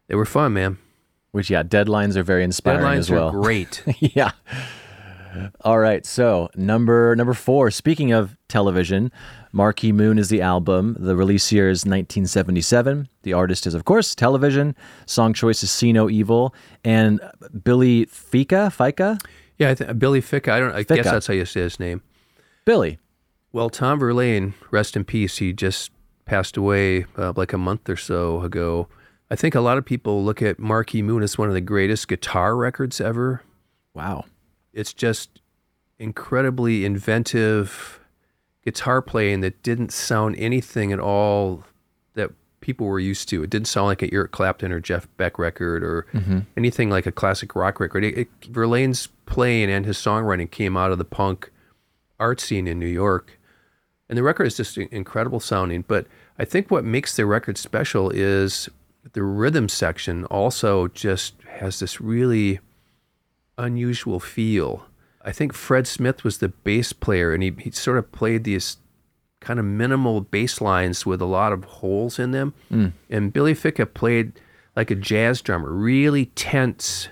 they 0.09 0.15
were 0.15 0.27
fun, 0.27 0.53
man. 0.53 0.79
which, 1.33 1.51
yeah, 1.51 1.63
deadlines 1.65 2.15
are 2.17 2.23
very 2.23 2.45
inspiring 2.45 2.85
Deadlines 2.85 2.99
as 2.99 3.11
well. 3.11 3.29
are 3.29 3.33
great. 3.33 3.83
yeah. 3.99 4.31
All 5.63 5.79
right. 5.79 6.05
So 6.07 6.49
number 6.57 7.15
number 7.17 7.35
four. 7.35 7.71
Speaking 7.71 8.13
of 8.13 8.37
television, 8.49 9.11
Marquee 9.53 9.93
Moon 9.93 10.19
is 10.19 10.29
the 10.29 10.41
album. 10.43 10.97
The 10.99 11.17
release 11.17 11.51
year 11.53 11.69
is 11.69 11.85
1977. 11.85 13.09
The 13.23 13.33
artist 13.33 13.67
is, 13.67 13.75
of 13.75 13.85
course, 13.85 14.15
television. 14.15 14.75
Song 15.07 15.33
choice 15.33 15.63
is 15.63 15.71
"See 15.71 15.93
No 15.93 16.09
Evil" 16.11 16.55
and 16.85 17.21
Billy 17.63 18.05
Fika. 18.07 18.71
Fika. 18.71 19.19
yeah, 19.59 19.71
I 19.71 19.75
th- 19.75 19.99
Billy 19.99 20.21
Ficca. 20.21 20.53
I 20.53 20.61
don't. 20.61 20.75
I 20.75 20.83
Ficca. 20.85 20.97
guess 20.97 21.05
that's 21.07 21.27
how 21.27 21.35
you 21.35 21.45
say 21.45 21.61
his 21.63 21.79
name. 21.81 22.03
Billy. 22.65 22.99
Well, 23.53 23.71
Tom 23.71 24.01
Verlaine, 24.01 24.55
rest 24.73 24.97
in 24.97 25.05
peace. 25.05 25.39
He 25.39 25.53
just 25.53 25.93
passed 26.25 26.57
away 26.57 27.05
uh, 27.17 27.33
like 27.37 27.53
a 27.53 27.59
month 27.59 27.89
or 27.89 27.97
so 27.97 28.41
ago. 28.43 28.89
I 29.31 29.37
think 29.37 29.55
a 29.55 29.61
lot 29.61 29.79
of 29.79 29.85
people 29.85 30.25
look 30.25 30.43
at 30.43 30.59
Marquee 30.59 31.03
Moon 31.03 31.23
as 31.23 31.39
one 31.39 31.49
of 31.49 31.55
the 31.55 31.61
greatest 31.61 32.09
guitar 32.09 32.57
records 32.57 33.01
ever. 33.01 33.43
Wow. 33.95 34.25
It's 34.75 34.93
just 34.93 35.41
incredibly 35.99 36.85
inventive 36.85 38.01
guitar 38.65 39.01
playing 39.03 39.41
that 39.41 39.63
didn't 39.63 39.93
sound 39.93 40.37
anything 40.39 40.93
at 40.93 40.99
all 40.99 41.65
that 42.15 42.31
people 42.61 42.87
were 42.87 42.99
used 42.99 43.29
to. 43.29 43.43
It 43.43 43.51
didn't 43.51 43.69
sound 43.69 43.87
like 43.87 44.03
an 44.03 44.11
Eric 44.13 44.33
Clapton 44.33 44.73
or 44.73 44.81
Jeff 44.81 45.07
Beck 45.17 45.39
record 45.39 45.85
or 45.85 46.07
mm-hmm. 46.13 46.41
anything 46.57 46.91
like 46.91 47.07
a 47.07 47.13
classic 47.13 47.55
rock 47.55 47.79
record. 47.79 48.05
It, 48.05 48.19
it, 48.19 48.41
Verlaine's 48.51 49.09
playing 49.27 49.71
and 49.71 49.85
his 49.87 49.99
songwriting 49.99 50.51
came 50.51 50.77
out 50.77 50.91
of 50.91 50.99
the 50.99 51.05
punk 51.05 51.51
art 52.19 52.41
scene 52.41 52.67
in 52.67 52.79
New 52.79 52.87
York. 52.87 53.39
And 54.09 54.19
the 54.19 54.23
record 54.23 54.47
is 54.47 54.57
just 54.57 54.77
incredible 54.77 55.41
sounding. 55.41 55.85
But 55.87 56.07
I 56.39 56.45
think 56.45 56.71
what 56.71 56.85
makes 56.85 57.17
the 57.17 57.27
record 57.27 57.59
special 57.59 58.11
is 58.11 58.69
the 59.13 59.23
rhythm 59.23 59.69
section 59.69 60.25
also 60.27 60.89
just 60.89 61.35
has 61.59 61.81
this 61.81 62.01
really 62.01 62.61
unusual 63.59 64.21
feel. 64.21 64.87
I 65.23 65.33
think 65.33 65.53
Fred 65.53 65.87
Smith 65.87 66.25
was 66.25 66.39
the 66.39 66.49
bass 66.49 66.93
player, 66.93 67.33
and 67.33 67.43
he, 67.43 67.55
he 67.59 67.71
sort 67.71 67.99
of 67.99 68.13
played 68.13 68.45
these 68.45 68.77
kind 69.41 69.59
of 69.59 69.65
minimal 69.65 70.21
bass 70.23 70.61
lines 70.61 71.05
with 71.05 71.21
a 71.21 71.27
lot 71.27 71.53
of 71.53 71.65
holes 71.65 72.19
in 72.19 72.31
them. 72.33 72.55
Hmm. 72.69 72.89
And 73.11 73.33
Billy 73.33 73.55
Ficca 73.55 73.87
played 73.87 74.33
like 74.75 74.91
a 74.91 74.95
jazz 74.95 75.41
drummer, 75.41 75.71
really 75.71 76.27
tense 76.27 77.09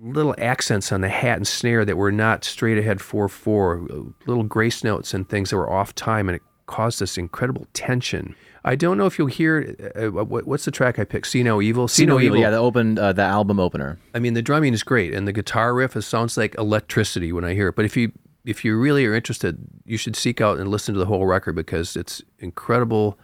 little 0.00 0.34
accents 0.38 0.92
on 0.92 1.00
the 1.00 1.08
hat 1.08 1.36
and 1.36 1.46
snare 1.46 1.84
that 1.84 1.96
were 1.96 2.12
not 2.12 2.44
straight 2.44 2.78
ahead 2.78 3.00
4 3.00 3.28
4, 3.28 3.88
little 4.26 4.44
grace 4.44 4.84
notes 4.84 5.14
and 5.14 5.28
things 5.28 5.50
that 5.50 5.56
were 5.56 5.70
off 5.70 5.94
time, 5.94 6.28
and 6.28 6.36
it 6.36 6.42
caused 6.66 7.00
this 7.00 7.16
incredible 7.16 7.66
tension. 7.72 8.34
I 8.66 8.74
don't 8.74 8.98
know 8.98 9.06
if 9.06 9.16
you'll 9.16 9.28
hear 9.28 9.76
uh, 9.94 10.10
what, 10.10 10.44
what's 10.46 10.64
the 10.64 10.72
track 10.72 10.98
I 10.98 11.04
picked? 11.04 11.28
See 11.28 11.44
No 11.44 11.62
Evil? 11.62 11.86
See 11.86 12.04
No 12.04 12.18
Evil. 12.18 12.38
Yeah, 12.38 12.50
the 12.50 12.58
open 12.58 12.98
uh, 12.98 13.12
the 13.12 13.22
album 13.22 13.60
opener. 13.60 13.98
I 14.12 14.18
mean, 14.18 14.34
the 14.34 14.42
drumming 14.42 14.74
is 14.74 14.82
great, 14.82 15.14
and 15.14 15.26
the 15.26 15.32
guitar 15.32 15.72
riff 15.72 15.94
it 15.94 16.02
sounds 16.02 16.36
like 16.36 16.56
electricity 16.58 17.32
when 17.32 17.44
I 17.44 17.54
hear 17.54 17.68
it. 17.68 17.76
But 17.76 17.84
if 17.84 17.96
you 17.96 18.10
if 18.44 18.64
you 18.64 18.76
really 18.76 19.06
are 19.06 19.14
interested, 19.14 19.58
you 19.84 19.96
should 19.96 20.16
seek 20.16 20.40
out 20.40 20.58
and 20.58 20.68
listen 20.68 20.94
to 20.94 20.98
the 20.98 21.06
whole 21.06 21.26
record 21.26 21.54
because 21.54 21.96
it's 21.96 22.22
incredible 22.40 23.18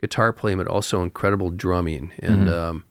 guitar 0.00 0.32
playing, 0.32 0.58
but 0.58 0.66
also 0.66 1.02
incredible 1.02 1.50
drumming. 1.50 2.12
And 2.18 2.48
um, 2.48 2.84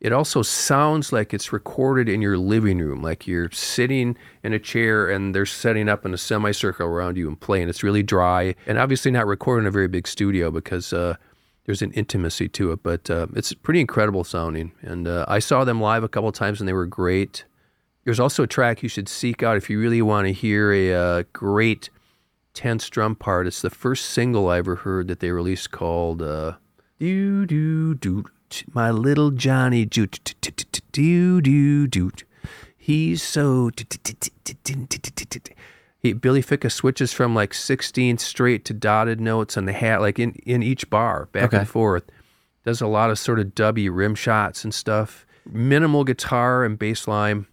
it 0.00 0.12
also 0.12 0.42
sounds 0.42 1.12
like 1.12 1.32
it's 1.32 1.50
recorded 1.50 2.10
in 2.10 2.20
your 2.20 2.36
living 2.36 2.78
room, 2.78 3.00
like 3.00 3.26
you're 3.26 3.50
sitting 3.52 4.18
in 4.42 4.52
a 4.52 4.58
chair 4.58 5.08
and 5.08 5.34
they're 5.34 5.46
setting 5.46 5.88
up 5.88 6.04
in 6.04 6.12
a 6.12 6.18
semicircle 6.18 6.86
around 6.86 7.16
you 7.16 7.26
and 7.26 7.40
playing. 7.40 7.70
It's 7.70 7.82
really 7.82 8.02
dry 8.02 8.54
and 8.66 8.76
obviously 8.76 9.10
not 9.10 9.26
recorded 9.26 9.62
in 9.62 9.68
a 9.68 9.70
very 9.70 9.88
big 9.88 10.06
studio 10.06 10.50
because 10.50 10.92
uh, 10.92 11.16
there's 11.64 11.82
an 11.82 11.92
intimacy 11.92 12.48
to 12.48 12.72
it, 12.72 12.82
but 12.82 13.10
uh, 13.10 13.26
it's 13.34 13.52
pretty 13.54 13.80
incredible 13.80 14.24
sounding. 14.24 14.72
And 14.82 15.08
uh, 15.08 15.24
I 15.28 15.38
saw 15.38 15.64
them 15.64 15.80
live 15.80 16.04
a 16.04 16.08
couple 16.08 16.30
times 16.32 16.60
and 16.60 16.68
they 16.68 16.72
were 16.72 16.86
great. 16.86 17.44
There's 18.04 18.20
also 18.20 18.42
a 18.42 18.46
track 18.46 18.82
you 18.82 18.88
should 18.88 19.08
seek 19.08 19.42
out 19.42 19.56
if 19.56 19.70
you 19.70 19.80
really 19.80 20.02
want 20.02 20.26
to 20.26 20.32
hear 20.32 20.72
a 20.72 20.92
uh, 20.92 21.22
great 21.32 21.88
tense 22.52 22.88
drum 22.90 23.16
part. 23.16 23.46
It's 23.46 23.62
the 23.62 23.70
first 23.70 24.06
single 24.06 24.48
I 24.48 24.58
ever 24.58 24.76
heard 24.76 25.08
that 25.08 25.20
they 25.20 25.30
released 25.30 25.70
called 25.70 26.18
"Do 26.18 27.46
Do 27.46 27.94
Do." 27.94 28.24
My 28.72 28.90
little 28.90 29.30
Johnny 29.30 29.84
do 29.84 30.06
do 30.92 31.86
do. 31.88 32.10
He's 32.76 33.22
so. 33.22 33.70
He, 36.04 36.12
Billy 36.12 36.42
Ficca 36.42 36.70
switches 36.70 37.14
from 37.14 37.34
like 37.34 37.54
16 37.54 38.18
straight 38.18 38.66
to 38.66 38.74
dotted 38.74 39.22
notes 39.22 39.56
on 39.56 39.64
the 39.64 39.72
hat, 39.72 40.02
like 40.02 40.18
in, 40.18 40.32
in 40.44 40.62
each 40.62 40.90
bar, 40.90 41.30
back 41.32 41.44
Okay. 41.44 41.56
and 41.60 41.68
forth. 41.68 42.04
Does 42.62 42.82
a 42.82 42.86
lot 42.86 43.08
of 43.10 43.18
sort 43.18 43.38
of 43.40 43.54
dubby 43.54 43.88
rim 43.90 44.14
shots 44.14 44.64
and 44.64 44.74
stuff. 44.74 45.24
Minimal 45.50 46.04
guitar 46.04 46.62
and 46.62 46.78
bass 46.78 47.08
line, 47.08 47.46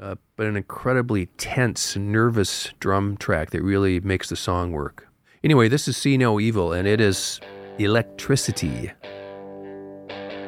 uh, 0.00 0.14
but 0.36 0.46
an 0.46 0.56
incredibly 0.56 1.26
tense, 1.36 1.96
nervous 1.96 2.72
drum 2.78 3.16
track 3.16 3.50
that 3.50 3.62
really 3.62 3.98
makes 3.98 4.28
the 4.28 4.36
song 4.36 4.70
work. 4.70 5.08
Anyway, 5.42 5.66
this 5.66 5.88
is 5.88 5.96
See 5.96 6.16
No 6.16 6.38
Evil, 6.38 6.72
and 6.72 6.86
it 6.86 7.00
is 7.00 7.40
electricity. 7.80 8.92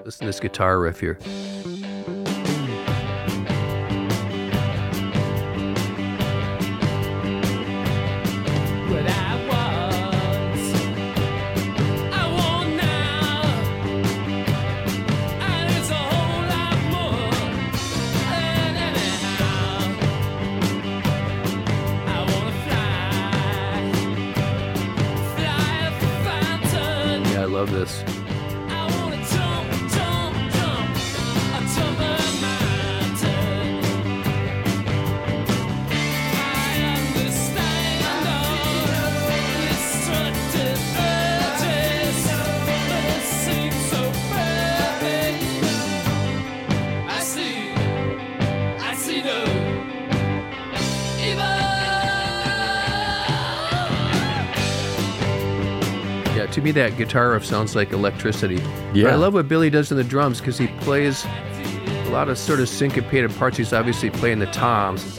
Listen 0.05 0.21
to 0.21 0.27
this 0.27 0.39
guitar 0.39 0.79
riff 0.79 1.01
here. 1.01 1.19
Guitar 56.99 57.33
riff 57.33 57.47
sounds 57.47 57.75
like 57.75 57.93
electricity. 57.93 58.57
Yeah. 58.93 59.05
But 59.05 59.13
I 59.13 59.15
love 59.15 59.35
what 59.35 59.49
Billy 59.49 59.71
does 59.71 59.91
in 59.91 59.97
the 59.97 60.05
drums 60.05 60.41
because 60.41 60.59
he 60.59 60.67
plays 60.81 61.25
a 61.25 62.11
lot 62.11 62.29
of 62.29 62.37
sort 62.39 62.61
of 62.61 62.69
syncopated 62.69 63.31
parts. 63.37 63.57
He's 63.57 63.73
obviously 63.73 64.11
playing 64.11 64.41
the 64.41 64.47
toms. 64.47 65.19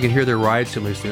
You 0.00 0.08
can 0.08 0.16
hear 0.16 0.24
their 0.24 0.38
ride 0.38 0.66
cymbals 0.66 1.02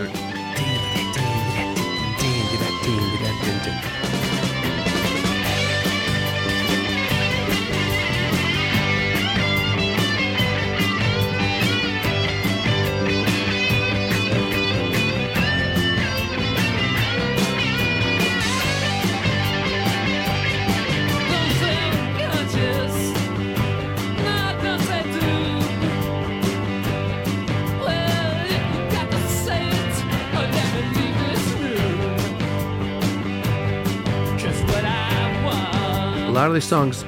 lot 36.49 36.57
of 36.57 36.63
these 36.63 36.71
songs 36.71 37.05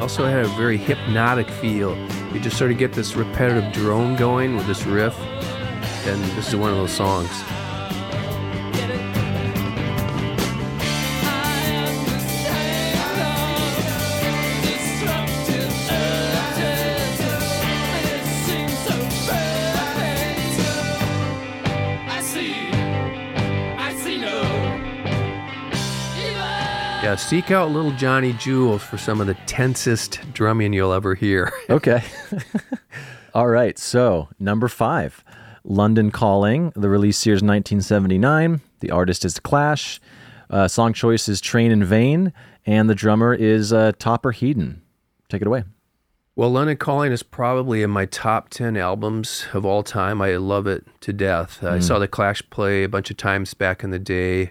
also 0.00 0.26
had 0.26 0.44
a 0.44 0.48
very 0.56 0.76
hypnotic 0.76 1.48
feel. 1.48 1.96
You 2.32 2.40
just 2.40 2.58
sort 2.58 2.72
of 2.72 2.78
get 2.78 2.92
this 2.92 3.14
repetitive 3.14 3.72
drone 3.72 4.16
going 4.16 4.56
with 4.56 4.66
this 4.66 4.84
riff, 4.84 5.16
and 6.06 6.20
this 6.36 6.48
is 6.48 6.56
one 6.56 6.70
of 6.70 6.76
those 6.76 6.90
songs. 6.90 7.30
Seek 27.30 27.52
out 27.52 27.70
little 27.70 27.92
Johnny 27.92 28.32
Jewel 28.32 28.76
for 28.76 28.98
some 28.98 29.20
of 29.20 29.28
the 29.28 29.34
tensest 29.46 30.18
drumming 30.32 30.72
you'll 30.72 30.92
ever 30.92 31.14
hear. 31.14 31.52
Okay. 31.70 32.02
All 33.34 33.46
right. 33.46 33.78
So, 33.78 34.28
number 34.40 34.66
five 34.66 35.22
London 35.62 36.10
Calling. 36.10 36.72
The 36.74 36.88
release 36.88 37.24
year 37.24 37.36
is 37.36 37.40
1979. 37.40 38.60
The 38.80 38.90
artist 38.90 39.24
is 39.24 39.34
The 39.34 39.42
Clash. 39.42 40.00
Uh, 40.50 40.66
song 40.66 40.92
choice 40.92 41.28
is 41.28 41.40
Train 41.40 41.70
in 41.70 41.84
Vain. 41.84 42.32
And 42.66 42.90
the 42.90 42.96
drummer 42.96 43.32
is 43.32 43.72
uh, 43.72 43.92
Topper 44.00 44.32
Headon. 44.32 44.80
Take 45.28 45.40
it 45.40 45.46
away. 45.46 45.62
Well, 46.34 46.50
London 46.50 46.78
Calling 46.78 47.12
is 47.12 47.22
probably 47.22 47.84
in 47.84 47.90
my 47.90 48.06
top 48.06 48.48
10 48.48 48.76
albums 48.76 49.46
of 49.54 49.64
all 49.64 49.84
time. 49.84 50.20
I 50.20 50.34
love 50.34 50.66
it 50.66 50.84
to 51.02 51.12
death. 51.12 51.62
I 51.62 51.78
saw 51.78 52.00
The 52.00 52.08
Clash 52.08 52.42
play 52.50 52.82
a 52.82 52.88
bunch 52.88 53.08
of 53.08 53.16
times 53.16 53.54
back 53.54 53.84
in 53.84 53.90
the 53.90 54.00
day. 54.00 54.50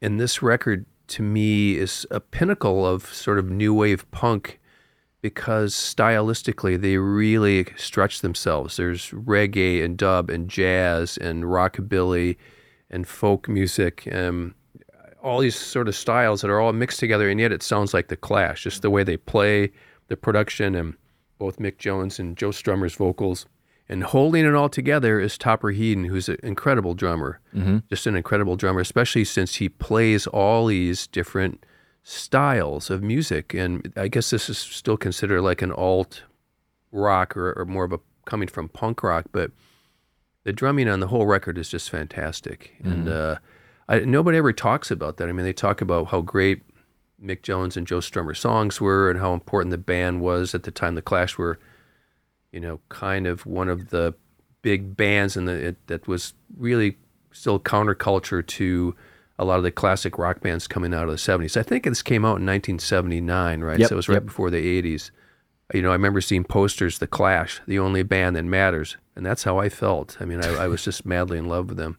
And 0.00 0.18
this 0.18 0.42
record, 0.42 0.86
to 1.08 1.22
me, 1.22 1.76
is 1.76 2.06
a 2.10 2.20
pinnacle 2.20 2.86
of 2.86 3.12
sort 3.12 3.38
of 3.38 3.50
new 3.50 3.74
wave 3.74 4.10
punk 4.10 4.60
because 5.20 5.74
stylistically 5.74 6.80
they 6.80 6.98
really 6.98 7.66
stretch 7.76 8.20
themselves. 8.20 8.76
There's 8.76 9.10
reggae 9.10 9.82
and 9.82 9.96
dub 9.96 10.28
and 10.28 10.48
jazz 10.48 11.16
and 11.16 11.44
rockabilly 11.44 12.36
and 12.90 13.08
folk 13.08 13.48
music. 13.48 14.06
and 14.10 14.54
all 15.24 15.40
these 15.40 15.56
sort 15.56 15.88
of 15.88 15.96
styles 15.96 16.42
that 16.42 16.50
are 16.50 16.60
all 16.60 16.74
mixed 16.74 17.00
together, 17.00 17.30
and 17.30 17.40
yet 17.40 17.50
it 17.50 17.62
sounds 17.62 17.94
like 17.94 18.08
the 18.08 18.16
Clash. 18.16 18.64
Just 18.64 18.82
the 18.82 18.90
way 18.90 19.02
they 19.02 19.16
play, 19.16 19.72
the 20.08 20.16
production, 20.18 20.74
and 20.74 20.94
both 21.38 21.58
Mick 21.58 21.78
Jones 21.78 22.18
and 22.18 22.36
Joe 22.36 22.50
Strummer's 22.50 22.94
vocals. 22.94 23.46
And 23.88 24.02
holding 24.02 24.46
it 24.46 24.54
all 24.54 24.70
together 24.70 25.20
is 25.20 25.36
Topper 25.36 25.72
Headon, 25.72 26.06
who's 26.06 26.28
an 26.28 26.38
incredible 26.42 26.94
drummer. 26.94 27.40
Just 27.90 28.06
an 28.06 28.16
incredible 28.16 28.56
drummer, 28.56 28.80
especially 28.80 29.24
since 29.24 29.56
he 29.56 29.68
plays 29.68 30.26
all 30.26 30.66
these 30.66 31.06
different 31.06 31.66
styles 32.02 32.88
of 32.90 33.02
music. 33.02 33.52
And 33.52 33.92
I 33.96 34.08
guess 34.08 34.30
this 34.30 34.48
is 34.48 34.58
still 34.58 34.96
considered 34.96 35.42
like 35.42 35.60
an 35.62 35.72
alt 35.72 36.22
rock 36.92 37.36
or, 37.36 37.52
or 37.52 37.64
more 37.66 37.84
of 37.84 37.92
a 37.92 38.00
coming 38.24 38.48
from 38.48 38.68
punk 38.70 39.02
rock, 39.02 39.26
but 39.32 39.50
the 40.44 40.52
drumming 40.52 40.88
on 40.88 41.00
the 41.00 41.08
whole 41.08 41.26
record 41.26 41.58
is 41.58 41.68
just 41.68 41.90
fantastic. 41.90 42.74
And 42.82 43.08
uh, 43.08 43.38
I, 43.88 44.00
nobody 44.00 44.38
ever 44.38 44.52
talks 44.52 44.90
about 44.90 45.16
that. 45.18 45.28
I 45.28 45.32
mean, 45.32 45.44
they 45.44 45.52
talk 45.52 45.80
about 45.80 46.06
how 46.06 46.20
great 46.22 46.62
Mick 47.22 47.42
Jones 47.42 47.76
and 47.76 47.86
Joe 47.86 47.98
Strummer 47.98 48.36
songs 48.36 48.80
were 48.80 49.10
and 49.10 49.18
how 49.20 49.32
important 49.34 49.70
the 49.70 49.78
band 49.78 50.20
was 50.20 50.54
at 50.54 50.62
the 50.62 50.70
time. 50.70 50.94
The 50.94 51.02
Clash 51.02 51.36
were, 51.38 51.58
you 52.54 52.60
know, 52.60 52.78
kind 52.88 53.26
of 53.26 53.44
one 53.44 53.68
of 53.68 53.90
the 53.90 54.14
big 54.62 54.96
bands 54.96 55.36
and 55.36 55.48
it, 55.48 55.86
that 55.88 56.06
was 56.06 56.34
really 56.56 56.96
still 57.32 57.58
counterculture 57.58 58.46
to 58.46 58.94
a 59.40 59.44
lot 59.44 59.58
of 59.58 59.64
the 59.64 59.72
classic 59.72 60.16
rock 60.18 60.40
bands 60.40 60.68
coming 60.68 60.94
out 60.94 61.08
of 61.08 61.10
the 61.10 61.16
70s. 61.16 61.56
I 61.56 61.64
think 61.64 61.82
this 61.82 62.00
came 62.00 62.24
out 62.24 62.38
in 62.38 62.46
1979, 62.46 63.60
right? 63.60 63.80
Yep, 63.80 63.88
so 63.88 63.94
it 63.94 63.96
was 63.96 64.08
right 64.08 64.14
yep. 64.16 64.26
before 64.26 64.50
the 64.50 64.82
80s. 64.82 65.10
You 65.72 65.82
know, 65.82 65.90
I 65.90 65.94
remember 65.94 66.20
seeing 66.20 66.44
posters, 66.44 67.00
The 67.00 67.08
Clash, 67.08 67.60
the 67.66 67.80
only 67.80 68.04
band 68.04 68.36
that 68.36 68.44
matters. 68.44 68.96
And 69.16 69.26
that's 69.26 69.42
how 69.42 69.58
I 69.58 69.68
felt. 69.68 70.16
I 70.20 70.24
mean, 70.24 70.40
I, 70.44 70.54
I 70.54 70.68
was 70.68 70.84
just 70.84 71.04
madly 71.04 71.38
in 71.38 71.48
love 71.48 71.68
with 71.68 71.78
them. 71.78 71.98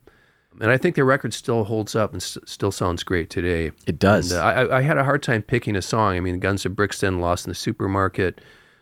And 0.61 0.71
I 0.71 0.77
think 0.77 0.95
the 0.95 1.03
record 1.03 1.33
still 1.33 1.65
holds 1.65 1.95
up 1.95 2.13
and 2.13 2.21
s- 2.21 2.37
still 2.45 2.71
sounds 2.71 3.03
great 3.03 3.29
today. 3.29 3.71
It 3.85 3.99
does. 3.99 4.31
And, 4.31 4.39
uh, 4.39 4.45
I, 4.45 4.77
I 4.77 4.81
had 4.83 4.97
a 4.97 5.03
hard 5.03 5.21
time 5.21 5.41
picking 5.41 5.75
a 5.75 5.81
song. 5.81 6.15
I 6.15 6.21
mean, 6.21 6.39
Guns 6.39 6.65
of 6.65 6.77
Brixton, 6.77 7.19
Lost 7.19 7.45
in 7.45 7.51
the 7.51 7.55
Supermarket, 7.55 8.39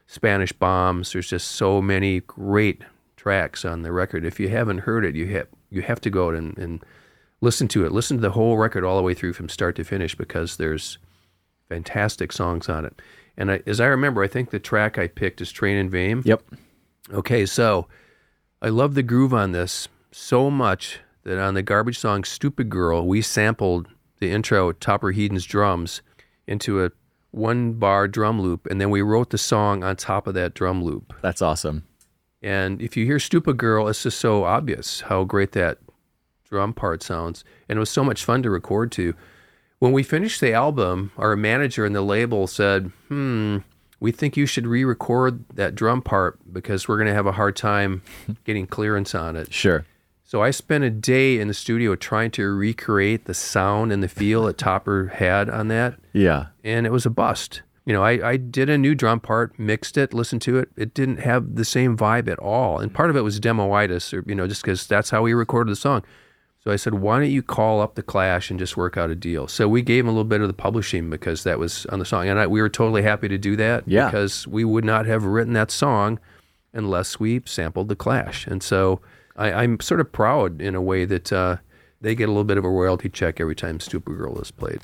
Spanish 0.08 0.52
Bombs. 0.52 1.14
There's 1.14 1.30
just 1.30 1.50
so 1.50 1.82
many 1.82 2.22
great 2.22 2.84
tracks 3.16 3.66
on 3.66 3.82
the 3.82 3.92
record. 3.92 4.26
If 4.26 4.40
you 4.40 4.50
haven't 4.50 4.80
heard 4.80 5.06
it, 5.06 5.16
you 5.16 5.28
have 5.28 5.48
you 5.70 5.82
have 5.82 6.02
to 6.02 6.10
go 6.10 6.28
out 6.28 6.36
and, 6.36 6.58
and 6.58 6.84
listen 7.42 7.68
to 7.70 7.86
it. 7.86 7.92
Listen 7.92 8.18
to 8.18 8.22
the 8.22 8.32
whole 8.32 8.58
record 8.58 8.84
all 8.84 8.98
the 8.98 9.04
way 9.04 9.14
through 9.14 9.34
from 9.34 9.50
start 9.50 9.76
to 9.78 9.84
finish 9.84 10.16
because 10.16 10.58
there's 10.58 10.98
fantastic 11.68 12.32
songs 12.32 12.70
on 12.70 12.86
it. 12.86 13.02
And 13.36 13.52
I, 13.52 13.62
as 13.66 13.80
I 13.80 13.88
remember, 13.88 14.24
I 14.24 14.28
think 14.28 14.52
the 14.52 14.60
track 14.60 14.98
I 14.98 15.08
picked 15.08 15.42
is 15.42 15.52
Train 15.52 15.78
in 15.78 15.90
Vain. 15.90 16.22
yep. 16.26 16.44
Okay, 17.12 17.46
so 17.46 17.88
I 18.62 18.70
love 18.70 18.94
the 18.94 19.04
groove 19.04 19.34
on 19.34 19.52
this 19.52 19.90
so 20.12 20.50
much 20.50 21.00
that 21.24 21.40
on 21.40 21.54
the 21.54 21.64
garbage 21.64 21.98
song 21.98 22.24
Stupid 22.24 22.70
Girl, 22.70 23.06
we 23.06 23.22
sampled 23.22 23.88
the 24.20 24.32
intro 24.32 24.72
Topper 24.72 25.12
Headon's 25.12 25.46
drums 25.46 26.02
into 26.48 26.84
a 26.84 26.92
one 27.34 27.74
bar 27.74 28.08
drum 28.08 28.42
loop, 28.42 28.68
and 28.68 28.80
then 28.80 28.90
we 28.90 29.02
wrote 29.02 29.32
the 29.32 29.38
song 29.38 29.84
on 29.84 29.96
top 29.96 30.28
of 30.28 30.34
that 30.36 30.54
drum 30.54 30.84
loop. 30.84 31.14
That's 31.22 31.42
awesome. 31.42 31.84
And 32.42 32.82
if 32.82 32.96
you 32.96 33.06
hear 33.06 33.20
Stupid 33.20 33.58
Girl, 33.58 33.88
it's 33.88 34.04
just 34.04 34.20
so 34.20 34.44
obvious 34.44 35.02
how 35.02 35.24
great 35.24 35.54
that 35.54 35.80
drum 36.50 36.74
part 36.74 37.02
sounds. 37.02 37.44
And 37.68 37.78
it 37.78 37.80
was 37.80 37.90
so 37.90 38.04
much 38.04 38.24
fun 38.24 38.44
to 38.44 38.50
record 38.50 38.92
to. 38.94 39.16
When 39.80 39.92
we 39.94 40.04
finished 40.04 40.42
the 40.42 40.54
album, 40.54 41.12
our 41.18 41.36
manager 41.36 41.86
and 41.86 41.96
the 41.96 42.02
label 42.02 42.48
said, 42.48 42.92
hmm, 43.08 43.60
we 44.00 44.12
think 44.12 44.38
you 44.38 44.46
should 44.46 44.68
re 44.68 44.84
record 44.84 45.46
that 45.56 45.76
drum 45.76 46.02
part 46.02 46.38
because 46.52 46.88
we're 46.88 46.98
going 46.98 47.08
to 47.08 47.14
have 47.14 47.26
a 47.26 47.32
hard 47.32 47.56
time 47.56 48.04
getting 48.44 48.68
clearance 48.68 49.16
on 49.16 49.36
it. 49.36 49.54
Sure. 49.54 49.86
So 50.34 50.42
I 50.42 50.50
spent 50.50 50.84
a 50.84 50.90
day 50.90 51.40
in 51.40 51.48
the 51.48 51.54
studio 51.54 51.94
trying 51.94 52.32
to 52.32 52.48
recreate 52.48 53.26
the 53.26 53.36
sound 53.36 53.92
and 53.94 54.02
the 54.02 54.08
feel 54.08 54.46
that 54.46 54.58
Topper 54.58 55.12
had 55.14 55.48
on 55.48 55.68
that 55.68 56.00
Yeah. 56.12 56.48
and 56.64 56.88
it 56.88 56.92
was 56.92 57.06
a 57.06 57.12
bust. 57.12 57.62
You 57.86 57.94
know, 57.94 58.02
I, 58.04 58.32
I 58.32 58.38
did 58.38 58.68
a 58.68 58.76
new 58.80 58.96
drum 58.96 59.20
part, 59.20 59.60
mixed 59.60 59.96
it, 59.96 60.12
listened 60.12 60.42
to 60.42 60.58
it. 60.58 60.70
It 60.76 60.96
didn't 60.96 61.18
have 61.18 61.54
the 61.54 61.64
same 61.64 61.96
vibe 61.96 62.28
at 62.28 62.40
all. 62.40 62.80
And 62.80 62.92
part 62.92 63.12
of 63.12 63.16
it 63.16 63.22
was 63.22 63.40
demoitis, 63.40 64.12
or, 64.12 64.24
you 64.28 64.34
know, 64.34 64.48
just 64.48 64.64
because 64.64 64.88
that's 64.88 65.12
how 65.12 65.22
we 65.22 65.36
recorded 65.36 65.72
the 65.72 65.76
song. 65.76 66.02
So 66.64 66.72
I 66.72 66.78
said, 66.78 66.96
why 66.96 67.20
don't 67.20 67.30
you 67.30 67.44
call 67.44 67.80
up 67.80 67.94
the 67.94 68.02
Clash 68.02 68.50
and 68.50 68.58
just 68.58 68.76
work 68.76 68.98
out 68.98 69.12
a 69.12 69.16
deal? 69.16 69.48
So 69.48 69.68
we 69.68 69.84
gave 69.84 70.04
him 70.04 70.08
a 70.08 70.12
little 70.14 70.24
bit 70.24 70.42
of 70.42 70.48
the 70.48 70.54
publishing 70.56 71.12
because 71.12 71.44
that 71.44 71.60
was 71.60 71.86
on 71.92 72.00
the 72.00 72.06
song. 72.06 72.28
And 72.28 72.40
I, 72.40 72.48
we 72.48 72.60
were 72.60 72.70
totally 72.70 73.04
happy 73.04 73.28
to 73.28 73.38
do 73.38 73.56
that 73.58 73.84
Yeah. 73.86 74.06
because 74.08 74.48
we 74.48 74.66
would 74.66 74.84
not 74.84 75.06
have 75.06 75.26
written 75.26 75.54
that 75.54 75.70
song 75.70 76.20
unless 76.74 77.20
we 77.20 77.44
sampled 77.46 77.88
the 77.88 77.96
Clash. 77.96 78.48
And 78.48 78.64
so 78.64 79.00
I, 79.36 79.52
I'm 79.52 79.80
sort 79.80 80.00
of 80.00 80.12
proud 80.12 80.62
in 80.62 80.76
a 80.76 80.82
way 80.82 81.06
that 81.06 81.34
uh, 81.34 81.58
they 82.02 82.16
get 82.16 82.26
a 82.26 82.32
little 82.32 82.44
bit 82.44 82.58
of 82.58 82.66
a 82.66 82.70
royalty 82.70 83.10
check 83.10 83.40
every 83.40 83.56
time 83.56 83.80
Stupid 83.80 84.18
Girl 84.18 84.40
is 84.40 84.52
played. 84.52 84.80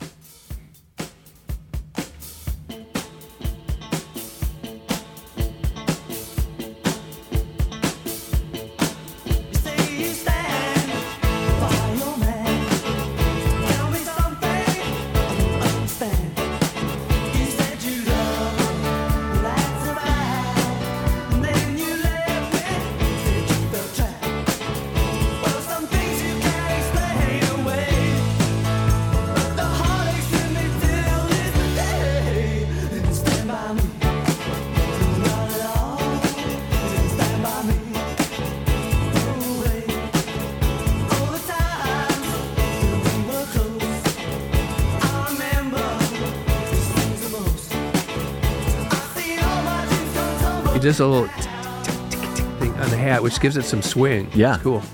Come 50.89 50.95
tumbling 50.95 50.95
He 50.95 50.95
does 50.95 50.99
a 51.01 51.07
little 51.07 51.27
tick, 51.27 51.45
tick, 51.83 51.93
tick, 52.09 52.35
tick 52.35 52.45
thing 52.59 52.73
on 52.79 52.89
the 52.89 52.97
hat, 52.97 53.21
which 53.21 53.39
gives 53.39 53.57
it 53.57 53.63
some 53.63 53.81
swing. 53.83 54.27
Yeah. 54.33 54.55
It's 54.55 54.63
cool. 54.63 54.81
So 54.81 54.87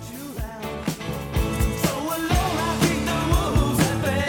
alone 1.97 2.27
I 2.31 2.77
keep 2.81 3.05
the 3.05 3.15
wolves 3.31 3.79
at 3.79 4.01
bay. 4.03 4.27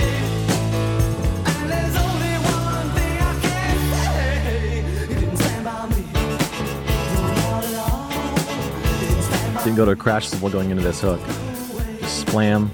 And 1.60 1.70
there's 1.70 1.96
only 1.96 2.34
one 2.46 2.88
thing 2.94 3.18
I 3.20 3.34
can 3.42 3.76
didn't 5.08 5.36
stand 5.38 5.64
by 5.64 5.86
me, 5.88 6.02
not 6.12 7.64
at 7.64 7.74
all. 7.78 8.10
He 9.00 9.06
didn't 9.06 9.22
stand 9.22 9.54
by 9.56 9.62
Didn't 9.64 9.76
go 9.76 9.84
to 9.86 9.90
a 9.90 9.96
crash 9.96 10.28
cymbal 10.28 10.50
going 10.50 10.70
into 10.70 10.84
this 10.84 11.00
hook. 11.00 11.20
Just 12.00 12.26
splam. 12.26 12.70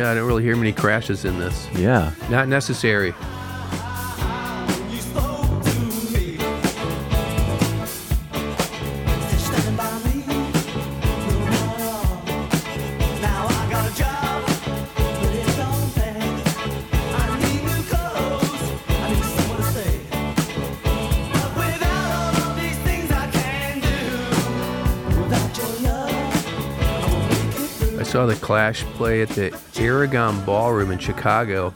Yeah, 0.00 0.12
I 0.12 0.14
don't 0.14 0.26
really 0.26 0.42
hear 0.42 0.56
many 0.56 0.72
crashes 0.72 1.26
in 1.26 1.38
this. 1.38 1.68
Yeah. 1.74 2.14
Not 2.30 2.48
necessary. 2.48 3.12
Saw 28.10 28.26
the 28.26 28.34
Clash 28.34 28.82
play 28.94 29.22
at 29.22 29.28
the 29.30 29.56
Aragon 29.78 30.44
Ballroom 30.44 30.90
in 30.90 30.98
Chicago. 30.98 31.72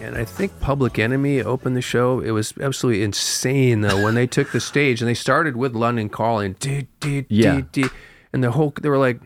And 0.00 0.16
I 0.16 0.24
think 0.24 0.58
Public 0.60 0.98
Enemy 0.98 1.42
opened 1.42 1.76
the 1.76 1.82
show. 1.82 2.20
It 2.20 2.30
was 2.30 2.54
absolutely 2.58 3.02
insane, 3.02 3.82
though, 3.82 4.02
when 4.02 4.14
they 4.14 4.26
took 4.26 4.50
the 4.52 4.60
stage 4.60 5.02
and 5.02 5.08
they 5.08 5.12
started 5.14 5.56
with 5.56 5.74
London 5.74 6.08
Calling. 6.08 6.54
Dee, 6.58 6.86
dee, 7.00 7.26
Yeah. 7.28 7.60
dee. 7.70 7.84
And 8.32 8.42
the 8.42 8.52
whole, 8.52 8.72
there 8.80 8.90
were 8.90 8.96
like 8.98 9.20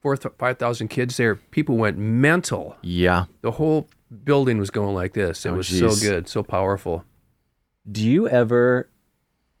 four, 0.00 0.16
5,000 0.16 0.86
kids 0.88 1.16
there. 1.16 1.34
People 1.34 1.76
went 1.76 1.98
mental. 1.98 2.76
Yeah. 2.82 3.24
The 3.40 3.50
whole 3.52 3.88
building 4.24 4.58
was 4.58 4.70
going 4.70 4.94
like 4.94 5.14
this. 5.14 5.44
It 5.44 5.48
Oh, 5.50 5.54
was 5.54 5.68
geez. 5.68 5.80
so 6.00 6.08
good, 6.08 6.28
so 6.28 6.44
powerful. 6.44 7.04
Do 7.90 8.08
you 8.08 8.28
ever, 8.28 8.88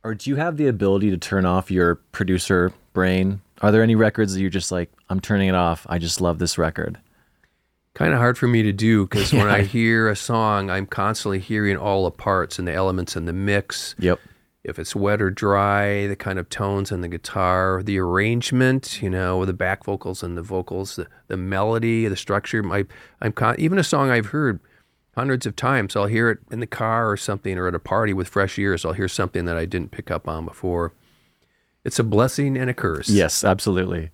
or 0.04 0.14
do 0.14 0.30
you 0.30 0.36
have 0.36 0.58
the 0.58 0.68
ability 0.68 1.10
to 1.10 1.16
turn 1.16 1.44
off 1.44 1.72
your 1.72 1.96
producer 2.12 2.72
brain? 2.92 3.40
Are 3.62 3.72
there 3.72 3.82
any 3.82 3.94
records 3.96 4.34
that 4.34 4.40
you're 4.40 4.50
just 4.50 4.70
like, 4.72 4.90
I'm 5.12 5.20
turning 5.20 5.48
it 5.48 5.54
off. 5.54 5.86
I 5.88 5.98
just 5.98 6.20
love 6.20 6.38
this 6.38 6.56
record. 6.58 6.98
kind 7.94 8.14
of 8.14 8.18
hard 8.18 8.38
for 8.38 8.48
me 8.48 8.62
to 8.62 8.72
do 8.72 9.06
because 9.06 9.32
when 9.32 9.46
I 9.48 9.62
hear 9.76 10.08
a 10.08 10.16
song, 10.16 10.70
I'm 10.70 10.86
constantly 10.86 11.38
hearing 11.38 11.76
all 11.76 12.04
the 12.04 12.10
parts 12.10 12.58
and 12.58 12.66
the 12.66 12.72
elements 12.72 13.14
and 13.14 13.28
the 13.28 13.32
mix. 13.34 13.94
Yep. 13.98 14.18
If 14.64 14.78
it's 14.78 14.96
wet 14.96 15.20
or 15.20 15.28
dry, 15.28 16.06
the 16.06 16.16
kind 16.16 16.38
of 16.38 16.48
tones 16.48 16.90
on 16.92 17.02
the 17.02 17.08
guitar, 17.08 17.82
the 17.82 17.98
arrangement, 17.98 19.02
you 19.02 19.10
know, 19.10 19.44
the 19.44 19.52
back 19.52 19.84
vocals 19.84 20.22
and 20.22 20.36
the 20.36 20.42
vocals, 20.42 20.96
the, 20.96 21.08
the 21.28 21.36
melody, 21.36 22.08
the 22.08 22.16
structure. 22.16 22.62
My, 22.62 22.86
I'm 23.20 23.32
con- 23.32 23.56
even 23.58 23.78
a 23.78 23.84
song 23.84 24.10
I've 24.10 24.26
heard 24.26 24.60
hundreds 25.14 25.44
of 25.44 25.56
times. 25.56 25.94
I'll 25.94 26.06
hear 26.06 26.30
it 26.30 26.38
in 26.50 26.60
the 26.60 26.66
car 26.66 27.10
or 27.10 27.16
something, 27.18 27.58
or 27.58 27.66
at 27.68 27.74
a 27.74 27.80
party 27.80 28.14
with 28.14 28.28
fresh 28.28 28.58
ears. 28.58 28.84
I'll 28.86 28.92
hear 28.92 29.08
something 29.08 29.44
that 29.44 29.56
I 29.58 29.66
didn't 29.66 29.90
pick 29.90 30.10
up 30.10 30.26
on 30.26 30.46
before. 30.46 30.92
It's 31.84 31.98
a 31.98 32.04
blessing 32.04 32.56
and 32.56 32.70
a 32.70 32.74
curse. 32.74 33.08
Yes, 33.10 33.42
absolutely. 33.44 34.10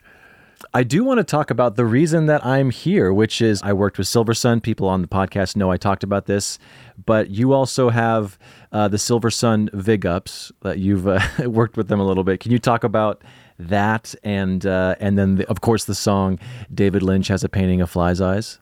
I 0.74 0.82
do 0.82 1.02
want 1.02 1.18
to 1.18 1.24
talk 1.24 1.50
about 1.50 1.76
the 1.76 1.86
reason 1.86 2.26
that 2.26 2.44
I'm 2.44 2.70
here, 2.70 3.12
which 3.12 3.40
is 3.40 3.62
I 3.62 3.72
worked 3.72 3.96
with 3.96 4.06
Silversun. 4.06 4.62
People 4.62 4.86
on 4.86 5.00
the 5.00 5.08
podcast 5.08 5.56
know 5.56 5.70
I 5.70 5.78
talked 5.78 6.04
about 6.04 6.26
this, 6.26 6.58
but 7.06 7.30
you 7.30 7.54
also 7.54 7.88
have 7.88 8.38
uh, 8.70 8.86
the 8.88 8.98
Silversun 8.98 9.72
Vig 9.72 10.04
Ups 10.04 10.52
that 10.62 10.78
you've 10.78 11.08
uh, 11.08 11.20
worked 11.46 11.76
with 11.78 11.88
them 11.88 12.00
a 12.00 12.04
little 12.04 12.24
bit. 12.24 12.40
Can 12.40 12.52
you 12.52 12.58
talk 12.58 12.84
about 12.84 13.22
that 13.58 14.14
and 14.22 14.66
uh, 14.66 14.94
and 15.00 15.18
then 15.18 15.36
the, 15.36 15.48
of 15.48 15.62
course 15.62 15.86
the 15.86 15.94
song 15.94 16.38
David 16.72 17.02
Lynch 17.02 17.28
has 17.28 17.42
a 17.42 17.48
painting 17.48 17.80
of 17.80 17.88
fly's 17.88 18.20
eyes? 18.20 18.58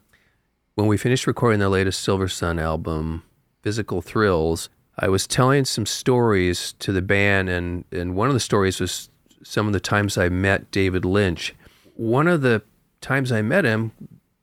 When 0.76 0.86
we 0.86 0.96
finished 0.96 1.26
recording 1.26 1.58
the 1.58 1.68
latest 1.68 2.06
Silversun 2.06 2.60
album, 2.60 3.24
Physical 3.62 4.00
Thrills, 4.00 4.68
I 4.98 5.08
was 5.08 5.26
telling 5.26 5.64
some 5.64 5.86
stories 5.86 6.74
to 6.78 6.92
the 6.92 7.02
band, 7.02 7.48
and, 7.48 7.84
and 7.90 8.14
one 8.14 8.28
of 8.28 8.34
the 8.34 8.40
stories 8.40 8.78
was 8.78 9.10
some 9.42 9.66
of 9.66 9.72
the 9.72 9.80
times 9.80 10.16
I 10.16 10.28
met 10.28 10.70
David 10.70 11.04
Lynch. 11.04 11.54
One 11.96 12.28
of 12.28 12.42
the 12.42 12.62
times 13.00 13.32
I 13.32 13.42
met 13.42 13.64
him 13.64 13.92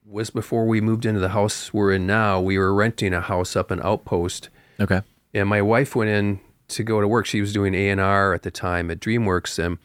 was 0.05 0.29
before 0.29 0.65
we 0.65 0.81
moved 0.81 1.05
into 1.05 1.19
the 1.19 1.29
house 1.29 1.73
we're 1.73 1.91
in 1.93 2.05
now. 2.07 2.39
We 2.39 2.57
were 2.57 2.73
renting 2.73 3.13
a 3.13 3.21
house 3.21 3.55
up 3.55 3.71
in 3.71 3.79
Outpost, 3.81 4.49
Okay. 4.79 5.01
and 5.33 5.47
my 5.47 5.61
wife 5.61 5.95
went 5.95 6.09
in 6.09 6.39
to 6.69 6.83
go 6.83 7.01
to 7.01 7.07
work. 7.07 7.25
She 7.25 7.41
was 7.41 7.53
doing 7.53 7.73
A 7.75 7.89
and 7.89 8.01
R 8.01 8.33
at 8.33 8.41
the 8.43 8.51
time 8.51 8.89
at 8.91 8.99
DreamWorks, 8.99 9.63
and 9.63 9.77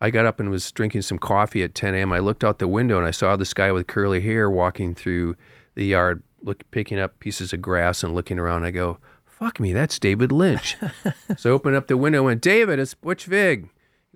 I 0.00 0.10
got 0.10 0.26
up 0.26 0.38
and 0.40 0.50
was 0.50 0.70
drinking 0.72 1.02
some 1.02 1.18
coffee 1.18 1.62
at 1.62 1.74
10 1.74 1.94
a.m. 1.94 2.12
I 2.12 2.18
looked 2.18 2.44
out 2.44 2.58
the 2.58 2.68
window 2.68 2.98
and 2.98 3.06
I 3.06 3.10
saw 3.10 3.36
this 3.36 3.52
guy 3.54 3.72
with 3.72 3.86
curly 3.86 4.20
hair 4.20 4.48
walking 4.50 4.94
through 4.94 5.36
the 5.74 5.84
yard, 5.86 6.22
look, 6.42 6.62
picking 6.70 6.98
up 6.98 7.18
pieces 7.20 7.52
of 7.52 7.60
grass 7.62 8.02
and 8.04 8.14
looking 8.14 8.38
around. 8.38 8.64
I 8.64 8.70
go, 8.70 8.98
"Fuck 9.24 9.60
me, 9.60 9.72
that's 9.72 9.98
David 9.98 10.30
Lynch." 10.32 10.76
so 11.36 11.50
I 11.50 11.52
opened 11.52 11.76
up 11.76 11.86
the 11.88 11.96
window 11.96 12.18
and 12.20 12.26
went, 12.26 12.40
"David, 12.42 12.78
it's 12.78 12.94
Butch 12.94 13.24
Vig." 13.24 13.68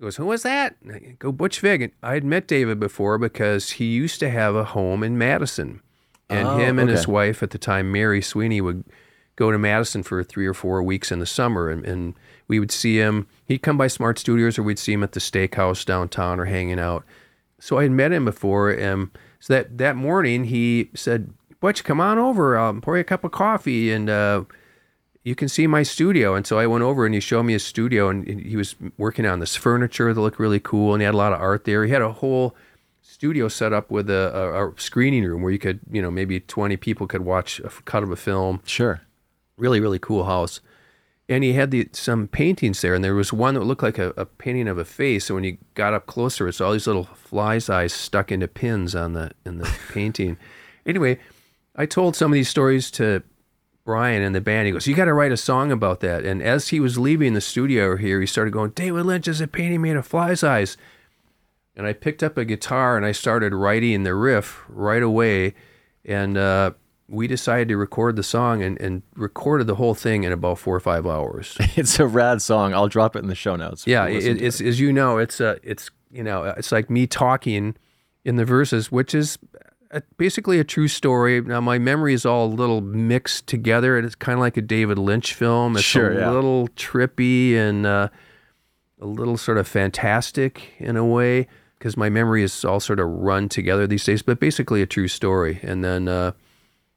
Goes, 0.03 0.17
"Who 0.17 0.25
was 0.25 0.43
that?" 0.43 0.75
I 0.93 1.15
go, 1.17 1.31
"Butch 1.31 1.61
Vig." 1.61 1.81
And 1.81 1.93
I 2.03 2.15
had 2.15 2.25
met 2.25 2.45
David 2.45 2.77
before 2.77 3.17
because 3.17 3.71
he 3.71 3.85
used 3.85 4.19
to 4.19 4.29
have 4.29 4.53
a 4.53 4.65
home 4.65 5.01
in 5.01 5.17
Madison, 5.17 5.81
and 6.29 6.45
Oh, 6.45 6.57
him 6.57 6.77
and 6.77 6.89
his 6.89 7.07
wife 7.07 7.41
at 7.41 7.51
the 7.51 7.57
time, 7.57 7.89
Mary 7.89 8.21
Sweeney, 8.21 8.59
would 8.59 8.83
go 9.37 9.49
to 9.49 9.57
Madison 9.57 10.03
for 10.03 10.21
three 10.21 10.45
or 10.45 10.53
four 10.53 10.83
weeks 10.83 11.09
in 11.09 11.19
the 11.19 11.25
summer, 11.25 11.69
and, 11.69 11.85
and 11.85 12.15
we 12.49 12.59
would 12.59 12.69
see 12.69 12.97
him. 12.97 13.27
He'd 13.45 13.61
come 13.61 13.77
by 13.77 13.87
Smart 13.87 14.19
Studios, 14.19 14.59
or 14.59 14.63
we'd 14.63 14.77
see 14.77 14.91
him 14.91 15.03
at 15.03 15.13
the 15.13 15.21
steakhouse 15.21 15.85
downtown, 15.85 16.37
or 16.37 16.45
hanging 16.45 16.79
out. 16.81 17.05
So 17.57 17.77
I 17.77 17.83
had 17.83 17.93
met 17.93 18.11
him 18.11 18.25
before, 18.25 18.71
and 18.71 19.09
so 19.39 19.53
that 19.53 19.77
that 19.77 19.95
morning 19.95 20.43
he 20.43 20.89
said, 20.93 21.33
"Butch, 21.61 21.85
come 21.85 22.01
on 22.01 22.19
over. 22.19 22.57
I'll 22.57 22.73
pour 22.73 22.97
you 22.97 23.01
a 23.01 23.05
cup 23.05 23.23
of 23.23 23.31
coffee, 23.31 23.89
and 23.93 24.09
uh, 24.09 24.43
you 25.23 25.35
can 25.35 25.49
see 25.49 25.67
my 25.67 25.83
studio." 25.83 26.35
And 26.35 26.45
so 26.45 26.59
I 26.59 26.67
went 26.67 26.83
over, 26.83 27.05
and 27.05 27.13
he 27.13 27.19
showed 27.21 27.43
me 27.43 27.53
his 27.53 27.65
studio, 27.65 28.09
and 28.09 28.27
he 28.27 28.55
was 28.55 28.75
working 28.97 29.25
on 29.25 29.39
this 29.39 29.55
furniture 29.55 30.13
that 30.13 30.19
looked 30.21 30.39
really 30.39 30.59
cool, 30.59 30.93
and 30.93 31.01
he 31.01 31.05
had 31.05 31.13
a 31.13 31.17
lot 31.17 31.33
of 31.33 31.41
art 31.41 31.65
there. 31.65 31.85
He 31.85 31.91
had 31.91 32.01
a 32.01 32.11
whole 32.11 32.55
studio 33.01 33.47
set 33.47 33.73
up 33.73 33.91
with 33.91 34.09
a, 34.09 34.35
a, 34.35 34.69
a 34.69 34.73
screening 34.79 35.23
room 35.23 35.41
where 35.41 35.51
you 35.51 35.59
could, 35.59 35.79
you 35.91 36.01
know, 36.01 36.09
maybe 36.09 36.39
20 36.39 36.77
people 36.77 37.05
could 37.05 37.23
watch 37.23 37.59
a 37.59 37.69
cut 37.85 38.01
of 38.01 38.11
a 38.11 38.15
film 38.15 38.61
Sure. 38.65 39.01
really 39.57 39.79
really 39.79 39.99
cool 39.99 40.23
house 40.23 40.61
and 41.29 41.43
he 41.43 41.53
had 41.53 41.71
the 41.71 41.87
some 41.91 42.27
paintings 42.27 42.81
there 42.81 42.93
and 42.95 43.03
there 43.03 43.13
was 43.15 43.31
one 43.31 43.53
that 43.53 43.61
looked 43.63 43.83
like 43.83 43.97
a, 43.97 44.09
a 44.17 44.25
painting 44.25 44.67
of 44.67 44.77
a 44.77 44.85
face 44.85 45.29
and 45.29 45.35
when 45.35 45.43
you 45.43 45.57
got 45.73 45.93
up 45.93 46.05
closer 46.05 46.47
it's 46.47 46.59
all 46.61 46.71
these 46.73 46.87
little 46.87 47.03
flies 47.03 47.69
eyes 47.69 47.93
stuck 47.93 48.31
into 48.31 48.47
pins 48.47 48.95
on 48.95 49.13
the 49.13 49.31
in 49.45 49.57
the 49.57 49.69
painting 49.93 50.37
anyway 50.85 51.17
i 51.75 51.85
told 51.85 52.15
some 52.15 52.31
of 52.31 52.35
these 52.35 52.49
stories 52.49 52.89
to 52.91 53.21
brian 53.85 54.21
and 54.21 54.33
the 54.33 54.41
band 54.41 54.65
he 54.65 54.71
goes 54.71 54.87
you 54.87 54.95
got 54.95 55.05
to 55.05 55.13
write 55.13 55.31
a 55.31 55.37
song 55.37 55.71
about 55.71 55.99
that 55.99 56.25
and 56.25 56.41
as 56.41 56.69
he 56.69 56.79
was 56.79 56.97
leaving 56.97 57.33
the 57.33 57.41
studio 57.41 57.97
here 57.97 58.21
he 58.21 58.27
started 58.27 58.51
going 58.51 58.71
david 58.71 59.05
lynch 59.05 59.27
is 59.27 59.41
a 59.41 59.47
painting 59.47 59.81
made 59.81 59.95
of 59.95 60.05
flies 60.07 60.43
eyes 60.43 60.77
and 61.75 61.87
I 61.87 61.93
picked 61.93 62.21
up 62.21 62.37
a 62.37 62.45
guitar 62.45 62.97
and 62.97 63.05
I 63.05 63.11
started 63.11 63.53
writing 63.53 64.03
the 64.03 64.13
riff 64.13 64.63
right 64.67 65.01
away. 65.01 65.55
And 66.05 66.37
uh, 66.37 66.71
we 67.07 67.27
decided 67.27 67.69
to 67.69 67.77
record 67.77 68.15
the 68.15 68.23
song 68.23 68.61
and, 68.61 68.79
and 68.79 69.01
recorded 69.15 69.67
the 69.67 69.75
whole 69.75 69.95
thing 69.95 70.23
in 70.23 70.31
about 70.31 70.59
four 70.59 70.75
or 70.75 70.79
five 70.79 71.07
hours. 71.07 71.57
It's 71.75 71.99
a 71.99 72.05
rad 72.05 72.41
song. 72.41 72.73
I'll 72.73 72.87
drop 72.87 73.15
it 73.15 73.19
in 73.19 73.27
the 73.27 73.35
show 73.35 73.55
notes. 73.55 73.87
yeah, 73.87 74.05
it, 74.05 74.41
it's 74.41 74.61
as 74.61 74.79
you 74.79 74.93
know, 74.93 75.17
it's 75.17 75.41
uh, 75.41 75.57
it's 75.63 75.89
you 76.11 76.23
know, 76.23 76.43
it's 76.43 76.71
like 76.71 76.89
me 76.89 77.07
talking 77.07 77.75
in 78.23 78.35
the 78.35 78.45
verses, 78.45 78.91
which 78.91 79.15
is 79.15 79.39
a, 79.93 80.01
basically 80.17 80.59
a 80.59 80.63
true 80.63 80.87
story. 80.87 81.41
Now 81.41 81.61
my 81.61 81.77
memory 81.79 82.13
is 82.13 82.25
all 82.25 82.45
a 82.45 82.53
little 82.53 82.81
mixed 82.81 83.47
together, 83.47 83.97
and 83.97 84.05
it's 84.05 84.15
kind 84.15 84.33
of 84.33 84.39
like 84.39 84.57
a 84.57 84.61
David 84.61 84.97
Lynch 84.97 85.33
film. 85.33 85.75
It's 85.75 85.85
Sure, 85.85 86.11
a 86.11 86.19
yeah. 86.19 86.31
little 86.31 86.67
trippy 86.69 87.55
and 87.55 87.85
uh, 87.85 88.09
a 88.99 89.05
little 89.05 89.37
sort 89.37 89.57
of 89.57 89.67
fantastic 89.67 90.73
in 90.79 90.97
a 90.97 91.05
way 91.05 91.47
because 91.77 91.95
my 91.95 92.09
memory 92.09 92.43
is 92.43 92.65
all 92.65 92.79
sort 92.79 92.99
of 92.99 93.07
run 93.07 93.49
together 93.49 93.87
these 93.87 94.03
days. 94.03 94.21
But 94.21 94.39
basically 94.39 94.81
a 94.81 94.85
true 94.85 95.07
story, 95.07 95.59
and 95.61 95.83
then 95.83 96.07
uh, 96.07 96.31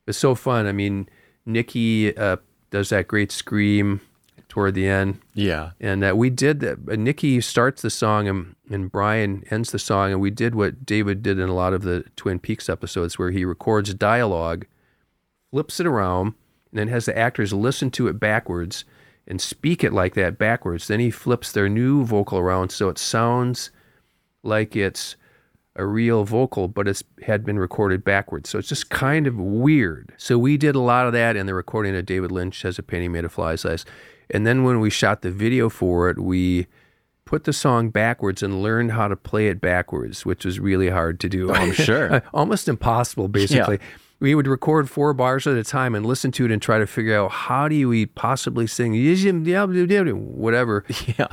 it's 0.06 0.18
so 0.18 0.34
fun. 0.34 0.66
I 0.66 0.72
mean, 0.72 1.08
Nikki 1.44 2.16
uh, 2.16 2.36
does 2.70 2.88
that 2.88 3.08
great 3.08 3.30
scream 3.30 4.00
toward 4.48 4.74
the 4.74 4.88
end. 4.88 5.20
Yeah. 5.34 5.72
And 5.80 6.02
uh, 6.02 6.14
we 6.16 6.30
did 6.30 6.60
that. 6.60 6.78
Uh, 6.90 6.96
Nikki 6.96 7.40
starts 7.40 7.82
the 7.82 7.90
song 7.90 8.26
and, 8.26 8.55
and 8.70 8.90
Brian 8.90 9.44
ends 9.50 9.70
the 9.70 9.78
song. 9.78 10.12
And 10.12 10.20
we 10.20 10.30
did 10.30 10.54
what 10.54 10.84
David 10.84 11.22
did 11.22 11.38
in 11.38 11.48
a 11.48 11.54
lot 11.54 11.72
of 11.72 11.82
the 11.82 12.04
Twin 12.16 12.38
Peaks 12.38 12.68
episodes 12.68 13.18
where 13.18 13.30
he 13.30 13.44
records 13.44 13.94
dialogue, 13.94 14.66
flips 15.50 15.80
it 15.80 15.86
around, 15.86 16.34
and 16.70 16.78
then 16.80 16.88
has 16.88 17.06
the 17.06 17.16
actors 17.16 17.52
listen 17.52 17.90
to 17.92 18.08
it 18.08 18.18
backwards 18.18 18.84
and 19.26 19.40
speak 19.40 19.82
it 19.82 19.92
like 19.92 20.14
that 20.14 20.38
backwards. 20.38 20.88
Then 20.88 21.00
he 21.00 21.10
flips 21.10 21.52
their 21.52 21.68
new 21.68 22.04
vocal 22.04 22.38
around 22.38 22.70
so 22.70 22.88
it 22.88 22.98
sounds 22.98 23.70
like 24.42 24.76
it's 24.76 25.16
a 25.74 25.84
real 25.84 26.24
vocal, 26.24 26.68
but 26.68 26.88
it's 26.88 27.04
had 27.22 27.44
been 27.44 27.58
recorded 27.58 28.02
backwards. 28.02 28.48
So 28.48 28.58
it's 28.58 28.68
just 28.68 28.88
kind 28.88 29.26
of 29.26 29.36
weird. 29.36 30.12
So 30.16 30.38
we 30.38 30.56
did 30.56 30.74
a 30.74 30.80
lot 30.80 31.06
of 31.06 31.12
that 31.12 31.36
in 31.36 31.46
the 31.46 31.54
recording 31.54 31.94
of 31.94 32.06
David 32.06 32.32
Lynch 32.32 32.62
has 32.62 32.78
a 32.78 32.82
painting 32.82 33.12
made 33.12 33.24
of 33.24 33.32
fly 33.32 33.56
size. 33.56 33.84
And 34.30 34.46
then 34.46 34.64
when 34.64 34.80
we 34.80 34.90
shot 34.90 35.22
the 35.22 35.30
video 35.30 35.68
for 35.68 36.08
it, 36.08 36.18
we 36.18 36.66
put 37.26 37.44
the 37.44 37.52
song 37.52 37.90
backwards 37.90 38.42
and 38.42 38.62
learned 38.62 38.92
how 38.92 39.08
to 39.08 39.16
play 39.16 39.48
it 39.48 39.60
backwards, 39.60 40.24
which 40.24 40.46
was 40.46 40.58
really 40.58 40.88
hard 40.88 41.20
to 41.20 41.28
do. 41.28 41.52
I'm 41.52 41.72
sure. 41.72 42.22
Almost 42.32 42.68
impossible, 42.68 43.28
basically. 43.28 43.78
We 44.18 44.34
would 44.34 44.46
record 44.46 44.88
four 44.88 45.12
bars 45.12 45.46
at 45.46 45.58
a 45.58 45.64
time 45.64 45.94
and 45.94 46.06
listen 46.06 46.32
to 46.32 46.46
it 46.46 46.50
and 46.50 46.62
try 46.62 46.78
to 46.78 46.86
figure 46.86 47.18
out 47.18 47.30
how 47.30 47.68
do 47.68 47.86
we 47.86 48.06
possibly 48.06 48.66
sing 48.66 48.94
whatever. 50.14 50.84
Yeah. 51.18 51.28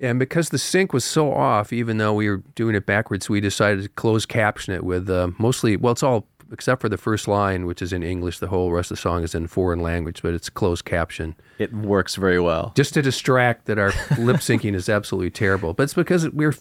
And 0.00 0.18
because 0.18 0.48
the 0.48 0.58
sync 0.58 0.92
was 0.92 1.04
so 1.04 1.32
off, 1.32 1.72
even 1.72 1.98
though 1.98 2.12
we 2.12 2.28
were 2.28 2.42
doing 2.56 2.74
it 2.74 2.86
backwards, 2.86 3.30
we 3.30 3.40
decided 3.40 3.84
to 3.84 3.88
close 3.88 4.26
caption 4.26 4.74
it 4.74 4.82
with 4.82 5.08
uh, 5.08 5.30
mostly, 5.38 5.76
well, 5.76 5.92
it's 5.92 6.02
all 6.02 6.26
except 6.52 6.80
for 6.80 6.88
the 6.88 6.96
first 6.98 7.26
line, 7.26 7.66
which 7.66 7.80
is 7.82 7.92
in 7.92 8.02
English. 8.02 8.38
The 8.38 8.48
whole 8.48 8.70
rest 8.72 8.90
of 8.90 8.96
the 8.98 9.00
song 9.00 9.22
is 9.24 9.34
in 9.34 9.46
foreign 9.46 9.80
language, 9.80 10.22
but 10.22 10.34
it's 10.34 10.50
closed 10.50 10.84
caption 10.84 11.34
It 11.58 11.72
works 11.72 12.14
very 12.16 12.38
well. 12.40 12.72
just 12.76 12.94
to 12.94 13.02
distract 13.02 13.64
that 13.66 13.78
our 13.78 13.88
lip 14.18 14.36
syncing 14.36 14.74
is 14.74 14.88
absolutely 14.88 15.30
terrible. 15.30 15.72
But 15.74 15.84
it's 15.84 15.94
because 15.94 16.28
we're 16.30 16.54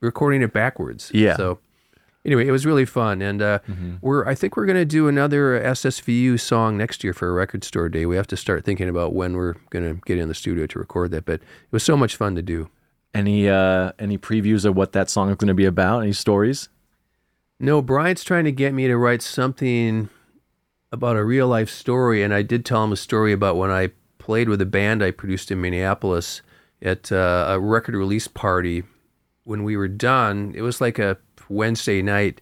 recording 0.00 0.42
it 0.42 0.52
backwards. 0.52 1.10
Yeah. 1.14 1.36
So 1.36 1.58
anyway, 2.24 2.46
it 2.46 2.50
was 2.50 2.66
really 2.66 2.84
fun, 2.84 3.22
and 3.22 3.40
uh, 3.40 3.58
we're 4.00 4.26
I 4.26 4.34
think 4.34 4.56
we're 4.56 4.66
going 4.66 4.76
to 4.78 4.84
do 4.84 5.08
another 5.08 5.60
SSVU 5.60 6.38
song 6.40 6.76
next 6.76 7.04
year 7.04 7.12
for 7.14 7.28
a 7.28 7.32
record 7.32 7.62
store 7.64 7.88
day. 7.88 8.04
We 8.04 8.16
have 8.16 8.26
to 8.28 8.36
start 8.36 8.64
thinking 8.64 8.88
about 8.88 9.14
when 9.14 9.36
we're 9.36 9.54
going 9.70 9.84
to 9.94 10.00
get 10.04 10.18
in 10.18 10.28
the 10.28 10.34
studio 10.34 10.66
to 10.66 10.78
record 10.78 11.12
that. 11.12 11.24
But 11.24 11.36
it 11.40 11.72
was 11.72 11.82
so 11.84 11.96
much 11.96 12.16
fun 12.16 12.34
to 12.34 12.42
do. 12.42 12.68
Any 13.14 13.48
uh 13.48 13.92
any 13.98 14.18
previews 14.18 14.64
of 14.66 14.76
what 14.76 14.92
that 14.92 15.08
song 15.08 15.30
is 15.30 15.36
going 15.36 15.48
to 15.48 15.54
be 15.54 15.64
about? 15.64 16.00
Any 16.02 16.12
stories? 16.12 16.68
No, 17.58 17.80
Brian's 17.80 18.24
trying 18.24 18.44
to 18.44 18.52
get 18.52 18.74
me 18.74 18.86
to 18.86 18.96
write 18.96 19.22
something 19.22 20.10
about 20.92 21.16
a 21.16 21.24
real 21.24 21.48
life 21.48 21.70
story, 21.70 22.22
and 22.22 22.34
I 22.34 22.42
did 22.42 22.64
tell 22.64 22.84
him 22.84 22.92
a 22.92 22.96
story 22.96 23.32
about 23.32 23.56
when 23.56 23.70
I 23.70 23.90
played 24.18 24.48
with 24.48 24.60
a 24.60 24.66
band 24.66 25.02
I 25.02 25.10
produced 25.10 25.50
in 25.50 25.60
Minneapolis 25.60 26.42
at 26.82 27.10
uh, 27.10 27.46
a 27.48 27.60
record 27.60 27.94
release 27.94 28.28
party. 28.28 28.82
When 29.44 29.64
we 29.64 29.76
were 29.76 29.88
done, 29.88 30.52
it 30.56 30.62
was 30.62 30.80
like 30.80 30.98
a 30.98 31.16
Wednesday 31.48 32.02
night, 32.02 32.40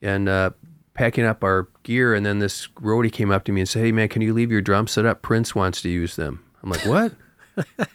and 0.00 0.28
uh, 0.28 0.50
packing 0.94 1.24
up 1.24 1.44
our 1.44 1.68
gear, 1.82 2.14
and 2.14 2.24
then 2.24 2.38
this 2.38 2.68
roadie 2.80 3.12
came 3.12 3.30
up 3.30 3.44
to 3.44 3.52
me 3.52 3.60
and 3.60 3.68
said, 3.68 3.84
"Hey 3.84 3.92
man, 3.92 4.08
can 4.08 4.22
you 4.22 4.32
leave 4.32 4.52
your 4.52 4.62
drum 4.62 4.86
set 4.86 5.04
up? 5.04 5.20
Prince 5.20 5.54
wants 5.54 5.82
to 5.82 5.88
use 5.88 6.16
them." 6.16 6.44
I'm 6.62 6.70
like, 6.70 6.86
"What?" 6.86 7.12
and 7.56 7.88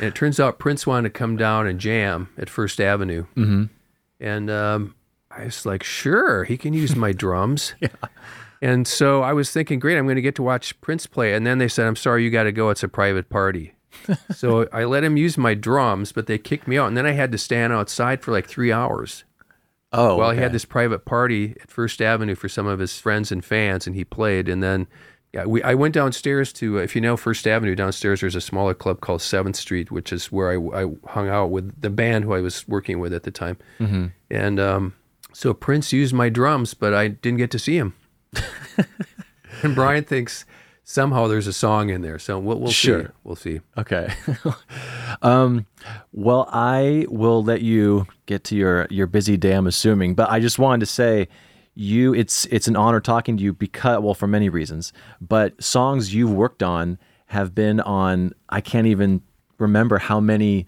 it 0.00 0.14
turns 0.14 0.38
out 0.38 0.58
Prince 0.58 0.86
wanted 0.86 1.12
to 1.12 1.18
come 1.18 1.36
down 1.36 1.66
and 1.66 1.80
jam 1.80 2.28
at 2.38 2.48
First 2.48 2.80
Avenue. 2.80 3.26
Mm-hmm. 3.36 3.64
And 4.20 4.50
um, 4.50 4.94
I 5.36 5.44
was 5.44 5.66
like, 5.66 5.82
sure, 5.82 6.44
he 6.44 6.56
can 6.56 6.72
use 6.72 6.96
my 6.96 7.12
drums. 7.12 7.74
yeah. 7.80 7.88
And 8.60 8.86
so 8.86 9.22
I 9.22 9.32
was 9.32 9.50
thinking, 9.50 9.78
great, 9.78 9.98
I'm 9.98 10.04
going 10.04 10.16
to 10.16 10.22
get 10.22 10.36
to 10.36 10.42
watch 10.42 10.80
Prince 10.80 11.06
play. 11.06 11.34
And 11.34 11.46
then 11.46 11.58
they 11.58 11.68
said, 11.68 11.86
I'm 11.86 11.96
sorry, 11.96 12.22
you 12.22 12.30
got 12.30 12.44
to 12.44 12.52
go. 12.52 12.70
It's 12.70 12.82
a 12.82 12.88
private 12.88 13.28
party. 13.28 13.74
so 14.34 14.68
I 14.72 14.84
let 14.84 15.04
him 15.04 15.16
use 15.16 15.36
my 15.36 15.54
drums, 15.54 16.12
but 16.12 16.26
they 16.26 16.38
kicked 16.38 16.68
me 16.68 16.78
out. 16.78 16.86
And 16.86 16.96
then 16.96 17.06
I 17.06 17.12
had 17.12 17.32
to 17.32 17.38
stand 17.38 17.72
outside 17.72 18.22
for 18.22 18.30
like 18.30 18.46
three 18.46 18.72
hours 18.72 19.24
Oh, 19.94 20.16
while 20.16 20.30
he 20.30 20.40
had 20.40 20.52
this 20.52 20.64
private 20.64 21.04
party 21.04 21.54
at 21.60 21.70
First 21.70 22.00
Avenue 22.00 22.34
for 22.34 22.48
some 22.48 22.66
of 22.66 22.78
his 22.78 22.98
friends 22.98 23.30
and 23.30 23.44
fans, 23.44 23.86
and 23.86 23.94
he 23.94 24.04
played. 24.04 24.48
And 24.48 24.62
then 24.62 24.86
yeah, 25.34 25.44
we 25.44 25.62
I 25.62 25.74
went 25.74 25.92
downstairs 25.92 26.50
to 26.54 26.78
if 26.78 26.94
you 26.94 27.02
know 27.02 27.16
First 27.16 27.46
Avenue 27.46 27.74
downstairs. 27.74 28.20
There's 28.20 28.34
a 28.34 28.40
smaller 28.40 28.72
club 28.72 29.02
called 29.02 29.20
Seventh 29.20 29.56
Street, 29.56 29.90
which 29.90 30.10
is 30.10 30.32
where 30.32 30.50
I, 30.50 30.82
I 30.82 30.90
hung 31.08 31.28
out 31.28 31.50
with 31.50 31.78
the 31.78 31.90
band 31.90 32.24
who 32.24 32.32
I 32.32 32.40
was 32.40 32.66
working 32.66 33.00
with 33.00 33.12
at 33.12 33.24
the 33.24 33.30
time. 33.30 33.58
Mm-hmm. 33.80 34.06
And 34.30 34.60
um, 34.60 34.94
So 35.32 35.54
Prince 35.54 35.92
used 35.92 36.14
my 36.14 36.28
drums, 36.28 36.74
but 36.74 36.92
I 36.94 37.08
didn't 37.08 37.38
get 37.38 37.50
to 37.52 37.58
see 37.58 37.76
him. 37.76 37.94
and 39.62 39.74
Brian 39.74 40.04
thinks 40.04 40.44
somehow 40.84 41.26
there's 41.26 41.46
a 41.46 41.52
song 41.52 41.90
in 41.90 42.02
there. 42.02 42.18
So 42.18 42.38
we'll, 42.38 42.58
we'll 42.58 42.70
Sure. 42.70 43.02
see. 43.04 43.08
We'll 43.24 43.36
see. 43.36 43.60
Okay. 43.78 44.12
um, 45.22 45.66
well, 46.12 46.48
I 46.52 47.06
will 47.08 47.42
let 47.42 47.62
you 47.62 48.06
get 48.26 48.44
to 48.44 48.56
your 48.56 48.86
your 48.90 49.06
busy 49.06 49.36
day. 49.36 49.52
I'm 49.52 49.66
assuming, 49.66 50.14
but 50.14 50.30
I 50.30 50.40
just 50.40 50.58
wanted 50.58 50.80
to 50.80 50.86
say, 50.86 51.28
you 51.74 52.14
it's 52.14 52.46
it's 52.46 52.68
an 52.68 52.76
honor 52.76 53.00
talking 53.00 53.36
to 53.38 53.42
you 53.42 53.52
because 53.52 54.00
well 54.02 54.14
for 54.14 54.26
many 54.26 54.48
reasons, 54.48 54.92
but 55.20 55.62
songs 55.62 56.14
you've 56.14 56.32
worked 56.32 56.62
on 56.62 56.98
have 57.26 57.54
been 57.54 57.80
on. 57.80 58.32
I 58.48 58.60
can't 58.60 58.86
even 58.86 59.22
remember 59.58 59.98
how 59.98 60.20
many 60.20 60.66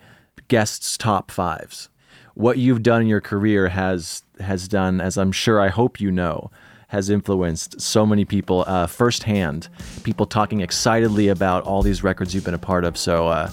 guests 0.49 0.97
top 0.97 1.31
fives. 1.31 1.89
What 2.35 2.59
you've 2.59 2.83
done 2.83 3.03
in 3.03 3.09
your 3.09 3.21
career 3.21 3.69
has 3.69 4.23
has 4.41 4.69
done, 4.69 5.01
as 5.01 5.17
I'm 5.17 5.33
sure 5.33 5.61
I 5.61 5.69
hope 5.69 6.01
you 6.01 6.11
know, 6.11 6.51
has 6.89 7.11
influenced 7.11 7.81
so 7.81 8.05
many 8.05 8.25
people 8.25 8.65
uh, 8.67 8.87
firsthand. 8.87 9.69
People 10.03 10.27
talking 10.27 10.61
excitedly 10.61 11.29
about 11.29 11.65
all 11.65 11.83
these 11.83 12.03
records 12.03 12.35
you've 12.35 12.45
been 12.45 12.55
a 12.55 12.59
part 12.59 12.85
of. 12.85 12.97
So 12.97 13.29
uh, 13.29 13.51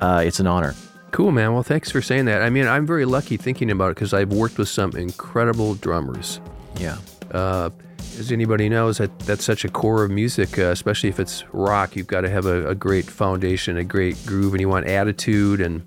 uh, 0.00 0.22
it's 0.24 0.40
an 0.40 0.46
honor. 0.46 0.74
Cool, 1.10 1.32
man. 1.32 1.54
Well, 1.54 1.62
thanks 1.62 1.90
for 1.90 2.02
saying 2.02 2.26
that. 2.26 2.42
I 2.42 2.50
mean, 2.50 2.66
I'm 2.66 2.86
very 2.86 3.06
lucky 3.06 3.38
thinking 3.38 3.70
about 3.70 3.92
it 3.92 3.94
because 3.94 4.12
I've 4.12 4.30
worked 4.30 4.58
with 4.58 4.68
some 4.68 4.92
incredible 4.92 5.74
drummers. 5.74 6.40
Yeah. 6.78 6.98
Uh, 7.30 7.70
as 8.18 8.30
anybody 8.30 8.68
knows, 8.68 8.98
that 8.98 9.16
that's 9.20 9.44
such 9.44 9.64
a 9.64 9.68
core 9.68 10.04
of 10.04 10.10
music, 10.10 10.58
uh, 10.58 10.64
especially 10.64 11.08
if 11.08 11.18
it's 11.18 11.44
rock. 11.52 11.96
You've 11.96 12.06
got 12.06 12.22
to 12.22 12.30
have 12.30 12.46
a, 12.46 12.68
a 12.68 12.74
great 12.74 13.06
foundation, 13.06 13.76
a 13.76 13.84
great 13.84 14.16
groove, 14.26 14.54
and 14.54 14.60
you 14.60 14.68
want 14.68 14.86
attitude, 14.86 15.60
and 15.60 15.82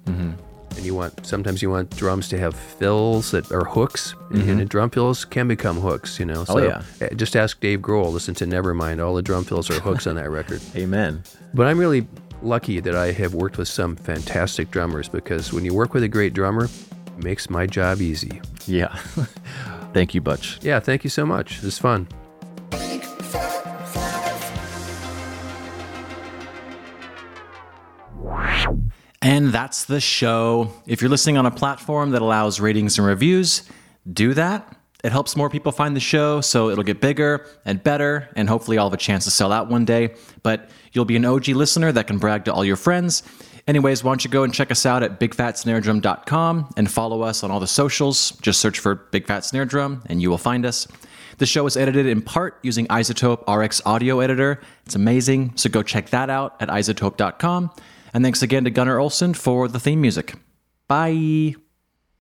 and 0.76 0.86
you 0.86 0.96
want 0.96 1.26
sometimes 1.26 1.62
you 1.62 1.70
want 1.70 1.96
drums 1.96 2.30
to 2.30 2.38
have 2.38 2.56
fills 2.56 3.32
that 3.32 3.52
are 3.52 3.66
hooks, 3.66 4.16
and 4.32 4.60
the 4.60 4.66
drum 4.66 4.90
fills 4.90 5.26
can 5.26 5.48
become 5.48 5.80
hooks. 5.80 6.20
You 6.20 6.26
know, 6.26 6.46
so 6.46 6.58
yeah. 6.60 6.84
uh, 7.02 7.14
just 7.16 7.36
ask 7.36 7.60
Dave 7.60 7.80
Grohl. 7.80 8.12
Listen 8.12 8.34
to 8.36 8.46
Nevermind. 8.46 9.04
All 9.04 9.14
the 9.16 9.22
drum 9.22 9.44
fills 9.44 9.70
are 9.70 9.80
hooks 9.80 10.08
on 10.08 10.16
that 10.16 10.30
record. 10.40 10.62
Amen. 10.76 11.24
But 11.54 11.68
I'm 11.68 11.78
really 11.78 12.08
lucky 12.42 12.80
that 12.80 12.96
I 12.96 13.12
have 13.12 13.34
worked 13.34 13.58
with 13.58 13.68
some 13.68 13.96
fantastic 13.96 14.72
drummers 14.72 15.08
because 15.08 15.54
when 15.54 15.66
you 15.66 15.74
work 15.74 15.94
with 15.94 16.04
a 16.04 16.08
great 16.08 16.34
drummer, 16.34 16.66
it 16.66 17.24
makes 17.24 17.50
my 17.50 17.68
job 17.68 18.02
easy. 18.02 18.42
Yeah. 18.66 18.96
Thank 19.94 20.16
you, 20.16 20.22
Butch. 20.22 20.58
Yeah, 20.62 20.80
thank 20.80 21.04
you 21.04 21.10
so 21.10 21.26
much. 21.26 21.62
It's 21.64 21.78
fun. 21.78 22.08
And 29.22 29.50
that's 29.50 29.86
the 29.86 30.02
show. 30.02 30.72
If 30.88 31.02
you're 31.02 31.10
listening 31.10 31.38
on 31.38 31.46
a 31.46 31.52
platform 31.52 32.12
that 32.12 32.22
allows 32.22 32.60
ratings 32.60 32.98
and 32.98 33.06
reviews, 33.06 33.64
do 34.12 34.34
that. 34.34 34.76
It 35.04 35.12
helps 35.12 35.36
more 35.36 35.50
people 35.50 35.72
find 35.72 35.96
the 35.96 36.00
show, 36.00 36.42
so 36.42 36.70
it'll 36.70 36.84
get 36.84 37.02
bigger 37.02 37.48
and 37.66 37.84
better, 37.84 38.30
and 38.36 38.48
hopefully 38.48 38.78
I'll 38.78 38.86
have 38.86 38.94
a 38.94 38.98
chance 38.98 39.24
to 39.26 39.32
sell 39.32 39.52
out 39.52 39.68
one 39.68 39.84
day. 39.84 40.16
But 40.44 40.70
you'll 40.92 41.06
be 41.06 41.16
an 41.16 41.26
OG 41.26 41.50
listener 41.50 41.92
that 41.92 42.08
can 42.08 42.20
brag 42.20 42.46
to 42.46 42.54
all 42.54 42.64
your 42.64 42.76
friends. 42.76 43.24
Anyways, 43.68 44.04
why 44.04 44.12
don't 44.12 44.24
you 44.24 44.30
go 44.30 44.44
and 44.44 44.54
check 44.54 44.72
us 44.72 44.86
out 44.86 45.04
at 45.04 45.20
bigfatsnaredrum.com 45.20 46.70
and 46.78 46.92
follow 46.92 47.22
us 47.22 47.44
on 47.44 47.52
all 47.52 47.60
the 47.60 47.68
socials. 47.68 48.32
Just 48.42 48.60
search 48.60 48.80
for 48.80 48.96
Big 48.96 49.28
Fat 49.28 49.46
Snare 49.46 49.66
Drum 49.66 50.04
and 50.08 50.22
you 50.22 50.30
will 50.30 50.40
find 50.40 50.66
us. 50.66 50.88
The 51.38 51.46
show 51.46 51.66
is 51.68 51.78
edited 51.78 52.06
in 52.06 52.22
part 52.22 52.60
using 52.64 52.88
iZotope 52.88 53.48
RX 53.48 53.82
Audio 53.86 54.20
Editor. 54.20 54.62
It's 54.86 54.96
amazing, 54.96 55.54
so 55.56 55.70
go 55.70 55.84
check 55.84 56.10
that 56.10 56.30
out 56.30 56.56
at 56.60 56.70
izotope.com. 56.70 57.72
And 58.14 58.24
thanks 58.24 58.42
again 58.42 58.64
to 58.66 58.70
Gunnar 58.70 59.00
Olson 59.00 59.34
for 59.34 59.68
the 59.68 59.80
theme 59.80 60.02
music. 60.02 60.36
Bye. 60.88 61.56